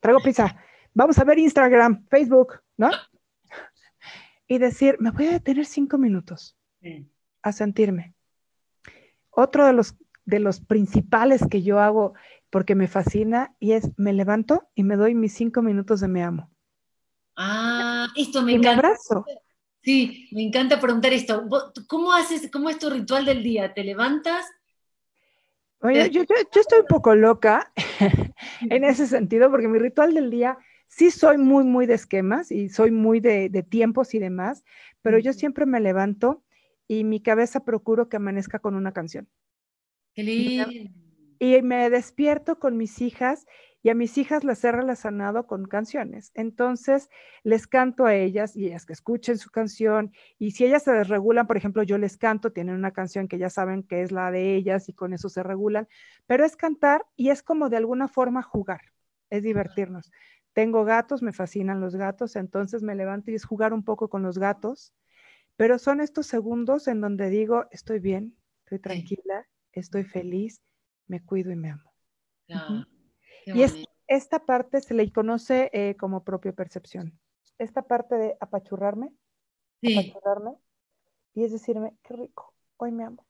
traigo 0.00 0.20
pizza, 0.22 0.58
vamos 0.92 1.18
a 1.18 1.24
ver 1.24 1.38
Instagram, 1.38 2.06
Facebook, 2.10 2.60
¿no? 2.76 2.90
Y 4.46 4.58
decir, 4.58 4.98
me 5.00 5.10
voy 5.10 5.28
a 5.28 5.32
detener 5.32 5.64
cinco 5.64 5.96
minutos 5.96 6.54
a 7.40 7.52
sentirme. 7.52 8.14
Otro 9.30 9.64
de 9.64 9.72
los, 9.72 9.96
de 10.26 10.38
los 10.38 10.60
principales 10.60 11.46
que 11.50 11.62
yo 11.62 11.80
hago 11.80 12.12
porque 12.50 12.74
me 12.74 12.88
fascina 12.88 13.56
y 13.58 13.72
es, 13.72 13.90
me 13.96 14.12
levanto 14.12 14.68
y 14.74 14.82
me 14.82 14.96
doy 14.96 15.14
mis 15.14 15.32
cinco 15.32 15.62
minutos 15.62 16.00
de 16.00 16.08
me 16.08 16.22
amo. 16.22 16.52
Ah, 17.36 18.08
esto 18.16 18.42
me 18.42 18.52
encanta. 18.52 18.88
abrazo. 18.88 19.24
Sí, 19.82 20.28
me 20.32 20.42
encanta 20.42 20.80
preguntar 20.80 21.12
esto. 21.12 21.44
¿Cómo 21.88 22.12
haces, 22.12 22.50
cómo 22.52 22.70
es 22.70 22.78
tu 22.78 22.88
ritual 22.88 23.24
del 23.24 23.42
día? 23.42 23.74
¿Te 23.74 23.82
levantas? 23.82 24.46
Oye, 25.80 26.08
yo, 26.10 26.22
estoy 26.22 26.80
un 26.80 26.86
poco 26.86 27.16
loca 27.16 27.72
en 28.70 28.84
ese 28.84 29.08
sentido, 29.08 29.50
porque 29.50 29.66
mi 29.66 29.80
ritual 29.80 30.14
del 30.14 30.30
día 30.30 30.56
sí 30.86 31.10
soy 31.10 31.38
muy, 31.38 31.64
muy 31.64 31.86
de 31.86 31.94
esquemas 31.94 32.52
y 32.52 32.68
soy 32.68 32.92
muy 32.92 33.18
de, 33.18 33.48
de 33.48 33.64
tiempos 33.64 34.14
y 34.14 34.20
demás, 34.20 34.62
pero 35.00 35.18
yo 35.18 35.32
siempre 35.32 35.66
me 35.66 35.80
levanto 35.80 36.44
y 36.86 37.02
mi 37.02 37.20
cabeza 37.20 37.64
procuro 37.64 38.08
que 38.08 38.16
amanezca 38.16 38.60
con 38.60 38.76
una 38.76 38.92
canción. 38.92 39.28
Qué 40.14 40.22
lindo. 40.22 40.70
Y 41.38 41.60
me 41.62 41.90
despierto 41.90 42.60
con 42.60 42.76
mis 42.76 43.00
hijas 43.00 43.46
y 43.82 43.90
a 43.90 43.94
mis 43.94 44.16
hijas 44.16 44.44
las 44.44 44.62
he 44.64 44.70
relacionado 44.70 45.46
con 45.46 45.66
canciones. 45.66 46.30
Entonces, 46.34 47.10
les 47.42 47.66
canto 47.66 48.06
a 48.06 48.14
ellas 48.14 48.56
y 48.56 48.66
ellas 48.66 48.86
que 48.86 48.92
escuchen 48.92 49.38
su 49.38 49.50
canción. 49.50 50.12
Y 50.38 50.52
si 50.52 50.64
ellas 50.64 50.84
se 50.84 50.92
desregulan, 50.92 51.48
por 51.48 51.56
ejemplo, 51.56 51.82
yo 51.82 51.98
les 51.98 52.16
canto, 52.16 52.52
tienen 52.52 52.76
una 52.76 52.92
canción 52.92 53.26
que 53.26 53.38
ya 53.38 53.50
saben 53.50 53.82
que 53.82 54.02
es 54.02 54.12
la 54.12 54.30
de 54.30 54.54
ellas 54.54 54.88
y 54.88 54.92
con 54.92 55.12
eso 55.12 55.28
se 55.28 55.42
regulan. 55.42 55.88
Pero 56.26 56.44
es 56.44 56.56
cantar 56.56 57.04
y 57.16 57.30
es 57.30 57.42
como 57.42 57.68
de 57.68 57.76
alguna 57.76 58.06
forma 58.06 58.42
jugar, 58.42 58.82
es 59.30 59.42
divertirnos. 59.42 60.12
Tengo 60.52 60.84
gatos, 60.84 61.22
me 61.22 61.32
fascinan 61.32 61.80
los 61.80 61.96
gatos, 61.96 62.36
entonces 62.36 62.82
me 62.82 62.94
levanto 62.94 63.30
y 63.30 63.34
es 63.34 63.44
jugar 63.44 63.72
un 63.72 63.84
poco 63.84 64.08
con 64.08 64.22
los 64.22 64.38
gatos. 64.38 64.94
Pero 65.56 65.78
son 65.78 66.00
estos 66.00 66.26
segundos 66.26 66.86
en 66.86 67.00
donde 67.00 67.30
digo, 67.30 67.66
estoy 67.72 67.98
bien, 67.98 68.36
estoy 68.64 68.78
tranquila, 68.78 69.48
estoy 69.72 70.04
feliz, 70.04 70.62
me 71.08 71.24
cuido 71.24 71.50
y 71.50 71.56
me 71.56 71.70
amo. 71.70 71.92
Y 73.46 73.62
es, 73.62 73.74
esta 74.06 74.44
parte 74.44 74.80
se 74.80 74.94
le 74.94 75.10
conoce 75.12 75.70
eh, 75.72 75.96
como 75.96 76.24
propia 76.24 76.52
percepción. 76.52 77.18
Esta 77.58 77.82
parte 77.82 78.16
de 78.16 78.36
apachurrarme, 78.40 79.12
apachurrarme, 79.82 80.56
y 81.34 81.44
es 81.44 81.52
decirme, 81.52 81.96
qué 82.02 82.14
rico, 82.14 82.54
hoy 82.76 82.92
me 82.92 83.04
amo, 83.04 83.26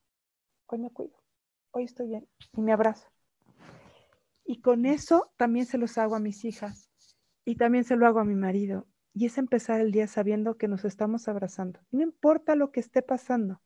hoy 0.66 0.78
me 0.78 0.90
cuido, 0.90 1.16
hoy 1.70 1.84
estoy 1.84 2.08
bien, 2.08 2.28
y 2.56 2.60
me 2.60 2.72
abrazo. 2.72 3.08
Y 4.44 4.60
con 4.60 4.86
eso 4.86 5.32
también 5.36 5.66
se 5.66 5.78
los 5.78 5.98
hago 5.98 6.16
a 6.16 6.20
mis 6.20 6.44
hijas, 6.44 6.90
y 7.44 7.56
también 7.56 7.84
se 7.84 7.96
lo 7.96 8.06
hago 8.06 8.20
a 8.20 8.24
mi 8.24 8.34
marido. 8.34 8.86
Y 9.14 9.26
es 9.26 9.36
empezar 9.36 9.80
el 9.80 9.92
día 9.92 10.06
sabiendo 10.06 10.56
que 10.56 10.68
nos 10.68 10.86
estamos 10.86 11.28
abrazando. 11.28 11.80
No 11.90 12.02
importa 12.02 12.54
lo 12.54 12.72
que 12.72 12.80
esté 12.80 13.02
pasando, 13.02 13.60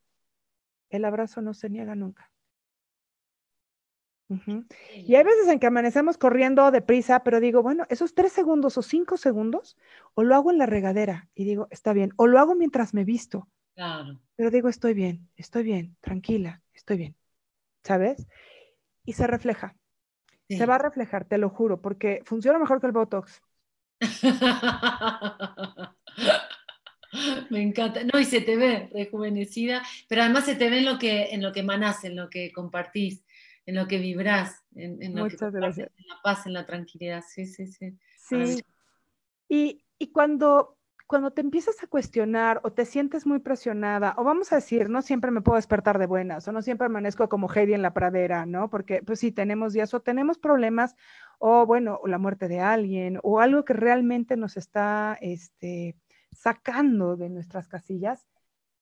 el 0.91 1.05
abrazo 1.05 1.41
no 1.41 1.55
se 1.55 1.71
niega 1.71 1.95
nunca. 1.95 2.31
Y 4.29 5.15
hay 5.15 5.25
veces 5.25 5.49
en 5.49 5.61
que 5.61 5.67
amanecemos 5.67 6.19
corriendo 6.19 6.71
deprisa, 6.71 7.23
pero 7.23 7.39
digo, 7.39 7.63
bueno, 7.63 7.87
esos 7.89 8.15
tres 8.15 8.33
segundos 8.33 8.77
o 8.77 8.83
cinco 8.83 9.17
segundos, 9.17 9.77
o 10.15 10.25
lo 10.25 10.35
hago 10.35 10.51
en 10.51 10.59
la 10.59 10.67
regadera 10.67 11.29
y 11.35 11.45
digo, 11.45 11.69
está 11.71 11.93
bien, 11.93 12.13
o 12.17 12.27
lo 12.27 12.41
hago 12.41 12.55
mientras 12.55 12.93
me 12.93 13.05
visto. 13.05 13.49
Claro. 13.75 14.21
Pero 14.35 14.51
digo, 14.51 14.69
estoy 14.69 14.95
bien, 14.95 15.29
estoy 15.37 15.63
bien, 15.63 15.97
tranquila, 16.01 16.63
estoy 16.75 16.97
bien, 16.97 17.17
¿sabes? 17.85 18.27
Y 19.05 19.13
se 19.13 19.27
refleja. 19.27 19.77
Se 20.49 20.65
va 20.65 20.77
a 20.77 20.79
reflejar, 20.79 21.25
te 21.25 21.39
lo 21.39 21.51
juro, 21.51 21.81
porque 21.81 22.23
funciona 22.25 22.59
mejor 22.59 22.81
que 22.81 22.87
el 22.87 22.93
Botox. 22.93 23.43
Me 27.51 27.63
encanta. 27.63 28.03
No, 28.05 28.21
y 28.21 28.25
se 28.25 28.41
te 28.41 28.57
ve 28.57 28.89
rejuvenecida, 28.93 29.83
pero 30.09 30.23
además 30.23 30.45
se 30.45 30.55
te 30.55 30.71
ve 30.71 30.79
en 30.79 30.85
lo 30.85 30.99
que, 30.99 31.31
en 31.33 31.43
lo 31.43 31.53
que 31.53 31.65
manás, 31.65 32.05
en 32.05 32.15
lo 32.15 32.31
que 32.31 32.53
compartís 32.53 33.25
en 33.67 33.75
lo 33.75 33.89
que 33.89 33.99
vibras, 33.99 34.65
en, 34.75 35.03
en, 35.03 35.17
lo 35.17 35.29
que 35.29 35.37
gracias. 35.37 35.91
en 35.99 36.07
la 36.09 36.23
paz, 36.23 36.47
en 36.47 36.53
la 36.53 36.65
tranquilidad. 36.65 37.23
Sí, 37.29 37.47
sí, 37.47 37.67
sí. 37.67 37.99
Sí. 38.17 38.63
Y, 39.49 39.85
y, 39.99 40.13
cuando, 40.13 40.79
cuando 41.07 41.33
te 41.33 41.41
empiezas 41.41 41.83
a 41.83 41.89
cuestionar 41.89 42.61
o 42.63 42.73
te 42.73 42.85
sientes 42.85 43.27
muy 43.27 43.41
presionada, 43.41 44.15
o 44.19 44.25
vamos 44.25 44.53
a 44.53 44.57
decir, 44.57 44.89
no 44.89 45.03
siempre 45.03 45.33
me 45.33 45.41
puedo 45.41 45.57
despertar 45.57 45.99
de 45.99 46.07
buenas, 46.07 46.47
o 46.47 46.53
no 46.53 46.63
siempre 46.63 46.87
amanezco 46.87 47.29
como 47.29 47.53
Heidi 47.53 47.75
en 47.75 47.83
la 47.83 47.93
pradera, 47.93 48.47
¿no? 48.47 48.71
Porque 48.71 49.03
pues 49.03 49.19
sí, 49.19 49.33
tenemos 49.33 49.73
días 49.73 49.93
o 49.95 50.01
tenemos 50.01 50.39
problemas, 50.39 50.95
o 51.39 51.67
bueno, 51.67 52.01
la 52.07 52.19
muerte 52.19 52.47
de 52.47 52.61
alguien, 52.61 53.19
o 53.25 53.41
algo 53.41 53.65
que 53.65 53.75
realmente 53.75 54.37
nos 54.37 54.57
está 54.57 55.19
este, 55.21 55.97
sacando 56.33 57.17
de 57.17 57.31
nuestras 57.31 57.67
casillas, 57.67 58.27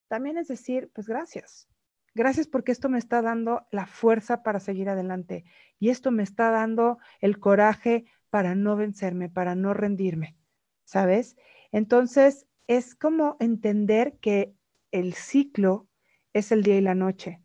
también 0.08 0.36
es 0.36 0.48
decir, 0.48 0.90
pues 0.94 1.06
gracias. 1.08 1.68
Gracias 2.14 2.46
porque 2.46 2.72
esto 2.72 2.88
me 2.88 2.98
está 2.98 3.22
dando 3.22 3.66
la 3.70 3.86
fuerza 3.86 4.42
para 4.42 4.60
seguir 4.60 4.88
adelante 4.88 5.44
y 5.78 5.90
esto 5.90 6.10
me 6.10 6.22
está 6.22 6.50
dando 6.50 6.98
el 7.20 7.38
coraje 7.40 8.06
para 8.30 8.54
no 8.54 8.76
vencerme, 8.76 9.28
para 9.28 9.54
no 9.54 9.74
rendirme, 9.74 10.36
¿sabes? 10.84 11.36
Entonces, 11.72 12.46
es 12.66 12.94
como 12.94 13.36
entender 13.40 14.16
que 14.20 14.54
el 14.92 15.14
ciclo 15.14 15.88
es 16.32 16.52
el 16.52 16.62
día 16.62 16.78
y 16.78 16.80
la 16.80 16.94
noche. 16.94 17.40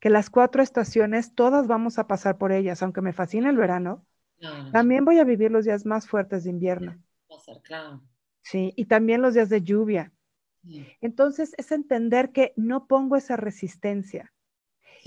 Que 0.00 0.10
las 0.10 0.28
cuatro 0.28 0.62
estaciones, 0.62 1.34
todas 1.34 1.66
vamos 1.66 1.98
a 1.98 2.06
pasar 2.06 2.36
por 2.36 2.52
ellas, 2.52 2.82
aunque 2.82 3.00
me 3.00 3.14
fascina 3.14 3.48
el 3.48 3.56
verano, 3.56 4.04
también 4.70 5.04
voy 5.04 5.18
a 5.20 5.24
vivir 5.24 5.50
los 5.52 5.64
días 5.66 5.86
más 5.86 6.08
fuertes 6.08 6.44
de 6.44 6.50
invierno. 6.50 6.98
Sí, 8.42 8.72
y 8.76 8.84
también 8.86 9.20
los 9.22 9.34
días 9.34 9.48
de 9.48 9.62
lluvia. 9.62 10.12
Entonces, 11.00 11.54
es 11.58 11.72
entender 11.72 12.32
que 12.32 12.52
no 12.56 12.86
pongo 12.86 13.16
esa 13.16 13.36
resistencia. 13.36 14.32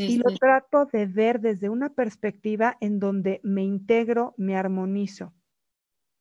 y 0.05 0.17
lo 0.17 0.31
trato 0.33 0.85
de 0.87 1.05
ver 1.07 1.41
desde 1.41 1.69
una 1.69 1.93
perspectiva 1.93 2.77
en 2.81 2.99
donde 2.99 3.41
me 3.43 3.63
integro, 3.63 4.35
me 4.37 4.57
armonizo. 4.57 5.33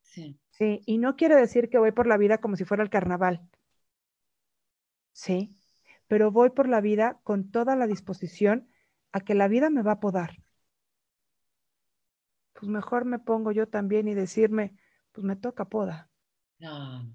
Sí. 0.03 0.39
Sí, 0.53 0.81
y 0.87 0.97
no 0.97 1.17
quiere 1.17 1.35
decir 1.37 1.69
que 1.69 1.77
voy 1.79 1.93
por 1.93 2.07
la 2.07 2.17
vida 2.17 2.39
como 2.39 2.57
si 2.57 2.65
fuera 2.65 2.83
el 2.83 2.89
carnaval. 2.89 3.43
Sí, 5.13 5.57
pero 6.09 6.31
voy 6.31 6.51
por 6.51 6.69
la 6.69 6.81
vida 6.83 7.19
con 7.25 7.51
toda 7.51 7.75
la 7.77 7.87
disposición 7.87 8.69
a 9.13 9.21
que 9.21 9.35
la 9.35 9.49
vida 9.49 9.71
me 9.71 9.83
va 9.83 9.93
a 9.93 10.01
podar. 10.01 10.37
Pues 12.55 12.69
mejor 12.69 13.05
me 13.05 13.21
pongo 13.21 13.53
yo 13.53 13.69
también 13.69 14.09
y 14.09 14.15
decirme, 14.15 14.75
pues 15.13 15.25
me 15.25 15.37
toca 15.37 15.67
poda. 15.69 16.11
No. 16.61 17.15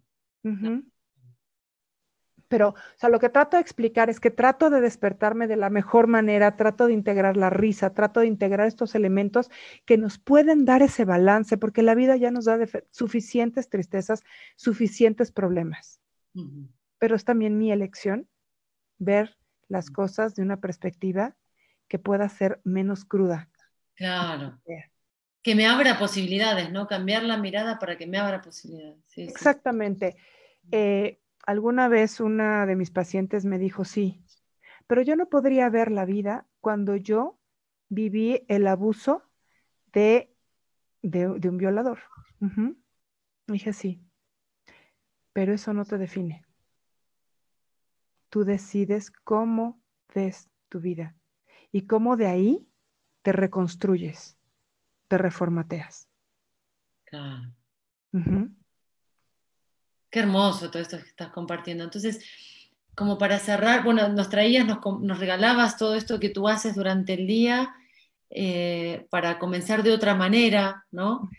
Pero, 2.50 2.70
o 2.70 2.97
sea, 2.97 3.10
lo 3.10 3.20
que 3.20 3.30
trato 3.30 3.58
de 3.58 3.62
explicar 3.62 4.10
es 4.10 4.20
que 4.20 4.32
trato 4.32 4.70
de 4.72 4.82
despertarme 4.82 5.47
de 5.47 5.56
la 5.56 5.70
mejor 5.70 6.08
manera, 6.08 6.58
trato 6.58 6.88
de 6.88 6.93
integrar 6.93 7.38
la 7.38 7.52
risa, 7.52 7.93
trato 7.93 8.20
de 8.20 8.28
integrar 8.28 8.68
estos 8.68 8.95
elementos 8.95 9.50
que 9.86 9.97
nos 9.97 10.18
pueden 10.18 10.66
dar 10.66 10.82
ese 10.82 11.06
balance, 11.06 11.58
porque 11.58 11.84
la 11.84 11.95
vida 11.95 12.18
ya 12.18 12.32
nos 12.32 12.45
da 12.45 12.58
suficientes 12.89 13.70
tristezas, 13.70 14.24
suficientes 14.56 15.32
problemas. 15.32 16.02
Pero 16.97 17.16
es 17.16 17.24
también 17.24 17.58
mi 17.58 17.72
elección 17.72 18.28
ver 18.97 19.38
las 19.68 19.91
cosas 19.91 20.34
de 20.34 20.41
una 20.41 20.60
perspectiva 20.60 21.36
que 21.88 22.00
pueda 22.00 22.28
ser 22.30 22.62
menos 22.64 23.06
cruda. 23.06 23.47
Claro. 23.93 24.60
Que 25.43 25.54
me 25.54 25.68
abra 25.68 26.00
posibilidades, 26.00 26.72
¿no? 26.72 26.88
Cambiar 26.88 27.24
la 27.24 27.38
mirada 27.38 27.78
para 27.78 27.95
que 27.95 28.08
me 28.08 28.18
abra 28.18 28.41
posibilidades. 28.41 29.04
Exactamente. 29.16 30.18
Eh, 30.72 31.20
alguna 31.50 31.88
vez 31.88 32.20
una 32.20 32.68
de 32.68 32.76
mis 32.76 32.91
pacientes 32.91 33.43
me 33.43 33.58
dijo, 33.58 33.84
sí, 33.84 34.24
pero 34.86 35.02
yo 35.02 35.16
no 35.16 35.30
podría 35.30 35.68
ver 35.68 35.89
la 35.89 36.06
vida 36.06 36.45
cuando 36.62 36.95
yo 36.95 37.39
viví 37.89 38.45
el 38.47 38.68
abuso 38.68 39.24
de, 39.91 40.32
de, 41.02 41.28
un 41.28 41.58
violador. 41.58 42.02
Dije, 43.47 43.74
sí, 43.74 44.00
pero 45.34 45.52
eso 45.52 45.74
no 45.74 45.86
te 45.86 45.97
define. 45.97 46.45
Tú 48.30 48.43
decides 48.43 49.10
cómo 49.10 49.82
ves 50.14 50.52
tu 50.70 50.80
vida 50.80 51.16
y 51.72 51.88
cómo 51.88 52.16
de 52.16 52.28
ahí 52.28 52.70
te 53.24 53.32
reconstruyes, 53.32 54.38
te 55.08 55.18
reformateas. 55.18 56.08
Claro. 57.06 57.52
Qué 60.10 60.20
hermoso 60.20 60.70
todo 60.72 60.82
esto 60.82 60.97
que 60.97 61.07
estás 61.07 61.30
compartiendo. 61.30 61.84
Entonces, 61.84 62.20
como 62.95 63.18
para 63.18 63.39
cerrar, 63.39 63.84
bueno, 63.84 64.10
nos 64.10 64.30
traías, 64.30 64.66
nos, 64.66 65.20
regalabas 65.20 65.78
todo 65.78 65.95
esto 65.95 66.20
que 66.20 66.30
tú 66.30 66.47
haces 66.47 66.76
durante 66.76 67.14
el 67.14 67.28
día 67.28 67.74
eh, 68.30 69.07
para 69.10 69.39
comenzar 69.39 69.84
de 69.84 69.91
otra 69.91 70.16
manera, 70.16 70.86
¿no? 70.91 71.30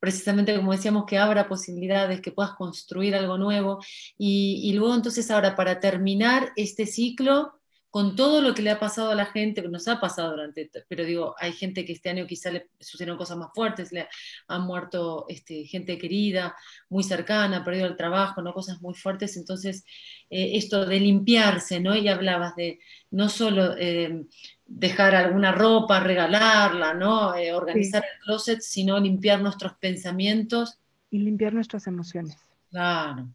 Precisamente 0.00 0.56
como 0.56 0.72
decíamos, 0.72 1.04
que 1.06 1.18
abra 1.18 1.48
posibilidades, 1.48 2.20
que 2.20 2.32
puedas 2.32 2.52
construir 2.54 3.14
algo 3.14 3.38
nuevo. 3.38 3.78
Y, 4.18 4.60
y 4.64 4.72
luego 4.74 4.94
entonces 4.94 5.30
ahora, 5.30 5.54
para 5.56 5.80
terminar 5.80 6.52
este 6.56 6.86
ciclo, 6.86 7.60
con 7.94 8.16
todo 8.16 8.40
lo 8.40 8.56
que 8.56 8.62
le 8.62 8.72
ha 8.72 8.80
pasado 8.80 9.12
a 9.12 9.14
la 9.14 9.26
gente, 9.26 9.62
nos 9.68 9.86
ha 9.86 10.00
pasado 10.00 10.32
durante, 10.32 10.68
pero 10.88 11.04
digo, 11.04 11.36
hay 11.38 11.52
gente 11.52 11.84
que 11.84 11.92
este 11.92 12.10
año 12.10 12.26
quizá 12.26 12.50
le 12.50 12.66
sucedieron 12.80 13.16
cosas 13.16 13.36
más 13.36 13.50
fuertes, 13.54 13.92
le 13.92 14.08
han 14.48 14.62
muerto 14.62 15.26
este, 15.28 15.62
gente 15.64 15.96
querida, 15.96 16.56
muy 16.88 17.04
cercana, 17.04 17.58
ha 17.58 17.64
perdido 17.64 17.86
el 17.86 17.96
trabajo, 17.96 18.42
¿no? 18.42 18.52
cosas 18.52 18.82
muy 18.82 18.94
fuertes, 18.94 19.36
entonces 19.36 19.84
eh, 20.28 20.56
esto 20.56 20.84
de 20.84 20.98
limpiarse, 20.98 21.78
¿no? 21.78 21.94
Y 21.94 22.08
hablabas 22.08 22.56
de 22.56 22.80
no 23.12 23.28
solo 23.28 23.76
eh, 23.78 24.24
dejar 24.66 25.14
alguna 25.14 25.52
ropa, 25.52 26.00
regalarla, 26.00 26.94
¿no? 26.94 27.36
Eh, 27.36 27.54
organizar 27.54 28.02
el 28.02 28.24
closet, 28.24 28.60
sino 28.60 28.98
limpiar 28.98 29.40
nuestros 29.40 29.74
pensamientos. 29.74 30.80
Y 31.12 31.18
limpiar 31.20 31.54
nuestras 31.54 31.86
emociones. 31.86 32.38
Claro. 32.72 33.28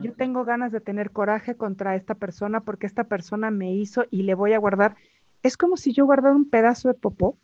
Yo 0.00 0.12
tengo 0.14 0.44
ganas 0.44 0.72
de 0.72 0.80
tener 0.80 1.10
coraje 1.10 1.56
contra 1.56 1.94
esta 1.96 2.14
persona 2.14 2.60
porque 2.60 2.86
esta 2.86 3.04
persona 3.04 3.50
me 3.50 3.72
hizo 3.72 4.04
y 4.10 4.22
le 4.22 4.34
voy 4.34 4.52
a 4.52 4.58
guardar. 4.58 4.96
Es 5.42 5.56
como 5.56 5.76
si 5.76 5.92
yo 5.92 6.04
guardara 6.04 6.34
un 6.34 6.48
pedazo 6.48 6.88
de 6.88 6.94
popó, 6.94 7.36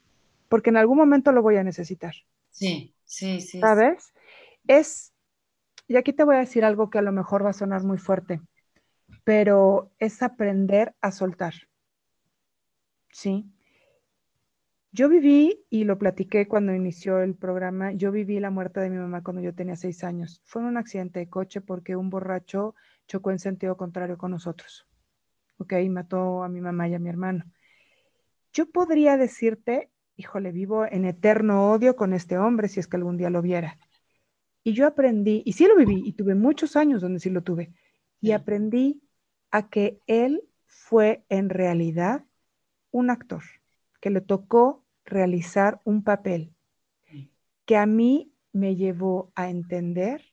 porque 0.49 0.71
en 0.71 0.77
algún 0.77 0.99
momento 0.99 1.33
lo 1.33 1.43
voy 1.43 1.57
a 1.57 1.65
necesitar. 1.65 2.15
Sí, 2.51 2.95
sí, 3.05 3.41
sí. 3.41 3.61
¿Sabes? 3.61 4.13
Es, 4.67 5.13
y 5.87 5.97
aquí 5.97 6.13
te 6.13 6.25
voy 6.25 6.37
a 6.37 6.41
decir 6.41 6.65
algo 6.65 6.91
que 6.91 6.99
a 6.99 7.03
lo 7.03 7.13
mejor 7.13 7.45
va 7.45 7.51
a 7.51 7.55
sonar 7.55 7.83
muy 7.83 7.99
fuerte, 7.99 8.41
pero 9.25 9.91
es 9.99 10.23
aprender 10.23 10.95
a 11.01 11.11
soltar. 11.13 11.55
¿Sí? 13.13 13.51
Yo 14.91 15.11
viví, 15.11 15.67
y 15.69 15.85
lo 15.85 15.99
platiqué 15.99 16.49
cuando 16.49 16.75
inició 16.75 17.21
el 17.21 17.35
programa, 17.35 17.93
yo 17.93 18.11
viví 18.11 18.41
la 18.41 18.51
muerte 18.51 18.81
de 18.81 18.89
mi 18.89 18.97
mamá 18.97 19.23
cuando 19.23 19.43
yo 19.43 19.55
tenía 19.55 19.77
seis 19.77 20.03
años. 20.03 20.41
Fue 20.45 20.63
un 20.63 20.79
accidente 20.79 21.21
de 21.21 21.29
coche 21.29 21.61
porque 21.61 21.95
un 21.95 22.09
borracho 22.09 22.75
chocó 23.07 23.31
en 23.31 23.39
sentido 23.39 23.77
contrario 23.77 24.17
con 24.17 24.31
nosotros. 24.31 24.87
Ok, 25.59 25.75
mató 25.91 26.43
a 26.43 26.49
mi 26.49 26.63
mamá 26.63 26.89
y 26.89 26.95
a 26.95 26.99
mi 26.99 27.11
hermano. 27.11 27.45
Yo 28.55 28.71
podría 28.71 29.19
decirte, 29.19 29.91
híjole, 30.17 30.53
vivo 30.53 30.87
en 30.87 31.05
eterno 31.05 31.71
odio 31.71 31.95
con 31.95 32.15
este 32.15 32.39
hombre 32.39 32.69
si 32.69 32.81
es 32.81 32.87
que 32.87 32.97
algún 32.97 33.19
día 33.19 33.29
lo 33.29 33.43
viera. 33.43 33.79
Y 34.65 34.73
yo 34.73 34.87
aprendí, 34.87 35.43
y 35.45 35.53
sí 35.53 35.67
lo 35.67 35.77
viví, 35.77 36.03
y 36.03 36.15
tuve 36.15 36.35
muchos 36.35 36.77
años 36.77 37.03
donde 37.03 37.21
sí 37.21 37.29
lo 37.29 37.43
tuve, 37.43 37.75
y 38.23 38.33
aprendí 38.33 39.03
a 39.51 39.69
que 39.69 40.01
él 40.07 40.43
fue 40.67 41.25
en 41.29 41.51
realidad 41.51 42.25
un 42.91 43.11
actor 43.11 43.43
que 44.01 44.11
le 44.11 44.21
tocó 44.21 44.85
realizar 45.05 45.81
un 45.85 46.03
papel 46.05 46.55
que 47.69 47.77
a 47.77 47.85
mí 47.85 48.33
me 48.55 48.77
llevó 48.77 49.31
a 49.35 49.51
entender 49.51 50.25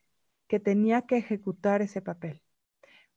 que 0.48 0.62
tenía 0.62 1.02
que 1.02 1.18
ejecutar 1.18 1.82
ese 1.82 2.02
papel, 2.02 2.42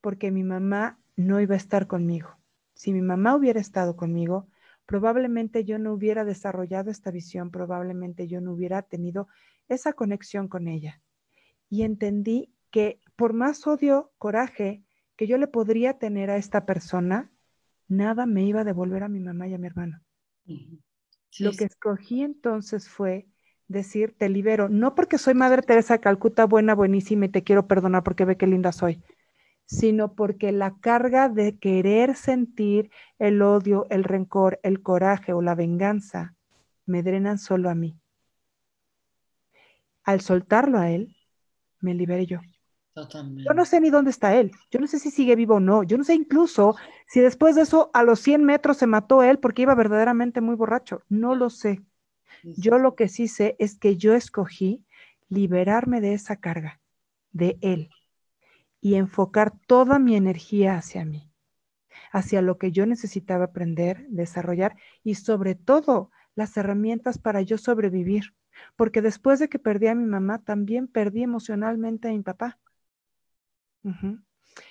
porque 0.00 0.32
mi 0.32 0.42
mamá 0.42 0.98
no 1.14 1.40
iba 1.40 1.54
a 1.54 1.56
estar 1.56 1.86
conmigo. 1.86 2.36
Si 2.74 2.92
mi 2.92 3.00
mamá 3.00 3.36
hubiera 3.36 3.60
estado 3.60 3.94
conmigo, 3.94 4.48
probablemente 4.86 5.64
yo 5.64 5.78
no 5.78 5.92
hubiera 5.92 6.24
desarrollado 6.24 6.90
esta 6.90 7.12
visión, 7.12 7.52
probablemente 7.52 8.26
yo 8.26 8.40
no 8.40 8.54
hubiera 8.54 8.82
tenido 8.82 9.28
esa 9.68 9.92
conexión 9.92 10.48
con 10.48 10.66
ella. 10.66 11.00
Y 11.68 11.82
entendí 11.82 12.52
que 12.72 13.00
por 13.14 13.34
más 13.34 13.68
odio, 13.68 14.10
coraje 14.18 14.82
que 15.14 15.28
yo 15.28 15.38
le 15.38 15.46
podría 15.46 15.98
tener 15.98 16.28
a 16.30 16.38
esta 16.38 16.66
persona, 16.66 17.30
nada 17.86 18.26
me 18.26 18.42
iba 18.42 18.62
a 18.62 18.64
devolver 18.64 19.04
a 19.04 19.08
mi 19.08 19.20
mamá 19.20 19.46
y 19.46 19.54
a 19.54 19.58
mi 19.58 19.68
hermano. 19.68 20.00
Lo 21.38 21.52
que 21.52 21.64
escogí 21.64 22.22
entonces 22.22 22.88
fue 22.88 23.26
decir, 23.68 24.14
te 24.16 24.28
libero, 24.28 24.68
no 24.68 24.94
porque 24.94 25.18
soy 25.18 25.34
Madre 25.34 25.62
Teresa 25.62 25.94
de 25.94 26.00
Calcuta, 26.00 26.46
buena, 26.46 26.74
buenísima 26.74 27.26
y 27.26 27.28
te 27.28 27.44
quiero 27.44 27.66
perdonar 27.66 28.02
porque 28.02 28.24
ve 28.24 28.36
qué 28.36 28.46
linda 28.46 28.72
soy, 28.72 29.02
sino 29.66 30.14
porque 30.14 30.52
la 30.52 30.78
carga 30.80 31.28
de 31.28 31.58
querer 31.58 32.16
sentir 32.16 32.90
el 33.18 33.42
odio, 33.42 33.86
el 33.90 34.04
rencor, 34.04 34.58
el 34.62 34.82
coraje 34.82 35.32
o 35.32 35.42
la 35.42 35.54
venganza 35.54 36.34
me 36.86 37.02
drenan 37.02 37.38
solo 37.38 37.68
a 37.68 37.74
mí. 37.74 37.94
Al 40.04 40.22
soltarlo 40.22 40.78
a 40.78 40.90
él, 40.90 41.14
me 41.80 41.94
liberé 41.94 42.26
yo. 42.26 42.40
Yo 43.48 43.54
no 43.54 43.64
sé 43.64 43.80
ni 43.80 43.90
dónde 43.90 44.10
está 44.10 44.34
él. 44.36 44.52
Yo 44.70 44.80
no 44.80 44.86
sé 44.86 44.98
si 44.98 45.10
sigue 45.10 45.36
vivo 45.36 45.56
o 45.56 45.60
no. 45.60 45.82
Yo 45.84 45.96
no 45.98 46.04
sé 46.04 46.14
incluso 46.14 46.76
si 47.06 47.20
después 47.20 47.56
de 47.56 47.62
eso 47.62 47.90
a 47.94 48.02
los 48.02 48.20
100 48.20 48.44
metros 48.44 48.76
se 48.78 48.86
mató 48.86 49.22
él 49.22 49.38
porque 49.38 49.62
iba 49.62 49.74
verdaderamente 49.74 50.40
muy 50.40 50.56
borracho. 50.56 51.02
No 51.08 51.34
lo 51.34 51.50
sé. 51.50 51.82
Yo 52.42 52.78
lo 52.78 52.94
que 52.96 53.08
sí 53.08 53.28
sé 53.28 53.56
es 53.58 53.78
que 53.78 53.96
yo 53.96 54.14
escogí 54.14 54.84
liberarme 55.28 56.00
de 56.00 56.14
esa 56.14 56.36
carga. 56.36 56.80
de 57.32 57.58
Él 57.62 57.90
y 58.80 58.94
enfocar 58.96 59.52
toda 59.66 59.98
mi 59.98 60.16
energía 60.16 60.76
hacia 60.76 61.04
mí, 61.04 61.32
hacia 62.12 62.42
lo 62.42 62.58
que 62.58 62.72
yo 62.72 62.86
necesitaba 62.86 63.46
aprender, 63.46 64.06
desarrollar 64.08 64.76
y 65.04 65.16
sobre 65.16 65.54
todo 65.54 66.10
las 66.34 66.56
herramientas 66.56 67.18
para 67.18 67.42
yo 67.42 67.58
sobrevivir. 67.58 68.34
Porque 68.76 69.02
después 69.02 69.38
de 69.38 69.48
que 69.48 69.58
perdí 69.58 69.88
a 69.88 69.94
mi 69.94 70.04
mamá, 70.06 70.42
también 70.44 70.88
perdí 70.88 71.22
emocionalmente 71.22 72.08
a 72.08 72.12
mi 72.12 72.22
papá. 72.22 72.58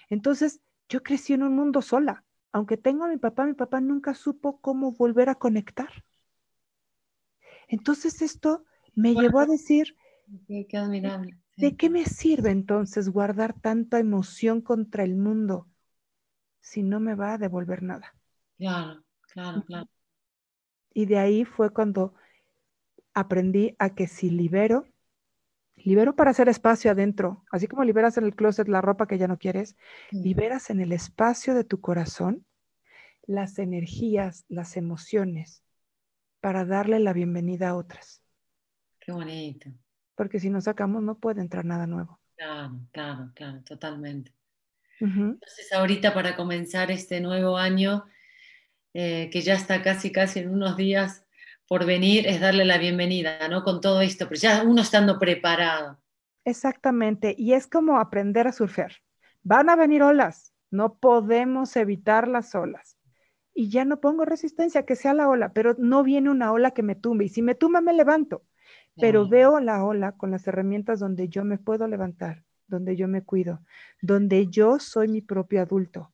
Entonces, 0.10 0.62
yo 0.90 1.04
crecí 1.04 1.34
en 1.34 1.44
un 1.44 1.56
mundo 1.56 1.82
sola. 1.82 2.24
Aunque 2.52 2.78
tengo 2.78 3.06
a 3.06 3.10
mi 3.10 3.18
papá, 3.18 3.46
mi 3.46 3.54
papá 3.54 3.82
nunca 3.82 4.14
supo 4.14 4.60
cómo 4.62 4.92
volver 4.92 5.30
a 5.30 5.36
conectar. 5.36 5.90
Entonces, 7.68 8.22
esto 8.22 8.64
me 8.96 9.16
llevó 9.16 9.40
a 9.40 9.46
decir, 9.46 9.96
qué 10.48 10.78
admirable. 10.78 11.38
¿De 11.58 11.76
qué 11.76 11.90
me 11.90 12.06
sirve 12.06 12.52
entonces 12.52 13.10
guardar 13.10 13.60
tanta 13.60 14.00
emoción 14.00 14.62
contra 14.62 15.04
el 15.04 15.16
mundo 15.16 15.68
si 16.62 16.84
no 16.84 17.00
me 17.00 17.16
va 17.16 17.34
a 17.34 17.38
devolver 17.38 17.82
nada? 17.82 18.16
Claro, 18.58 19.04
claro, 19.34 19.64
claro. 19.66 19.88
Y 20.94 21.06
de 21.06 21.18
ahí 21.20 21.46
fue 21.46 21.72
cuando 21.72 22.14
aprendí 23.14 23.76
a 23.80 23.96
que 23.96 24.08
si 24.08 24.30
libero, 24.30 24.86
libero 25.88 26.16
para 26.16 26.32
hacer 26.32 26.50
espacio 26.50 26.92
adentro, 26.92 27.46
así 27.52 27.68
como 27.68 27.84
liberas 27.84 28.18
en 28.18 28.26
el 28.26 28.36
closet 28.36 28.68
la 28.68 28.82
ropa 28.82 29.08
que 29.08 29.18
ya 29.18 29.28
no 29.28 29.38
quieres, 29.38 29.78
liberas 30.12 30.70
en 30.70 30.82
el 30.82 30.92
espacio 30.92 31.56
de 31.56 31.64
tu 31.64 31.80
corazón 31.80 32.46
las 33.26 33.60
energías, 33.60 34.46
las 34.48 34.78
emociones, 34.78 35.64
para 36.40 36.66
darle 36.66 37.00
la 37.00 37.14
bienvenida 37.14 37.70
a 37.70 37.76
otras. 37.76 38.22
Qué 39.00 39.12
bonito 39.12 39.72
porque 40.18 40.40
si 40.40 40.50
no 40.50 40.60
sacamos 40.60 41.04
no 41.04 41.20
puede 41.20 41.42
entrar 41.42 41.64
nada 41.64 41.86
nuevo. 41.86 42.20
Claro, 42.36 42.80
claro, 42.92 43.32
claro, 43.36 43.62
totalmente. 43.64 44.34
Entonces 45.00 45.72
ahorita 45.72 46.12
para 46.12 46.36
comenzar 46.36 46.90
este 46.90 47.22
nuevo 47.22 47.56
año, 47.56 48.06
eh, 48.96 49.30
que 49.32 49.42
ya 49.42 49.54
está 49.54 49.84
casi, 49.84 50.12
casi 50.12 50.40
en 50.40 50.50
unos 50.50 50.76
días 50.76 51.24
por 51.68 51.86
venir, 51.86 52.28
es 52.28 52.40
darle 52.40 52.66
la 52.66 52.78
bienvenida, 52.78 53.48
¿no? 53.50 53.64
Con 53.64 53.82
todo 53.82 54.02
esto, 54.02 54.28
pero 54.28 54.40
ya 54.40 54.64
uno 54.64 54.82
estando 54.82 55.20
preparado. 55.20 56.00
Exactamente, 56.46 57.36
y 57.38 57.54
es 57.54 57.68
como 57.68 58.00
aprender 58.00 58.48
a 58.48 58.52
surfear. 58.52 58.94
Van 59.44 59.70
a 59.70 59.76
venir 59.76 60.04
olas, 60.04 60.54
no 60.72 60.96
podemos 60.96 61.76
evitar 61.76 62.28
las 62.28 62.56
olas. 62.56 62.98
Y 63.54 63.70
ya 63.70 63.86
no 63.86 64.00
pongo 64.00 64.24
resistencia, 64.24 64.86
que 64.86 64.96
sea 64.96 65.14
la 65.14 65.28
ola, 65.28 65.52
pero 65.52 65.76
no 65.80 66.04
viene 66.04 66.30
una 66.30 66.52
ola 66.52 66.72
que 66.72 66.84
me 66.84 66.96
tumbe. 66.96 67.26
Y 67.26 67.30
si 67.30 67.42
me 67.42 67.56
tumba, 67.56 67.82
me 67.82 67.94
levanto 67.94 68.44
pero 69.00 69.28
veo 69.28 69.60
la 69.60 69.84
ola 69.84 70.14
con 70.14 70.32
las 70.32 70.48
herramientas 70.48 71.00
donde 71.00 71.30
yo 71.30 71.44
me 71.44 71.58
puedo 71.58 71.88
levantar, 71.88 72.44
donde 72.68 72.96
yo 72.96 73.08
me 73.08 73.24
cuido, 73.24 73.62
donde 74.02 74.48
yo 74.48 74.80
soy 74.80 75.08
mi 75.08 75.22
propio 75.22 75.62
adulto, 75.62 76.14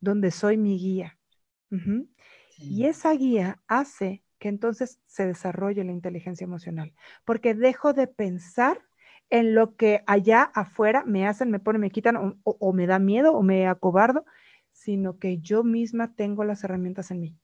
donde 0.00 0.30
soy 0.30 0.56
mi 0.56 0.78
guía. 0.78 1.18
Y 2.58 2.86
esa 2.86 3.12
guía 3.12 3.62
hace 3.68 4.22
que 4.40 4.48
entonces 4.48 5.00
se 5.06 5.26
desarrolle 5.26 5.84
la 5.84 5.92
inteligencia 5.92 6.44
emocional, 6.44 6.94
porque 7.26 7.54
dejo 7.54 7.94
de 7.94 8.08
pensar 8.08 8.82
en 9.30 9.54
lo 9.54 9.76
que 9.76 10.02
allá 10.08 10.42
afuera 10.42 11.04
me 11.06 11.28
hacen, 11.28 11.52
me 11.52 11.60
ponen, 11.60 11.82
me 11.82 11.90
quitan 11.92 12.40
o, 12.44 12.72
me 12.72 12.86
da 12.88 12.98
miedo 12.98 13.32
o 13.34 13.42
me 13.42 13.68
acobardo, 13.68 14.24
sino 14.72 15.18
que 15.18 15.38
yo 15.38 15.64
misma 15.64 16.14
tengo 16.16 16.44
las 16.44 16.64
herramientas 16.64 17.12
en 17.12 17.20
mí. 17.20 17.38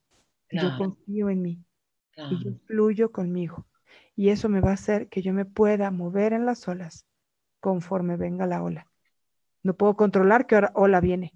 Yo 0.50 0.74
confío 0.74 1.30
en 1.30 1.42
mí 1.42 1.64
y 2.30 2.38
yo 2.44 2.52
fluyo 2.66 3.12
conmigo 3.12 3.66
y 4.16 4.30
eso 4.30 4.48
me 4.48 4.60
va 4.60 4.70
a 4.70 4.74
hacer 4.74 5.08
que 5.08 5.22
yo 5.22 5.32
me 5.32 5.44
pueda 5.44 5.90
mover 5.90 6.32
en 6.32 6.46
las 6.46 6.66
olas 6.68 7.06
conforme 7.60 8.16
venga 8.16 8.46
la 8.46 8.62
ola. 8.62 8.88
No 9.62 9.74
puedo 9.76 9.96
controlar 9.96 10.46
qué 10.46 10.60
ola 10.74 11.00
viene, 11.00 11.34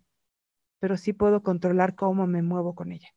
pero 0.80 0.96
sí 0.96 1.12
puedo 1.12 1.42
controlar 1.42 1.94
cómo 1.96 2.26
me 2.26 2.42
muevo 2.42 2.74
con 2.74 2.92
ella. 2.92 3.08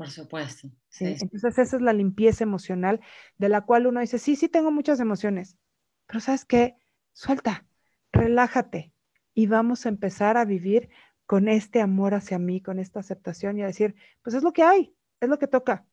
Por 0.00 0.08
supuesto. 0.08 0.70
Sí, 0.88 1.04
Entonces 1.20 1.58
esa 1.58 1.76
es 1.76 1.82
la 1.82 1.92
limpieza 1.92 2.42
emocional 2.42 3.02
de 3.36 3.50
la 3.50 3.60
cual 3.66 3.86
uno 3.86 4.00
dice, 4.00 4.18
sí, 4.18 4.34
sí 4.34 4.48
tengo 4.48 4.70
muchas 4.70 4.98
emociones, 4.98 5.58
pero 6.06 6.20
¿sabes 6.20 6.46
qué? 6.46 6.74
Suelta, 7.12 7.66
relájate 8.10 8.94
y 9.34 9.46
vamos 9.46 9.84
a 9.84 9.90
empezar 9.90 10.38
a 10.38 10.46
vivir 10.46 10.88
con 11.26 11.48
este 11.48 11.82
amor 11.82 12.14
hacia 12.14 12.38
mí, 12.38 12.62
con 12.62 12.78
esta 12.78 13.00
aceptación 13.00 13.58
y 13.58 13.62
a 13.62 13.66
decir, 13.66 13.94
pues 14.22 14.34
es 14.34 14.42
lo 14.42 14.54
que 14.54 14.62
hay, 14.62 14.96
es 15.20 15.28
lo 15.28 15.38
que 15.38 15.48
toca. 15.48 15.84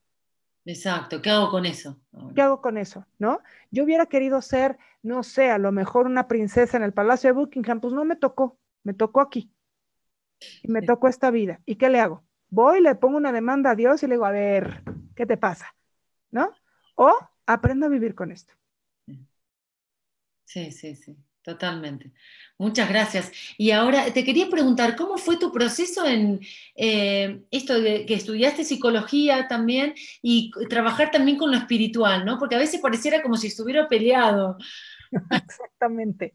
Exacto, 0.63 1.21
¿qué 1.21 1.29
hago 1.29 1.49
con 1.49 1.65
eso? 1.65 1.99
¿Qué 2.33 2.41
hago 2.41 2.61
con 2.61 2.77
eso? 2.77 3.05
¿No? 3.19 3.41
Yo 3.71 3.83
hubiera 3.83 4.05
querido 4.05 4.41
ser, 4.41 4.77
no 5.03 5.21
sé, 5.23 5.51
a 5.51 5.57
lo 5.57 5.73
mejor 5.73 6.05
una 6.05 6.29
princesa 6.29 6.77
en 6.77 6.83
el 6.83 6.93
Palacio 6.93 7.27
de 7.27 7.33
Buckingham, 7.33 7.81
pues 7.81 7.93
no 7.93 8.05
me 8.05 8.15
tocó, 8.15 8.57
me 8.83 8.93
tocó 8.93 9.19
aquí. 9.19 9.51
Y 10.63 10.71
me 10.71 10.81
tocó 10.81 11.09
esta 11.09 11.29
vida. 11.29 11.59
¿Y 11.65 11.75
qué 11.75 11.89
le 11.89 11.99
hago? 11.99 12.23
Voy, 12.49 12.81
le 12.81 12.95
pongo 12.95 13.17
una 13.17 13.31
demanda 13.31 13.71
a 13.71 13.75
Dios 13.75 14.03
y 14.03 14.07
le 14.07 14.15
digo, 14.15 14.25
a 14.25 14.31
ver, 14.31 14.83
¿qué 15.15 15.25
te 15.25 15.37
pasa? 15.37 15.75
¿No? 16.31 16.51
O 16.95 17.13
aprendo 17.45 17.85
a 17.85 17.89
vivir 17.89 18.15
con 18.15 18.31
esto. 18.31 18.53
Sí, 20.45 20.71
sí, 20.71 20.95
sí. 20.95 21.17
Totalmente. 21.47 22.11
Muchas 22.57 22.89
gracias. 22.89 23.31
Y 23.57 23.71
ahora 23.71 24.11
te 24.11 24.25
quería 24.25 24.49
preguntar, 24.49 24.97
¿cómo 24.97 25.17
fue 25.17 25.37
tu 25.37 25.49
proceso 25.49 26.05
en 26.05 26.41
eh, 26.75 27.45
esto 27.51 27.79
de 27.79 28.05
que 28.05 28.15
estudiaste 28.15 28.65
psicología 28.65 29.47
también 29.47 29.93
y 30.21 30.51
trabajar 30.69 31.09
también 31.09 31.37
con 31.37 31.49
lo 31.49 31.57
espiritual, 31.57 32.25
¿no? 32.25 32.37
Porque 32.37 32.55
a 32.55 32.59
veces 32.59 32.81
pareciera 32.81 33.21
como 33.21 33.37
si 33.37 33.47
estuviera 33.47 33.87
peleado. 33.87 34.57
Exactamente. 35.31 36.33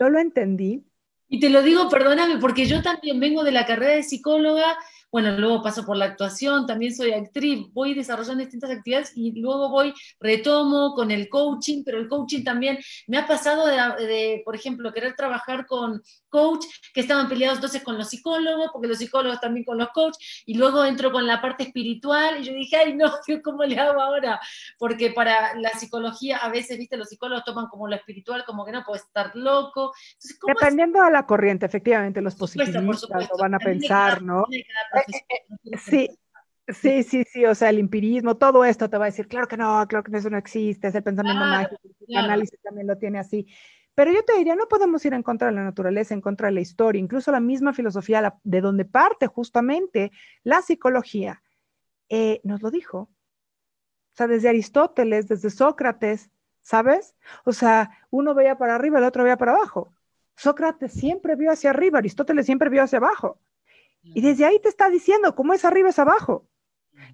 Yo 0.00 0.08
lo 0.10 0.20
entendí. 0.20 0.87
Y 1.28 1.40
te 1.40 1.50
lo 1.50 1.62
digo, 1.62 1.88
perdóname, 1.88 2.38
porque 2.38 2.66
yo 2.66 2.82
también 2.82 3.20
vengo 3.20 3.44
de 3.44 3.52
la 3.52 3.66
carrera 3.66 3.94
de 3.94 4.02
psicóloga 4.02 4.78
bueno, 5.10 5.36
luego 5.38 5.62
paso 5.62 5.84
por 5.84 5.96
la 5.96 6.04
actuación, 6.06 6.66
también 6.66 6.94
soy 6.94 7.12
actriz, 7.12 7.66
voy 7.72 7.94
desarrollando 7.94 8.42
distintas 8.42 8.70
actividades 8.70 9.12
y 9.14 9.40
luego 9.40 9.70
voy, 9.70 9.94
retomo 10.20 10.94
con 10.94 11.10
el 11.10 11.28
coaching, 11.28 11.82
pero 11.84 11.98
el 11.98 12.08
coaching 12.08 12.44
también 12.44 12.78
me 13.06 13.16
ha 13.16 13.26
pasado 13.26 13.66
de, 13.66 14.42
por 14.44 14.54
ejemplo, 14.54 14.92
querer 14.92 15.14
trabajar 15.14 15.66
con 15.66 16.02
coach 16.28 16.66
que 16.92 17.00
estaban 17.00 17.28
peleados 17.28 17.58
entonces 17.58 17.82
con 17.82 17.96
los 17.96 18.08
psicólogos, 18.10 18.70
porque 18.72 18.88
los 18.88 18.98
psicólogos 18.98 19.40
también 19.40 19.64
con 19.64 19.78
los 19.78 19.88
coach, 19.90 20.16
y 20.44 20.54
luego 20.54 20.84
entro 20.84 21.10
con 21.10 21.26
la 21.26 21.40
parte 21.40 21.64
espiritual 21.64 22.40
y 22.40 22.44
yo 22.44 22.52
dije, 22.52 22.76
ay 22.76 22.94
no, 22.94 23.10
¿cómo 23.44 23.64
le 23.64 23.78
hago 23.78 24.00
ahora? 24.00 24.40
Porque 24.78 25.10
para 25.12 25.54
la 25.54 25.70
psicología 25.70 26.38
a 26.38 26.50
veces, 26.50 26.76
viste, 26.76 26.96
los 26.96 27.08
psicólogos 27.08 27.44
toman 27.44 27.68
como 27.68 27.88
lo 27.88 27.96
espiritual, 27.96 28.44
como 28.44 28.64
que 28.64 28.72
no 28.72 28.84
puedes 28.84 29.04
estar 29.04 29.34
loco. 29.34 29.92
Dependiendo 30.46 31.02
de 31.02 31.10
la 31.10 31.24
corriente, 31.24 31.64
efectivamente, 31.64 32.20
los 32.20 32.34
positivistas 32.34 32.82
lo 32.82 33.38
van 33.38 33.54
a 33.54 33.58
pensar, 33.58 34.22
¿no? 34.22 34.44
Sí, 35.78 36.08
sí, 36.68 37.02
sí, 37.02 37.24
sí, 37.24 37.44
o 37.46 37.54
sea, 37.54 37.70
el 37.70 37.78
empirismo, 37.78 38.36
todo 38.36 38.64
esto 38.64 38.88
te 38.90 38.98
va 38.98 39.06
a 39.06 39.10
decir, 39.10 39.28
claro 39.28 39.48
que 39.48 39.56
no, 39.56 39.86
claro 39.88 40.04
que 40.04 40.16
eso 40.16 40.30
no 40.30 40.38
existe, 40.38 40.88
es 40.88 40.94
el 40.94 41.02
pensamiento 41.02 41.44
mágico, 41.44 41.80
el 42.06 42.16
análisis 42.16 42.60
también 42.62 42.86
lo 42.86 42.96
tiene 42.98 43.18
así. 43.18 43.46
Pero 43.94 44.12
yo 44.12 44.24
te 44.24 44.36
diría, 44.36 44.54
no 44.54 44.68
podemos 44.68 45.04
ir 45.04 45.12
en 45.12 45.24
contra 45.24 45.48
de 45.48 45.54
la 45.54 45.64
naturaleza, 45.64 46.14
en 46.14 46.20
contra 46.20 46.46
de 46.46 46.52
la 46.54 46.60
historia, 46.60 47.00
incluso 47.00 47.32
la 47.32 47.40
misma 47.40 47.72
filosofía 47.72 48.32
de 48.44 48.60
donde 48.60 48.84
parte 48.84 49.26
justamente 49.26 50.12
la 50.44 50.62
psicología, 50.62 51.42
eh, 52.08 52.40
nos 52.44 52.62
lo 52.62 52.70
dijo. 52.70 52.98
O 52.98 54.16
sea, 54.16 54.28
desde 54.28 54.48
Aristóteles, 54.48 55.26
desde 55.28 55.50
Sócrates, 55.50 56.30
¿sabes? 56.62 57.16
O 57.44 57.52
sea, 57.52 57.90
uno 58.10 58.34
veía 58.34 58.56
para 58.56 58.74
arriba, 58.76 58.98
el 58.98 59.04
otro 59.04 59.24
veía 59.24 59.36
para 59.36 59.52
abajo. 59.52 59.92
Sócrates 60.36 60.92
siempre 60.92 61.34
vio 61.34 61.50
hacia 61.50 61.70
arriba, 61.70 61.98
Aristóteles 61.98 62.46
siempre 62.46 62.70
vio 62.70 62.82
hacia 62.84 62.98
abajo. 62.98 63.40
Y 64.14 64.20
desde 64.20 64.44
ahí 64.44 64.58
te 64.60 64.68
está 64.68 64.90
diciendo 64.90 65.34
cómo 65.34 65.54
es 65.54 65.64
arriba 65.64 65.90
es 65.90 65.98
abajo. 65.98 66.46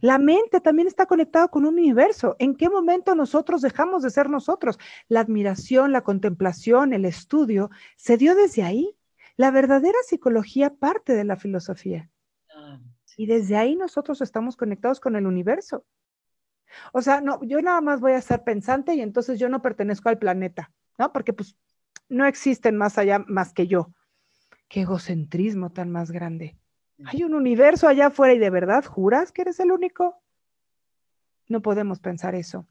La 0.01 0.19
mente 0.19 0.61
también 0.61 0.89
está 0.89 1.07
conectada 1.07 1.49
con 1.49 1.65
un 1.65 1.75
universo. 1.75 2.37
¿En 2.39 2.55
qué 2.55 2.69
momento 2.69 3.15
nosotros 3.15 3.63
dejamos 3.63 4.03
de 4.03 4.11
ser 4.11 4.29
nosotros? 4.31 4.79
La 5.09 5.21
admiración, 5.21 5.93
la 5.93 6.03
contemplación, 6.03 6.93
el 6.93 7.05
estudio, 7.05 7.71
se 7.97 8.17
dio 8.17 8.35
desde 8.35 8.63
ahí. 8.63 8.97
La 9.37 9.51
verdadera 9.51 9.99
psicología 10.07 10.75
parte 10.75 11.15
de 11.15 11.25
la 11.25 11.37
filosofía. 11.37 12.11
Y 13.17 13.27
desde 13.27 13.57
ahí 13.57 13.77
nosotros 13.77 14.21
estamos 14.21 14.57
conectados 14.57 15.01
con 15.01 15.17
el 15.17 15.27
universo. 15.27 15.85
O 16.93 17.03
sea, 17.03 17.21
no, 17.21 17.43
yo 17.43 17.61
nada 17.63 17.81
más 17.81 18.01
voy 18.01 18.13
a 18.13 18.21
ser 18.21 18.43
pensante 18.43 18.95
y 18.95 19.01
entonces 19.01 19.39
yo 19.39 19.49
no 19.49 19.63
pertenezco 19.63 20.09
al 20.09 20.19
planeta, 20.19 20.73
¿no? 20.99 21.13
Porque 21.13 21.33
pues 21.33 21.57
no 22.09 22.27
existen 22.27 22.77
más 22.77 22.99
allá 22.99 23.21
más 23.27 23.53
que 23.53 23.67
yo. 23.67 23.93
Qué 24.69 24.83
egocentrismo 24.83 25.71
tan 25.71 25.91
más 25.91 26.11
grande. 26.11 26.59
Hay 27.05 27.25
un 27.25 27.35
universo 27.35 27.89
allá 27.89 28.07
afuera 28.07 28.35
y 28.35 28.39
de 28.39 28.51
verdad 28.51 28.85
juras 28.85 29.33
que 29.33 29.43
eres 29.43 29.59
el 29.61 29.73
único. 29.73 30.23
No 31.49 31.61
podemos 31.61 31.99
pensar 31.99 32.35
eso. 32.35 32.67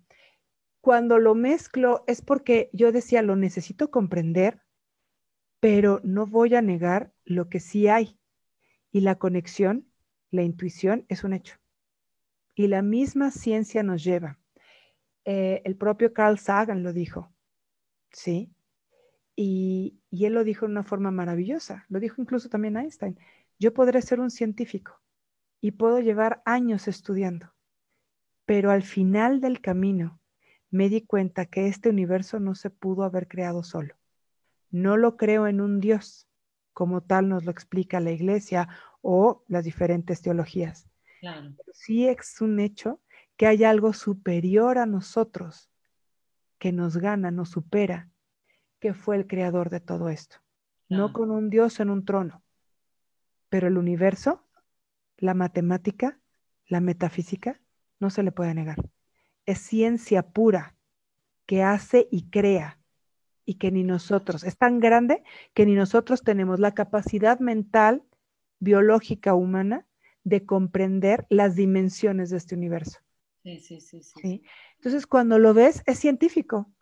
Cuando 0.82 1.18
lo 1.18 1.36
mezclo 1.36 2.04
es 2.08 2.22
porque 2.22 2.70
yo 2.74 2.92
decía, 2.92 3.22
lo 3.22 3.36
necesito 3.36 3.92
comprender, 3.92 4.62
pero 5.60 6.02
no 6.04 6.26
voy 6.26 6.56
a 6.56 6.62
negar 6.62 7.14
lo 7.24 7.50
que 7.50 7.60
sí 7.60 7.88
hay. 7.88 8.20
Y 8.92 9.02
la 9.02 9.16
conexión, 9.16 9.88
la 10.30 10.44
intuición 10.44 11.06
es 11.08 11.24
un 11.24 11.34
hecho. 11.34 11.58
Y 12.56 12.68
la 12.68 12.82
misma 12.82 13.32
ciencia 13.32 13.82
nos 13.82 14.04
lleva. 14.04 14.40
Eh, 15.26 15.62
el 15.64 15.78
propio 15.78 16.14
Carl 16.14 16.38
Sagan 16.38 16.84
lo 16.84 16.92
dijo, 16.92 17.34
¿sí? 18.12 18.54
Y, 19.36 20.02
y 20.10 20.26
él 20.26 20.34
lo 20.34 20.44
dijo 20.44 20.66
de 20.66 20.74
una 20.74 20.84
forma 20.84 21.12
maravillosa, 21.12 21.86
lo 21.88 22.00
dijo 22.00 22.22
incluso 22.22 22.50
también 22.50 22.76
Einstein, 22.76 23.18
yo 23.60 23.74
podré 23.74 24.02
ser 24.02 24.20
un 24.20 24.30
científico 24.30 25.00
y 25.62 25.72
puedo 25.72 26.00
llevar 26.00 26.42
años 26.46 26.88
estudiando, 26.88 27.54
pero 28.46 28.72
al 28.72 28.84
final 28.84 29.40
del 29.40 29.62
camino 29.62 30.20
me 30.70 30.90
di 30.90 31.02
cuenta 31.02 31.46
que 31.46 31.68
este 31.68 31.90
universo 31.90 32.40
no 32.40 32.56
se 32.56 32.70
pudo 32.70 33.04
haber 33.04 33.28
creado 33.28 33.64
solo. 33.64 33.96
No 34.72 34.98
lo 34.98 35.18
creo 35.18 35.48
en 35.48 35.62
un 35.62 35.80
Dios, 35.80 36.28
como 36.74 37.02
tal 37.02 37.30
nos 37.30 37.46
lo 37.46 37.52
explica 37.52 38.00
la 38.00 38.12
iglesia 38.12 38.68
o 39.02 39.44
las 39.48 39.64
diferentes 39.64 40.22
teologías. 40.22 40.90
Claro. 41.20 41.56
sí 41.72 42.06
es 42.06 42.42
un 42.42 42.60
hecho 42.60 43.00
que 43.38 43.48
hay 43.48 43.64
algo 43.64 43.94
superior 43.94 44.78
a 44.78 44.86
nosotros, 44.86 45.70
que 46.60 46.74
nos 46.74 46.98
gana, 46.98 47.32
nos 47.32 47.52
supera, 47.52 48.10
que 48.80 48.94
fue 48.94 49.16
el 49.16 49.28
creador 49.28 49.70
de 49.70 49.80
todo 49.80 50.10
esto. 50.10 50.38
No 50.90 51.14
con 51.14 51.32
un 51.32 51.50
Dios 51.50 51.80
en 51.80 51.90
un 51.90 52.04
trono, 52.04 52.43
pero 53.54 53.68
el 53.68 53.78
universo, 53.78 54.44
la 55.16 55.36
matemática, 55.36 56.20
la 56.66 56.82
metafísica, 56.82 57.62
no 58.00 58.10
se 58.10 58.24
le 58.24 58.32
puede 58.32 58.56
negar. 58.56 58.78
Es 59.46 59.60
ciencia 59.60 60.24
pura 60.24 60.76
que 61.46 61.62
hace 61.62 62.08
y 62.10 62.32
crea 62.32 62.80
y 63.46 63.60
que 63.60 63.70
ni 63.70 63.84
nosotros, 63.84 64.44
es 64.44 64.58
tan 64.58 64.80
grande 64.80 65.22
que 65.54 65.68
ni 65.68 65.76
nosotros 65.76 66.24
tenemos 66.24 66.60
la 66.60 66.74
capacidad 66.74 67.40
mental, 67.40 68.02
biológica, 68.58 69.36
humana, 69.36 69.86
de 70.24 70.48
comprender 70.48 71.28
las 71.30 71.56
dimensiones 71.56 72.32
de 72.32 72.38
este 72.38 72.56
universo. 72.56 73.02
Sí, 73.44 73.60
sí, 73.60 73.82
sí, 73.82 74.02
sí. 74.02 74.44
Entonces, 74.78 75.06
cuando 75.06 75.38
lo 75.38 75.54
ves, 75.54 75.84
es 75.86 76.00
científico. 76.00 76.74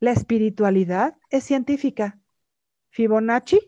La 0.00 0.12
espiritualidad 0.12 1.18
es 1.28 1.44
científica. 1.44 2.18
Fibonacci, 2.88 3.60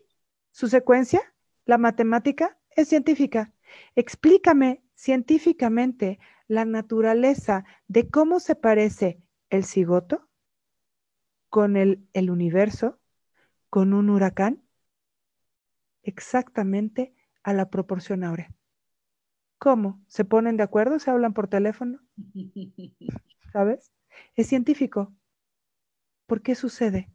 su 0.49 0.67
secuencia, 0.67 1.21
la 1.67 1.77
matemática, 1.77 2.57
es 2.75 2.87
científica. 2.87 3.53
Explícame 3.95 4.81
científicamente 4.95 6.17
la 6.47 6.65
naturaleza 6.65 7.65
de 7.87 8.09
cómo 8.09 8.39
se 8.39 8.55
parece 8.55 9.21
el 9.49 9.65
cigoto 9.65 10.27
con 11.49 11.75
el, 11.75 12.07
el 12.13 12.31
universo, 12.31 12.99
con 13.69 13.93
un 13.93 14.09
huracán, 14.09 14.63
exactamente 16.03 17.13
a 17.43 17.53
la 17.53 17.69
proporción 17.69 18.23
áurea. 18.23 18.53
¿Cómo? 19.57 20.01
¿Se 20.07 20.23
ponen 20.23 20.55
de 20.55 20.63
acuerdo? 20.63 20.99
¿Se 20.99 21.11
hablan 21.11 21.33
por 21.33 21.49
teléfono? 21.49 21.99
¿Sabes? 23.51 23.91
Es 24.35 24.47
científico. 24.47 25.13
¿Por 26.27 26.41
qué 26.41 26.55
sucede? 26.55 27.11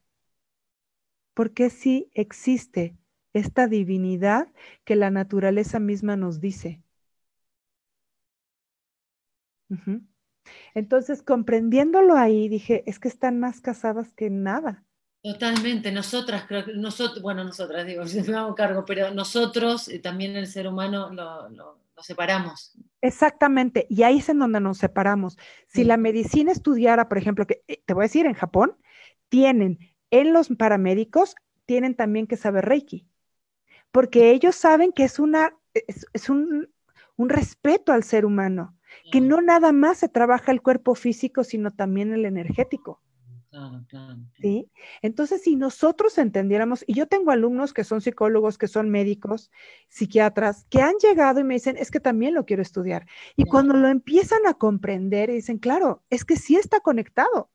Porque 1.35 1.71
sí 1.71 2.11
existe 2.15 2.99
esta 3.33 3.67
divinidad 3.67 4.49
que 4.85 4.97
la 4.97 5.11
naturaleza 5.11 5.79
misma 5.79 6.17
nos 6.17 6.41
dice. 6.41 6.83
Entonces, 10.75 11.23
comprendiéndolo 11.23 12.17
ahí, 12.17 12.49
dije, 12.49 12.83
es 12.87 12.99
que 12.99 13.09
están 13.09 13.41
más 13.41 13.61
casadas 13.61 14.13
que 14.13 14.31
nada. 14.31 14.85
Totalmente, 15.23 15.93
nosotras, 15.93 16.47
creo 16.49 16.65
que 16.65 16.75
nosotros, 16.75 17.23
bueno, 17.23 17.45
nosotras 17.45 17.87
digo, 17.87 18.07
si 18.09 18.23
me 18.23 18.37
hago 18.37 18.55
cargo, 18.55 18.85
pero 18.85 19.13
nosotros, 19.13 19.89
y 19.89 20.01
también 20.01 20.37
el 20.37 20.47
ser 20.47 20.67
humano, 20.67 21.11
lo, 21.13 21.81
separamos. 21.99 22.77
Exactamente, 23.01 23.87
y 23.89 24.03
ahí 24.03 24.19
es 24.19 24.29
en 24.29 24.41
donde 24.41 24.61
nos 24.61 24.79
separamos. 24.79 25.39
Si 25.69 25.85
la 25.85 25.97
medicina 25.97 26.51
estudiara, 26.51 27.09
por 27.09 27.19
ejemplo, 27.19 27.47
que 27.47 27.63
eh, 27.69 27.81
te 27.87 27.95
voy 27.95 28.03
a 28.03 28.07
decir, 28.11 28.27
en 28.27 28.35
Japón, 28.35 28.77
tienen 29.29 29.79
en 30.11 30.33
los 30.33 30.49
paramédicos, 30.49 31.37
tienen 31.65 31.95
también 31.95 32.27
que 32.27 32.37
saber 32.37 32.65
Reiki, 32.65 33.07
porque 33.93 34.31
ellos 34.31 34.57
saben 34.57 34.93
que 34.93 35.05
es, 35.05 35.19
una, 35.19 35.55
es, 35.75 36.29
un, 36.29 36.69
un 37.17 37.29
respeto 37.29 37.93
al 37.93 38.03
ser 38.03 38.25
humano 38.25 38.77
que 39.11 39.21
no 39.21 39.41
nada 39.41 39.73
más 39.73 39.99
se 39.99 40.09
trabaja 40.09 40.53
el 40.53 40.63
cuerpo 40.63 40.95
físico, 40.95 41.45
sino 41.45 41.71
también 41.71 42.13
el 42.13 42.25
energético. 42.25 43.01
Claro, 43.51 43.85
claro, 43.87 44.17
¿Sí? 44.41 44.71
Entonces, 45.03 45.43
si 45.43 45.57
nosotros 45.57 46.17
entendiéramos, 46.17 46.85
y 46.87 46.95
yo 46.95 47.07
tengo 47.07 47.33
alumnos 47.33 47.75
que 47.75 47.85
son 47.85 48.01
psicólogos, 48.01 48.57
que 48.57 48.67
son 48.67 48.89
médicos, 48.89 49.51
psiquiatras, 49.89 50.65
que 50.71 50.81
han 50.81 50.95
llegado 50.97 51.41
y 51.41 51.45
me 51.45 51.55
dicen, 51.55 51.77
es 51.77 51.91
que 51.91 52.01
también 52.01 52.33
lo 52.33 52.47
quiero 52.47 52.63
estudiar. 52.63 53.07
Y 53.37 53.45
cuando 53.45 53.75
lo 53.75 53.89
empiezan 53.89 54.47
a 54.47 54.55
comprender, 54.55 55.31
dicen, 55.31 55.59
claro, 55.59 56.03
es 56.09 56.25
que 56.25 56.37
sí 56.37 56.57
está 56.57 56.81
conectado. 56.81 57.51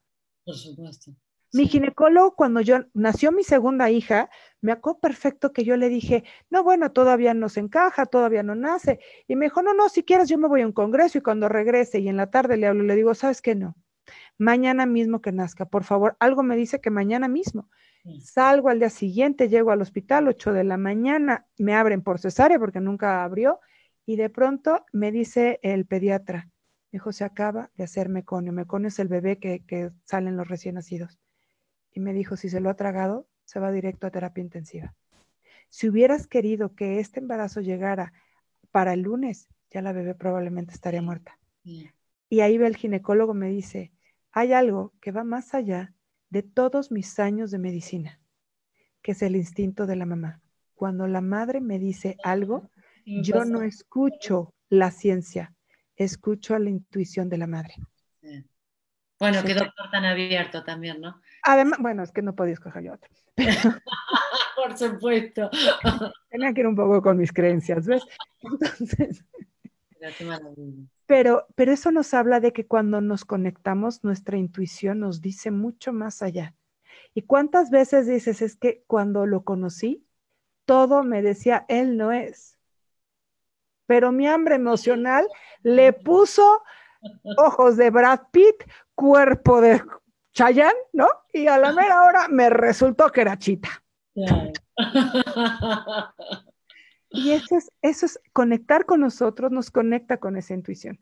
Por 0.45 0.55
supuesto. 0.55 1.15
Mi 1.53 1.65
ginecólogo, 1.67 2.35
cuando 2.35 2.59
yo 2.61 2.85
nació 2.93 3.31
mi 3.31 3.43
segunda 3.43 3.89
hija, 3.89 4.29
me 4.59 4.73
acuerdo 4.73 4.99
perfecto 4.99 5.53
que 5.53 5.63
yo 5.63 5.77
le 5.77 5.87
dije, 5.87 6.25
no, 6.49 6.63
bueno, 6.63 6.91
todavía 6.91 7.33
no 7.33 7.47
se 7.47 7.61
encaja, 7.61 8.05
todavía 8.05 8.43
no 8.43 8.53
nace. 8.53 8.99
Y 9.27 9.35
me 9.37 9.45
dijo, 9.45 9.61
no, 9.61 9.73
no, 9.73 9.87
si 9.87 10.03
quieres, 10.03 10.27
yo 10.27 10.37
me 10.37 10.49
voy 10.49 10.61
a 10.61 10.65
un 10.65 10.73
congreso 10.73 11.17
y 11.17 11.21
cuando 11.21 11.47
regrese 11.47 11.99
y 11.99 12.09
en 12.09 12.17
la 12.17 12.29
tarde 12.29 12.57
le 12.57 12.67
hablo, 12.67 12.83
le 12.83 12.95
digo, 12.95 13.13
¿sabes 13.15 13.41
qué? 13.41 13.55
No, 13.55 13.75
mañana 14.37 14.85
mismo 14.85 15.21
que 15.21 15.31
nazca, 15.31 15.65
por 15.65 15.83
favor, 15.83 16.17
algo 16.19 16.43
me 16.43 16.57
dice 16.57 16.81
que 16.81 16.89
mañana 16.89 17.27
mismo. 17.27 17.69
Salgo 18.21 18.69
al 18.69 18.79
día 18.79 18.89
siguiente, 18.89 19.49
llego 19.49 19.71
al 19.71 19.81
hospital, 19.81 20.27
8 20.29 20.53
de 20.53 20.63
la 20.63 20.77
mañana, 20.77 21.45
me 21.57 21.75
abren 21.75 22.01
por 22.01 22.19
cesárea 22.19 22.57
porque 22.57 22.79
nunca 22.79 23.23
abrió 23.23 23.59
y 24.05 24.15
de 24.15 24.29
pronto 24.29 24.85
me 24.93 25.11
dice 25.11 25.59
el 25.61 25.85
pediatra, 25.85 26.49
dijo, 26.91 27.11
se 27.11 27.25
acaba 27.25 27.69
de 27.75 27.83
hacer 27.83 28.07
meconio. 28.07 28.53
Meconio 28.53 28.87
es 28.87 28.99
el 28.99 29.09
bebé 29.09 29.39
que, 29.39 29.65
que 29.65 29.91
salen 30.05 30.37
los 30.37 30.47
recién 30.47 30.75
nacidos 30.75 31.19
y 31.97 31.99
me 31.99 32.13
dijo, 32.13 32.37
si 32.37 32.47
se 32.47 32.59
lo 32.59 32.69
ha 32.69 32.75
tragado, 32.75 33.27
se 33.43 33.59
va 33.59 33.71
directo 33.71 34.05
a 34.05 34.11
terapia 34.11 34.43
intensiva. 34.43 34.93
Si 35.67 35.89
hubieras 35.89 36.27
querido 36.27 36.75
que 36.75 36.99
este 36.99 37.19
embarazo 37.19 37.59
llegara 37.59 38.13
para 38.69 38.93
el 38.93 39.01
lunes, 39.01 39.49
ya 39.71 39.81
la 39.81 39.93
bebé 39.93 40.13
probablemente 40.13 40.75
estaría 40.75 41.01
muerta. 41.01 41.39
Y 41.63 42.41
ahí 42.41 42.59
ve 42.59 42.67
el 42.67 42.77
ginecólogo, 42.77 43.33
me 43.33 43.49
dice, 43.49 43.91
hay 44.31 44.53
algo 44.53 44.93
que 45.01 45.11
va 45.11 45.23
más 45.23 45.55
allá 45.55 45.95
de 46.29 46.43
todos 46.43 46.91
mis 46.91 47.17
años 47.17 47.49
de 47.49 47.57
medicina, 47.57 48.21
que 49.01 49.13
es 49.13 49.23
el 49.23 49.35
instinto 49.35 49.87
de 49.87 49.95
la 49.95 50.05
mamá. 50.05 50.39
Cuando 50.75 51.07
la 51.07 51.21
madre 51.21 51.61
me 51.61 51.79
dice 51.79 52.15
algo, 52.23 52.69
yo 53.07 53.43
no 53.43 53.63
escucho 53.63 54.53
la 54.69 54.91
ciencia, 54.91 55.55
escucho 55.95 56.53
a 56.53 56.59
la 56.59 56.69
intuición 56.69 57.27
de 57.27 57.37
la 57.39 57.47
madre. 57.47 57.73
Bueno, 59.19 59.41
qué 59.43 59.55
doctor 59.55 59.89
tan 59.89 60.05
abierto 60.05 60.63
también, 60.63 61.01
¿no? 61.01 61.19
Además, 61.49 61.79
bueno, 61.79 62.03
es 62.03 62.11
que 62.11 62.21
no 62.21 62.35
podía 62.35 62.53
escoger 62.53 62.83
yo 62.83 62.93
otro. 62.93 63.09
Por 64.57 64.77
supuesto. 64.77 65.49
Tenía 66.29 66.53
que 66.53 66.59
ir 66.59 66.67
un 66.67 66.75
poco 66.75 67.01
con 67.01 67.17
mis 67.17 67.31
creencias, 67.31 67.87
¿ves? 67.87 68.03
Entonces. 68.41 69.23
Pero, 71.05 71.47
pero 71.55 71.71
eso 71.71 71.91
nos 71.91 72.13
habla 72.13 72.41
de 72.41 72.51
que 72.51 72.67
cuando 72.67 72.99
nos 72.99 73.23
conectamos, 73.23 74.03
nuestra 74.03 74.35
intuición 74.35 74.99
nos 74.99 75.21
dice 75.21 75.49
mucho 75.49 75.93
más 75.93 76.21
allá. 76.21 76.53
¿Y 77.13 77.21
cuántas 77.21 77.69
veces 77.69 78.07
dices, 78.07 78.41
es 78.41 78.57
que 78.57 78.83
cuando 78.85 79.25
lo 79.25 79.45
conocí, 79.45 80.05
todo 80.65 81.03
me 81.03 81.21
decía, 81.21 81.65
él 81.69 81.95
no 81.95 82.11
es? 82.11 82.59
Pero 83.85 84.11
mi 84.11 84.27
hambre 84.27 84.55
emocional 84.55 85.25
le 85.63 85.93
puso 85.93 86.61
ojos 87.37 87.77
de 87.77 87.89
Brad 87.89 88.19
Pitt, 88.31 88.65
cuerpo 88.95 89.61
de 89.61 89.81
Chayanne, 90.37 90.77
¿no? 90.93 91.07
Y 91.33 91.47
a 91.47 91.57
la 91.57 91.73
mera 91.73 92.03
hora 92.03 92.27
me 92.27 92.51
resultó 92.51 93.11
que 93.11 93.21
era 93.21 93.39
Chita. 93.39 93.83
y 97.09 97.31
eso 97.31 97.57
es, 97.57 97.71
eso 97.81 98.05
es 98.05 98.19
conectar 98.33 98.85
con 98.85 99.01
nosotros, 99.01 99.51
nos 99.51 99.71
conecta 99.71 100.17
con 100.17 100.37
esa 100.37 100.53
intuición. 100.53 100.99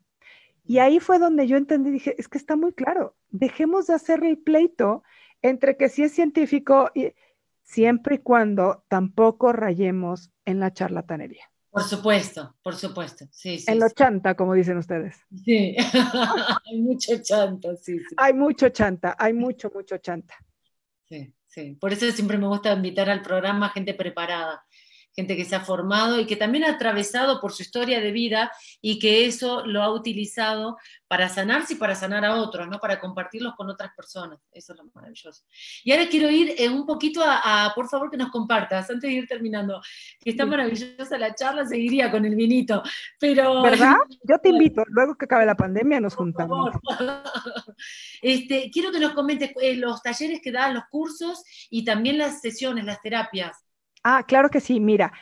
Y 0.64 0.78
ahí 0.78 1.00
fue 1.00 1.18
donde 1.18 1.46
yo 1.46 1.58
entendí, 1.58 1.90
dije, 1.90 2.14
es 2.18 2.28
que 2.28 2.38
está 2.38 2.56
muy 2.56 2.72
claro, 2.72 3.14
dejemos 3.28 3.86
de 3.86 3.94
hacer 3.94 4.24
el 4.24 4.38
pleito 4.38 5.02
entre 5.42 5.76
que 5.76 5.90
si 5.90 6.02
es 6.04 6.12
científico, 6.12 6.90
y, 6.94 7.12
siempre 7.62 8.14
y 8.14 8.18
cuando 8.20 8.84
tampoco 8.88 9.52
rayemos 9.52 10.30
en 10.46 10.60
la 10.60 10.72
charlatanería. 10.72 11.50
Por 11.76 11.84
supuesto, 11.84 12.56
por 12.62 12.74
supuesto. 12.74 13.26
Sí, 13.30 13.62
en 13.66 13.78
lo 13.78 13.90
chanta, 13.90 14.34
como 14.34 14.54
dicen 14.54 14.78
ustedes. 14.78 15.14
Sí, 15.44 15.76
hay 16.64 16.80
mucho 16.80 17.18
chanta, 17.22 17.76
sí, 17.76 17.98
sí. 17.98 18.14
Hay 18.16 18.32
mucho 18.32 18.70
chanta, 18.70 19.14
hay 19.18 19.34
mucho, 19.34 19.70
mucho 19.74 19.98
chanta. 19.98 20.34
Sí, 21.04 21.34
sí. 21.46 21.76
Por 21.78 21.92
eso 21.92 22.10
siempre 22.12 22.38
me 22.38 22.46
gusta 22.46 22.72
invitar 22.72 23.10
al 23.10 23.20
programa 23.20 23.68
gente 23.68 23.92
preparada, 23.92 24.64
gente 25.16 25.36
que 25.36 25.46
se 25.46 25.56
ha 25.56 25.60
formado 25.60 26.20
y 26.20 26.26
que 26.26 26.36
también 26.36 26.64
ha 26.64 26.72
atravesado 26.72 27.40
por 27.40 27.52
su 27.52 27.62
historia 27.62 28.00
de 28.00 28.12
vida 28.12 28.52
y 28.82 28.98
que 28.98 29.26
eso 29.26 29.64
lo 29.64 29.82
ha 29.82 29.90
utilizado 29.90 30.76
para 31.08 31.28
sanarse 31.28 31.74
y 31.74 31.76
para 31.76 31.94
sanar 31.94 32.24
a 32.24 32.34
otros, 32.36 32.68
¿no? 32.68 32.78
Para 32.78 33.00
compartirlos 33.00 33.54
con 33.54 33.70
otras 33.70 33.92
personas. 33.96 34.38
Eso 34.52 34.72
es 34.72 34.78
lo 34.78 34.84
maravilloso. 34.92 35.44
Y 35.84 35.92
ahora 35.92 36.08
quiero 36.08 36.28
ir 36.28 36.54
eh, 36.58 36.68
un 36.68 36.84
poquito 36.84 37.22
a, 37.24 37.72
por 37.74 37.88
favor, 37.88 38.10
que 38.10 38.16
nos 38.16 38.30
compartas, 38.30 38.90
antes 38.90 39.08
de 39.08 39.16
ir 39.16 39.26
terminando, 39.26 39.80
que 40.20 40.30
está 40.30 40.44
maravillosa 40.44 41.16
la 41.16 41.34
charla, 41.34 41.64
seguiría 41.64 42.10
con 42.10 42.24
el 42.24 42.34
vinito, 42.34 42.82
pero... 43.18 43.62
¿Verdad? 43.62 43.96
Yo 44.28 44.38
te 44.38 44.50
invito, 44.50 44.82
luego 44.88 45.16
que 45.16 45.24
acabe 45.24 45.46
la 45.46 45.54
pandemia 45.54 46.00
nos 46.00 46.14
juntamos. 46.14 46.74
Este, 48.22 48.70
quiero 48.72 48.90
que 48.90 48.98
nos 48.98 49.12
comentes 49.12 49.52
eh, 49.60 49.76
los 49.76 50.02
talleres 50.02 50.40
que 50.42 50.50
dan, 50.50 50.74
los 50.74 50.84
cursos 50.90 51.44
y 51.70 51.84
también 51.84 52.18
las 52.18 52.40
sesiones, 52.40 52.84
las 52.84 53.00
terapias. 53.02 53.65
Ah, 54.08 54.22
claro 54.24 54.50
que 54.50 54.60
sí, 54.60 54.78
mira. 54.78 55.12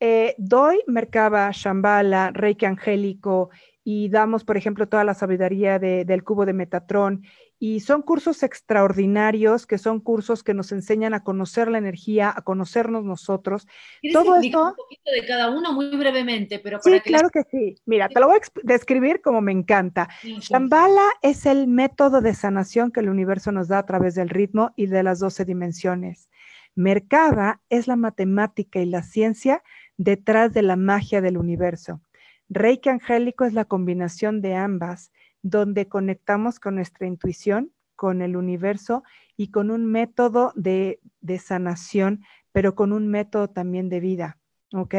Eh, 0.00 0.34
doy 0.36 0.82
Merkaba, 0.86 1.50
Shambhala, 1.50 2.30
Reiki 2.30 2.66
Angélico 2.66 3.48
y 3.82 4.10
damos, 4.10 4.44
por 4.44 4.58
ejemplo, 4.58 4.86
toda 4.86 5.02
la 5.02 5.14
sabiduría 5.14 5.78
del 5.78 6.24
cubo 6.24 6.44
de 6.44 6.52
Metatron. 6.52 7.22
Y 7.58 7.80
son 7.80 8.02
cursos 8.02 8.42
extraordinarios, 8.42 9.66
que 9.66 9.78
son 9.78 10.00
cursos 10.00 10.42
que 10.42 10.52
nos 10.52 10.72
enseñan 10.72 11.14
a 11.14 11.24
conocer 11.24 11.68
la 11.70 11.78
energía, 11.78 12.34
a 12.36 12.42
conocernos 12.42 13.02
nosotros. 13.02 13.66
Todo 14.12 14.36
esto. 14.36 14.62
Un 14.62 14.74
poquito 14.74 15.10
de 15.10 15.26
cada 15.26 15.48
uno 15.50 15.72
muy 15.72 15.96
brevemente, 15.96 16.58
pero 16.58 16.80
para 16.80 16.96
Sí, 16.96 17.00
claro 17.00 17.30
que 17.30 17.44
sí. 17.50 17.76
Mira, 17.86 18.10
te 18.10 18.20
lo 18.20 18.26
voy 18.26 18.36
a 18.36 18.60
describir 18.62 19.22
como 19.22 19.40
me 19.40 19.52
encanta. 19.52 20.10
Shambhala 20.22 21.08
es 21.22 21.46
el 21.46 21.66
método 21.66 22.20
de 22.20 22.34
sanación 22.34 22.92
que 22.92 23.00
el 23.00 23.08
universo 23.08 23.52
nos 23.52 23.68
da 23.68 23.78
a 23.78 23.86
través 23.86 24.14
del 24.14 24.28
ritmo 24.28 24.74
y 24.76 24.84
de 24.86 25.02
las 25.02 25.18
12 25.18 25.46
dimensiones. 25.46 26.28
Merkaba 26.74 27.60
es 27.68 27.86
la 27.86 27.96
matemática 27.96 28.80
y 28.80 28.86
la 28.86 29.02
ciencia 29.02 29.62
detrás 29.96 30.52
de 30.52 30.62
la 30.62 30.76
magia 30.76 31.20
del 31.20 31.38
universo. 31.38 32.00
Reiki 32.48 32.88
angélico 32.88 33.44
es 33.44 33.52
la 33.52 33.64
combinación 33.64 34.40
de 34.40 34.54
ambas, 34.54 35.12
donde 35.42 35.88
conectamos 35.88 36.58
con 36.58 36.74
nuestra 36.74 37.06
intuición, 37.06 37.72
con 37.96 38.22
el 38.22 38.36
universo 38.36 39.02
y 39.36 39.50
con 39.50 39.70
un 39.70 39.86
método 39.86 40.52
de, 40.56 41.00
sanación, 41.38 42.22
pero 42.52 42.74
con 42.74 42.92
un 42.92 43.08
método 43.08 43.48
también 43.48 43.88
de 43.88 44.00
vida. 44.00 44.38
¿ok? 44.72 44.94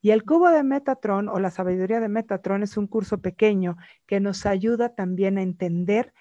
Y 0.00 0.10
el 0.10 0.24
cubo 0.24 0.50
de 0.50 0.62
Metatron 0.62 1.28
o 1.28 1.38
la 1.38 1.50
sabiduría 1.50 2.00
de 2.00 2.08
Metatron 2.08 2.62
es 2.62 2.76
un 2.76 2.86
curso 2.86 3.20
pequeño 3.20 3.76
que 4.06 4.20
nos 4.20 4.46
ayuda 4.46 4.94
también 4.94 5.38
a 5.38 5.42
entender 5.42 6.12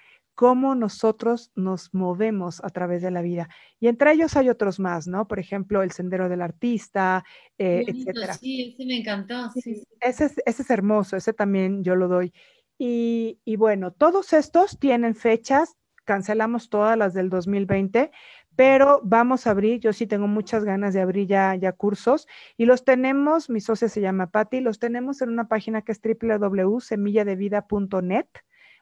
cómo 0.41 0.73
nosotros 0.73 1.51
nos 1.53 1.93
movemos 1.93 2.63
a 2.63 2.71
través 2.71 3.03
de 3.03 3.11
la 3.11 3.21
vida. 3.21 3.47
Y 3.79 3.89
entre 3.89 4.13
ellos 4.13 4.35
hay 4.35 4.49
otros 4.49 4.79
más, 4.79 5.05
¿no? 5.05 5.27
Por 5.27 5.37
ejemplo, 5.37 5.83
el 5.83 5.91
sendero 5.91 6.29
del 6.29 6.41
artista, 6.41 7.23
eh, 7.59 7.83
etcétera. 7.85 8.33
Sí, 8.33 8.73
ese 8.73 8.87
me 8.87 8.97
encantó. 8.97 9.51
Ese, 9.53 9.83
es, 10.01 10.19
ese, 10.19 10.41
es, 10.43 10.69
hermoso, 10.71 11.15
ese 11.15 11.33
también 11.33 11.83
yo 11.83 11.95
lo 11.95 12.07
doy. 12.07 12.33
Y, 12.79 13.39
y, 13.45 13.55
bueno, 13.55 13.93
todos 13.93 14.33
estos 14.33 14.79
tienen 14.79 15.13
fechas, 15.13 15.77
cancelamos 16.05 16.71
todas 16.71 16.97
las 16.97 17.13
del 17.13 17.29
2020, 17.29 18.09
pero 18.55 18.99
vamos 19.03 19.45
a 19.45 19.51
abrir, 19.51 19.79
yo 19.79 19.93
sí 19.93 20.07
tengo 20.07 20.25
muchas 20.25 20.63
ganas 20.63 20.95
de 20.95 21.01
abrir 21.01 21.27
ya, 21.27 21.53
ya 21.53 21.71
cursos 21.71 22.25
y 22.57 22.65
los 22.65 22.83
tenemos, 22.83 23.51
mi 23.51 23.61
socia 23.61 23.89
se 23.89 24.01
llama 24.01 24.31
Patti, 24.31 24.59
los 24.59 24.79
tenemos 24.79 25.21
en 25.21 25.29
una 25.29 25.47
página 25.47 25.83
que 25.83 25.91
es 25.91 26.01
www.semilladevida.net 26.01 28.25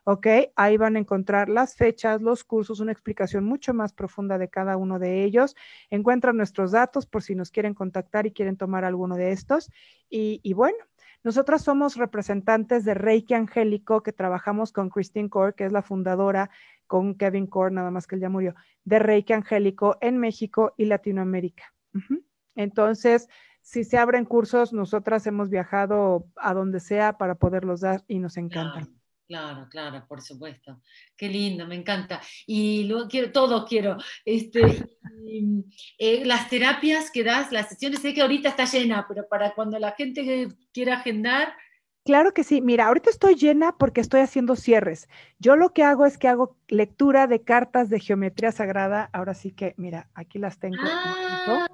¿ok? 0.04 0.28
Ahí 0.56 0.78
van 0.78 0.96
a 0.96 1.00
encontrar 1.00 1.50
las 1.50 1.76
fechas, 1.76 2.22
los 2.22 2.44
cursos, 2.44 2.80
una 2.80 2.92
explicación 2.92 3.44
mucho 3.44 3.74
más 3.74 3.94
profunda 3.94 4.38
de 4.38 4.50
cada 4.50 4.78
uno 4.78 5.00
de 5.00 5.24
ellos. 5.24 5.56
Encuentran 5.90 6.38
nuestros 6.38 6.72
datos 6.72 7.06
por 7.06 7.24
si 7.24 7.36
nos 7.36 7.52
quieren 7.52 7.74
contactar 7.74 8.26
y 8.26 8.32
quieren 8.32 8.58
tomar 8.58 8.86
alguno 8.86 9.16
de 9.16 9.32
estos. 9.32 9.72
Y, 10.10 10.54
bueno, 10.54 10.78
nosotras 11.24 11.64
somos 11.64 11.96
representantes 11.96 12.86
de 12.86 12.94
Reiki 12.94 13.34
Angélico, 13.34 14.02
que 14.02 14.14
trabajamos 14.14 14.72
con 14.72 14.90
Christine 14.90 15.30
Core, 15.30 15.54
que 15.54 15.66
es 15.66 15.72
la 15.72 15.82
fundadora, 15.82 16.50
con 16.88 17.16
Kevin 17.16 17.46
Core, 17.46 17.74
nada 17.74 17.92
más 17.92 18.08
que 18.08 18.16
él 18.16 18.22
ya 18.22 18.30
murió, 18.30 18.56
de 18.84 19.00
Reiki 19.00 19.34
Angélico 19.34 19.98
en 20.02 20.18
México 20.18 20.74
y 20.78 20.86
Latinoamérica. 20.86 21.74
Entonces, 22.56 23.30
si 23.62 23.84
se 23.84 23.98
abren 23.98 24.26
cursos, 24.26 24.74
nosotras 24.74 25.28
hemos 25.28 25.50
viajado 25.50 26.26
a 26.36 26.54
donde 26.54 26.80
sea 26.80 27.18
para 27.18 27.36
poderlos 27.36 27.82
dar 27.82 28.04
y 28.08 28.20
nos 28.20 28.38
encantan. 28.38 28.99
Claro, 29.30 29.68
claro, 29.70 30.04
por 30.08 30.24
supuesto. 30.24 30.82
Qué 31.16 31.30
lindo, 31.30 31.68
me 31.68 31.76
encanta. 31.76 32.20
Y 32.48 32.86
luego 32.86 33.08
quiero, 33.08 33.32
todo 33.32 33.64
quiero. 33.64 33.96
Este, 34.26 34.60
eh, 36.00 36.26
las 36.26 36.50
terapias 36.50 37.12
que 37.12 37.24
das, 37.24 37.52
las 37.52 37.70
sesiones, 37.70 38.02
sé 38.02 38.16
que 38.16 38.24
ahorita 38.24 38.50
está 38.50 38.66
llena, 38.66 39.06
pero 39.08 39.28
para 39.30 39.54
cuando 39.54 39.78
la 39.78 39.92
gente 39.92 40.48
quiera 40.74 40.96
agendar. 40.96 41.54
Claro 42.06 42.34
que 42.34 42.44
sí. 42.44 42.60
Mira, 42.60 42.88
ahorita 42.88 43.12
estoy 43.12 43.36
llena 43.36 43.78
porque 43.78 44.02
estoy 44.02 44.22
haciendo 44.22 44.56
cierres. 44.56 45.08
Yo 45.38 45.56
lo 45.56 45.74
que 45.74 45.84
hago 45.84 46.08
es 46.08 46.18
que 46.18 46.28
hago 46.28 46.58
lectura 46.68 47.28
de 47.28 47.44
cartas 47.44 47.90
de 47.90 48.00
geometría 48.00 48.52
sagrada. 48.52 49.12
Ahora 49.14 49.36
sí 49.36 49.52
que, 49.52 49.76
mira, 49.78 50.10
aquí 50.16 50.40
las 50.40 50.58
tengo. 50.58 50.78
Ah. 50.82 51.68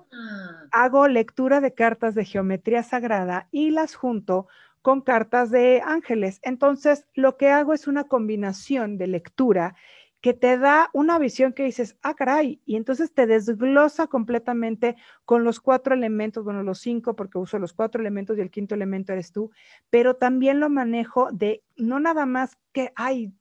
Hago 0.74 1.08
lectura 1.08 1.62
de 1.62 1.74
cartas 1.74 2.16
de 2.16 2.26
geometría 2.26 2.84
sagrada 2.84 3.47
y 3.49 3.72
las 3.72 3.95
junto 3.95 4.49
con 4.86 5.02
cartas 5.02 5.50
de 5.50 5.82
ángeles. 5.84 6.40
Entonces, 6.44 7.08
lo 7.16 7.38
que 7.38 7.50
hago 7.50 7.74
es 7.74 7.88
una 7.88 8.04
combinación 8.04 9.00
de 9.00 9.08
lectura 9.08 9.76
que 10.22 10.36
te 10.36 10.60
da 10.60 10.92
una 10.94 11.18
visión 11.18 11.54
que 11.54 11.64
dices, 11.64 11.98
ah, 12.04 12.14
caray, 12.14 12.62
y 12.68 12.76
entonces 12.76 13.12
te 13.12 13.26
desglosa 13.26 14.06
completamente 14.06 14.96
con 15.26 15.44
los 15.44 15.60
cuatro 15.60 15.96
elementos, 15.96 16.44
bueno, 16.44 16.62
los 16.62 16.78
cinco, 16.82 17.16
porque 17.16 17.40
uso 17.40 17.58
los 17.58 17.74
cuatro 17.74 18.00
elementos 18.00 18.38
y 18.38 18.42
el 18.42 18.52
quinto 18.52 18.76
elemento 18.76 19.12
eres 19.12 19.32
tú, 19.32 19.50
pero 19.90 20.18
también 20.18 20.60
lo 20.60 20.70
manejo 20.70 21.32
de 21.32 21.64
no 21.76 22.00
nada 22.00 22.28
más 22.28 22.56
que, 22.72 22.94
ay, 22.96 23.34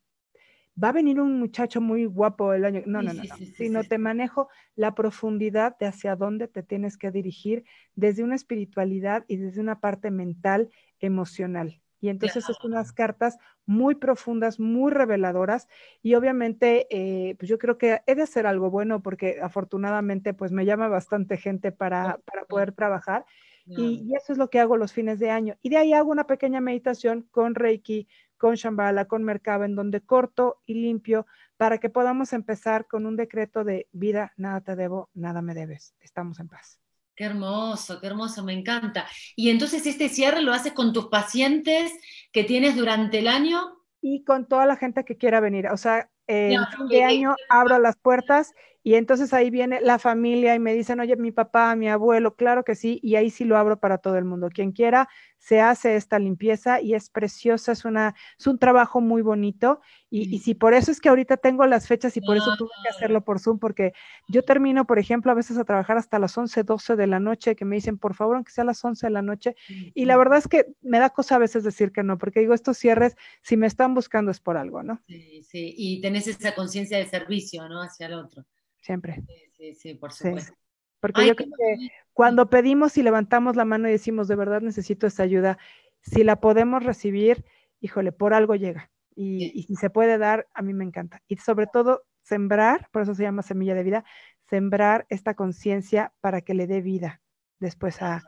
va 0.82 0.88
a 0.88 0.92
venir 0.92 1.20
un 1.20 1.38
muchacho 1.38 1.80
muy 1.80 2.04
guapo 2.06 2.52
el 2.52 2.64
año, 2.64 2.82
no, 2.86 3.02
no, 3.02 3.12
no, 3.12 3.22
no, 3.22 3.36
sino 3.56 3.84
te 3.84 3.98
manejo 3.98 4.48
la 4.74 4.94
profundidad 4.94 5.76
de 5.78 5.86
hacia 5.86 6.16
dónde 6.16 6.48
te 6.48 6.62
tienes 6.62 6.96
que 6.96 7.10
dirigir 7.10 7.64
desde 7.94 8.24
una 8.24 8.34
espiritualidad 8.34 9.24
y 9.28 9.36
desde 9.36 9.60
una 9.60 9.80
parte 9.80 10.10
mental 10.10 10.70
emocional. 11.00 11.80
Y 12.00 12.10
entonces 12.10 12.50
es 12.50 12.62
unas 12.64 12.92
cartas 12.92 13.38
muy 13.64 13.94
profundas, 13.94 14.60
muy 14.60 14.92
reveladoras 14.92 15.68
y 16.02 16.16
obviamente 16.16 16.86
eh, 16.90 17.34
pues 17.38 17.48
yo 17.48 17.56
creo 17.56 17.78
que 17.78 18.02
he 18.06 18.14
de 18.14 18.22
hacer 18.22 18.46
algo 18.46 18.70
bueno 18.70 19.00
porque 19.00 19.38
afortunadamente 19.40 20.34
pues 20.34 20.52
me 20.52 20.66
llama 20.66 20.88
bastante 20.88 21.38
gente 21.38 21.72
para, 21.72 22.18
para 22.26 22.44
poder 22.44 22.72
trabajar 22.72 23.24
y, 23.66 24.06
y, 24.06 24.14
eso 24.14 24.32
es 24.32 24.38
lo 24.38 24.50
que 24.50 24.60
hago 24.60 24.76
los 24.76 24.92
fines 24.92 25.18
de 25.18 25.30
año. 25.30 25.56
Y 25.62 25.70
de 25.70 25.78
ahí 25.78 25.94
hago 25.94 26.10
una 26.10 26.26
pequeña 26.26 26.60
meditación 26.60 27.26
con 27.30 27.54
Reiki, 27.54 28.06
con 28.44 28.56
Shambhala, 28.56 29.06
con 29.06 29.24
Merkaba, 29.24 29.64
en 29.64 29.74
donde 29.74 30.02
corto 30.02 30.60
y 30.66 30.74
limpio 30.74 31.26
para 31.56 31.78
que 31.78 31.88
podamos 31.88 32.34
empezar 32.34 32.86
con 32.86 33.06
un 33.06 33.16
decreto 33.16 33.64
de 33.64 33.88
vida, 33.90 34.34
nada 34.36 34.60
te 34.60 34.76
debo, 34.76 35.08
nada 35.14 35.40
me 35.40 35.54
debes. 35.54 35.94
Estamos 35.98 36.38
en 36.40 36.48
paz. 36.48 36.78
Qué 37.16 37.24
hermoso, 37.24 38.02
qué 38.02 38.06
hermoso, 38.06 38.44
me 38.44 38.52
encanta. 38.52 39.06
Y 39.34 39.48
entonces 39.48 39.86
este 39.86 40.10
cierre 40.10 40.42
lo 40.42 40.52
haces 40.52 40.74
con 40.74 40.92
tus 40.92 41.06
pacientes 41.06 41.90
que 42.32 42.44
tienes 42.44 42.76
durante 42.76 43.20
el 43.20 43.28
año. 43.28 43.78
Y 44.02 44.24
con 44.24 44.46
toda 44.46 44.66
la 44.66 44.76
gente 44.76 45.06
que 45.06 45.16
quiera 45.16 45.40
venir. 45.40 45.68
O 45.68 45.78
sea, 45.78 46.10
en 46.26 46.66
fin 46.66 46.88
de 46.88 47.02
año 47.02 47.36
abro 47.48 47.78
las 47.78 47.96
puertas 47.96 48.52
y 48.86 48.96
entonces 48.96 49.32
ahí 49.32 49.48
viene 49.48 49.80
la 49.80 49.98
familia 49.98 50.54
y 50.54 50.58
me 50.58 50.74
dicen, 50.74 51.00
oye, 51.00 51.16
mi 51.16 51.32
papá, 51.32 51.74
mi 51.74 51.88
abuelo, 51.88 52.36
claro 52.36 52.64
que 52.64 52.74
sí, 52.74 53.00
y 53.02 53.16
ahí 53.16 53.30
sí 53.30 53.46
lo 53.46 53.56
abro 53.56 53.80
para 53.80 53.96
todo 53.96 54.18
el 54.18 54.26
mundo. 54.26 54.50
Quien 54.50 54.72
quiera, 54.72 55.08
se 55.38 55.62
hace 55.62 55.96
esta 55.96 56.18
limpieza 56.18 56.82
y 56.82 56.92
es 56.92 57.08
preciosa, 57.08 57.72
es, 57.72 57.86
una, 57.86 58.14
es 58.38 58.46
un 58.46 58.58
trabajo 58.58 59.00
muy 59.00 59.22
bonito. 59.22 59.80
Y, 60.10 60.34
y 60.34 60.38
sí, 60.40 60.54
por 60.54 60.74
eso 60.74 60.90
es 60.90 61.00
que 61.00 61.08
ahorita 61.08 61.38
tengo 61.38 61.64
las 61.64 61.88
fechas 61.88 62.14
y 62.18 62.20
por 62.20 62.36
eso 62.36 62.54
tuve 62.58 62.68
que 62.82 62.90
hacerlo 62.90 63.24
por 63.24 63.40
Zoom, 63.40 63.58
porque 63.58 63.94
yo 64.28 64.42
termino, 64.42 64.86
por 64.86 64.98
ejemplo, 64.98 65.32
a 65.32 65.34
veces 65.34 65.56
a 65.56 65.64
trabajar 65.64 65.96
hasta 65.96 66.18
las 66.18 66.36
11, 66.36 66.62
12 66.62 66.94
de 66.94 67.06
la 67.06 67.20
noche, 67.20 67.56
que 67.56 67.64
me 67.64 67.76
dicen, 67.76 67.96
por 67.96 68.14
favor, 68.14 68.36
aunque 68.36 68.52
sea 68.52 68.62
a 68.62 68.66
las 68.66 68.84
11 68.84 69.06
de 69.06 69.10
la 69.10 69.22
noche. 69.22 69.56
Y 69.94 70.04
la 70.04 70.18
verdad 70.18 70.40
es 70.40 70.46
que 70.46 70.66
me 70.82 70.98
da 70.98 71.08
cosa 71.08 71.36
a 71.36 71.38
veces 71.38 71.64
decir 71.64 71.90
que 71.90 72.02
no, 72.02 72.18
porque 72.18 72.40
digo, 72.40 72.52
estos 72.52 72.76
cierres, 72.76 73.16
si 73.40 73.56
me 73.56 73.66
están 73.66 73.94
buscando 73.94 74.30
es 74.30 74.40
por 74.40 74.58
algo, 74.58 74.82
¿no? 74.82 75.00
Sí, 75.06 75.42
sí, 75.42 75.74
y 75.74 76.02
tenés 76.02 76.26
esa 76.26 76.54
conciencia 76.54 76.98
de 76.98 77.06
servicio, 77.06 77.66
¿no? 77.66 77.80
Hacia 77.80 78.08
el 78.08 78.12
otro 78.12 78.44
siempre. 78.84 79.22
Sí, 79.52 79.74
sí, 79.74 79.94
por 79.94 80.12
supuesto. 80.12 80.54
Porque 81.00 81.26
yo 81.26 81.34
creo 81.34 81.48
que 81.48 81.88
cuando 82.12 82.48
pedimos 82.48 82.96
y 82.96 83.02
levantamos 83.02 83.56
la 83.56 83.64
mano 83.64 83.88
y 83.88 83.92
decimos, 83.92 84.28
de 84.28 84.36
verdad 84.36 84.60
necesito 84.60 85.06
esta 85.06 85.22
ayuda, 85.22 85.58
si 86.00 86.24
la 86.24 86.40
podemos 86.40 86.82
recibir, 86.82 87.44
híjole, 87.80 88.12
por 88.12 88.32
algo 88.32 88.54
llega. 88.54 88.90
Y, 89.16 89.62
si 89.62 89.76
se 89.76 89.90
puede 89.90 90.18
dar, 90.18 90.48
a 90.54 90.62
mí 90.62 90.72
me 90.74 90.84
encanta. 90.84 91.22
Y 91.28 91.36
sobre 91.36 91.66
todo, 91.66 92.04
sembrar, 92.22 92.88
por 92.90 93.02
eso 93.02 93.14
se 93.14 93.22
llama 93.22 93.42
semilla 93.42 93.74
de 93.74 93.82
vida, 93.82 94.04
sembrar 94.48 95.06
esta 95.08 95.34
conciencia 95.34 96.12
para 96.20 96.40
que 96.40 96.54
le 96.54 96.66
dé 96.66 96.80
vida 96.80 97.20
después 97.60 98.00
a, 98.02 98.22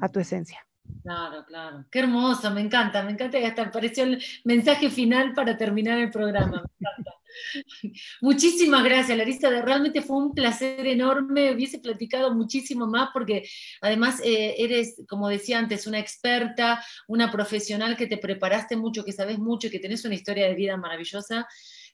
a 0.00 0.08
tu 0.08 0.20
esencia. 0.20 0.66
Claro, 1.02 1.44
claro. 1.46 1.86
Qué 1.90 2.00
hermoso, 2.00 2.50
me 2.50 2.60
encanta, 2.60 3.02
me 3.02 3.12
encanta 3.12 3.38
y 3.38 3.44
hasta 3.44 3.62
apareció 3.62 4.04
el 4.04 4.22
mensaje 4.44 4.90
final 4.90 5.32
para 5.32 5.56
terminar 5.56 5.98
el 5.98 6.10
programa. 6.10 6.62
Me 6.78 6.88
encanta. 6.88 7.21
Muchísimas 8.20 8.84
gracias, 8.84 9.16
Larisa. 9.16 9.48
Realmente 9.62 10.02
fue 10.02 10.16
un 10.16 10.34
placer 10.34 10.86
enorme. 10.86 11.52
Hubiese 11.52 11.78
platicado 11.78 12.34
muchísimo 12.34 12.86
más 12.86 13.10
porque 13.12 13.48
además 13.80 14.20
eh, 14.24 14.54
eres, 14.58 14.96
como 15.08 15.28
decía 15.28 15.58
antes, 15.58 15.86
una 15.86 15.98
experta, 15.98 16.84
una 17.08 17.30
profesional 17.30 17.96
que 17.96 18.06
te 18.06 18.18
preparaste 18.18 18.76
mucho, 18.76 19.04
que 19.04 19.12
sabes 19.12 19.38
mucho 19.38 19.66
y 19.66 19.70
que 19.70 19.78
tenés 19.78 20.04
una 20.04 20.14
historia 20.14 20.48
de 20.48 20.54
vida 20.54 20.76
maravillosa 20.76 21.46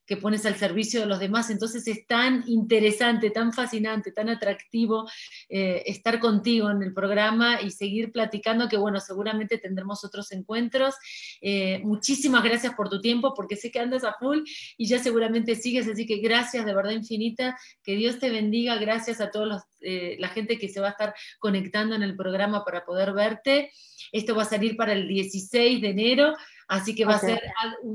que 0.09 0.17
pones 0.17 0.47
al 0.47 0.57
servicio 0.57 1.01
de 1.01 1.07
los 1.07 1.21
demás. 1.21 1.51
Entonces 1.51 1.87
es 1.87 2.07
tan 2.07 2.43
interesante, 2.47 3.31
tan 3.31 3.53
fascinante, 3.53 4.11
tan 4.11 4.31
atractivo 4.31 5.09
eh, 5.51 5.83
estar 5.85 6.19
contigo 6.19 6.71
en 6.71 6.83
el 6.83 6.95
programa 6.95 7.61
y 7.61 7.71
seguir 7.71 8.11
platicando, 8.11 8.69
que 8.69 8.79
bueno, 8.79 8.99
seguramente 9.01 9.59
tendremos 9.59 10.03
otros 10.05 10.33
encuentros. 10.33 10.95
Eh, 11.43 11.81
muchísimas 11.85 12.43
gracias 12.43 12.75
por 12.75 12.89
tu 12.89 13.03
tiempo, 13.03 13.35
porque 13.35 13.55
sé 13.55 13.71
que 13.71 13.81
andas 13.81 14.03
a 14.03 14.15
full 14.15 14.39
y 14.79 14.87
ya 14.87 14.99
seguramente 14.99 15.55
sigues, 15.55 15.87
así 15.87 16.07
que 16.07 16.17
gracias 16.17 16.65
de 16.65 16.75
verdad 16.75 16.93
infinita, 16.93 17.59
que 17.85 17.95
Dios 17.95 18.19
te 18.19 18.31
bendiga, 18.31 18.77
gracias 18.77 19.21
a 19.21 19.31
toda 19.31 19.67
eh, 19.83 20.17
la 20.19 20.29
gente 20.29 20.59
que 20.59 20.71
se 20.71 20.81
va 20.81 20.89
a 20.89 20.93
estar 20.93 21.15
conectando 21.39 21.95
en 21.95 22.03
el 22.03 22.17
programa 22.17 22.65
para 22.65 22.87
poder 22.87 23.13
verte. 23.13 23.71
Esto 24.11 24.35
va 24.35 24.43
a 24.43 24.47
salir 24.47 24.75
para 24.75 24.95
el 24.95 25.07
16 25.07 25.83
de 25.83 25.91
enero. 25.91 26.35
Así 26.69 26.95
que 26.95 27.05
va 27.07 27.16
a 27.16 27.19
ser 27.19 27.41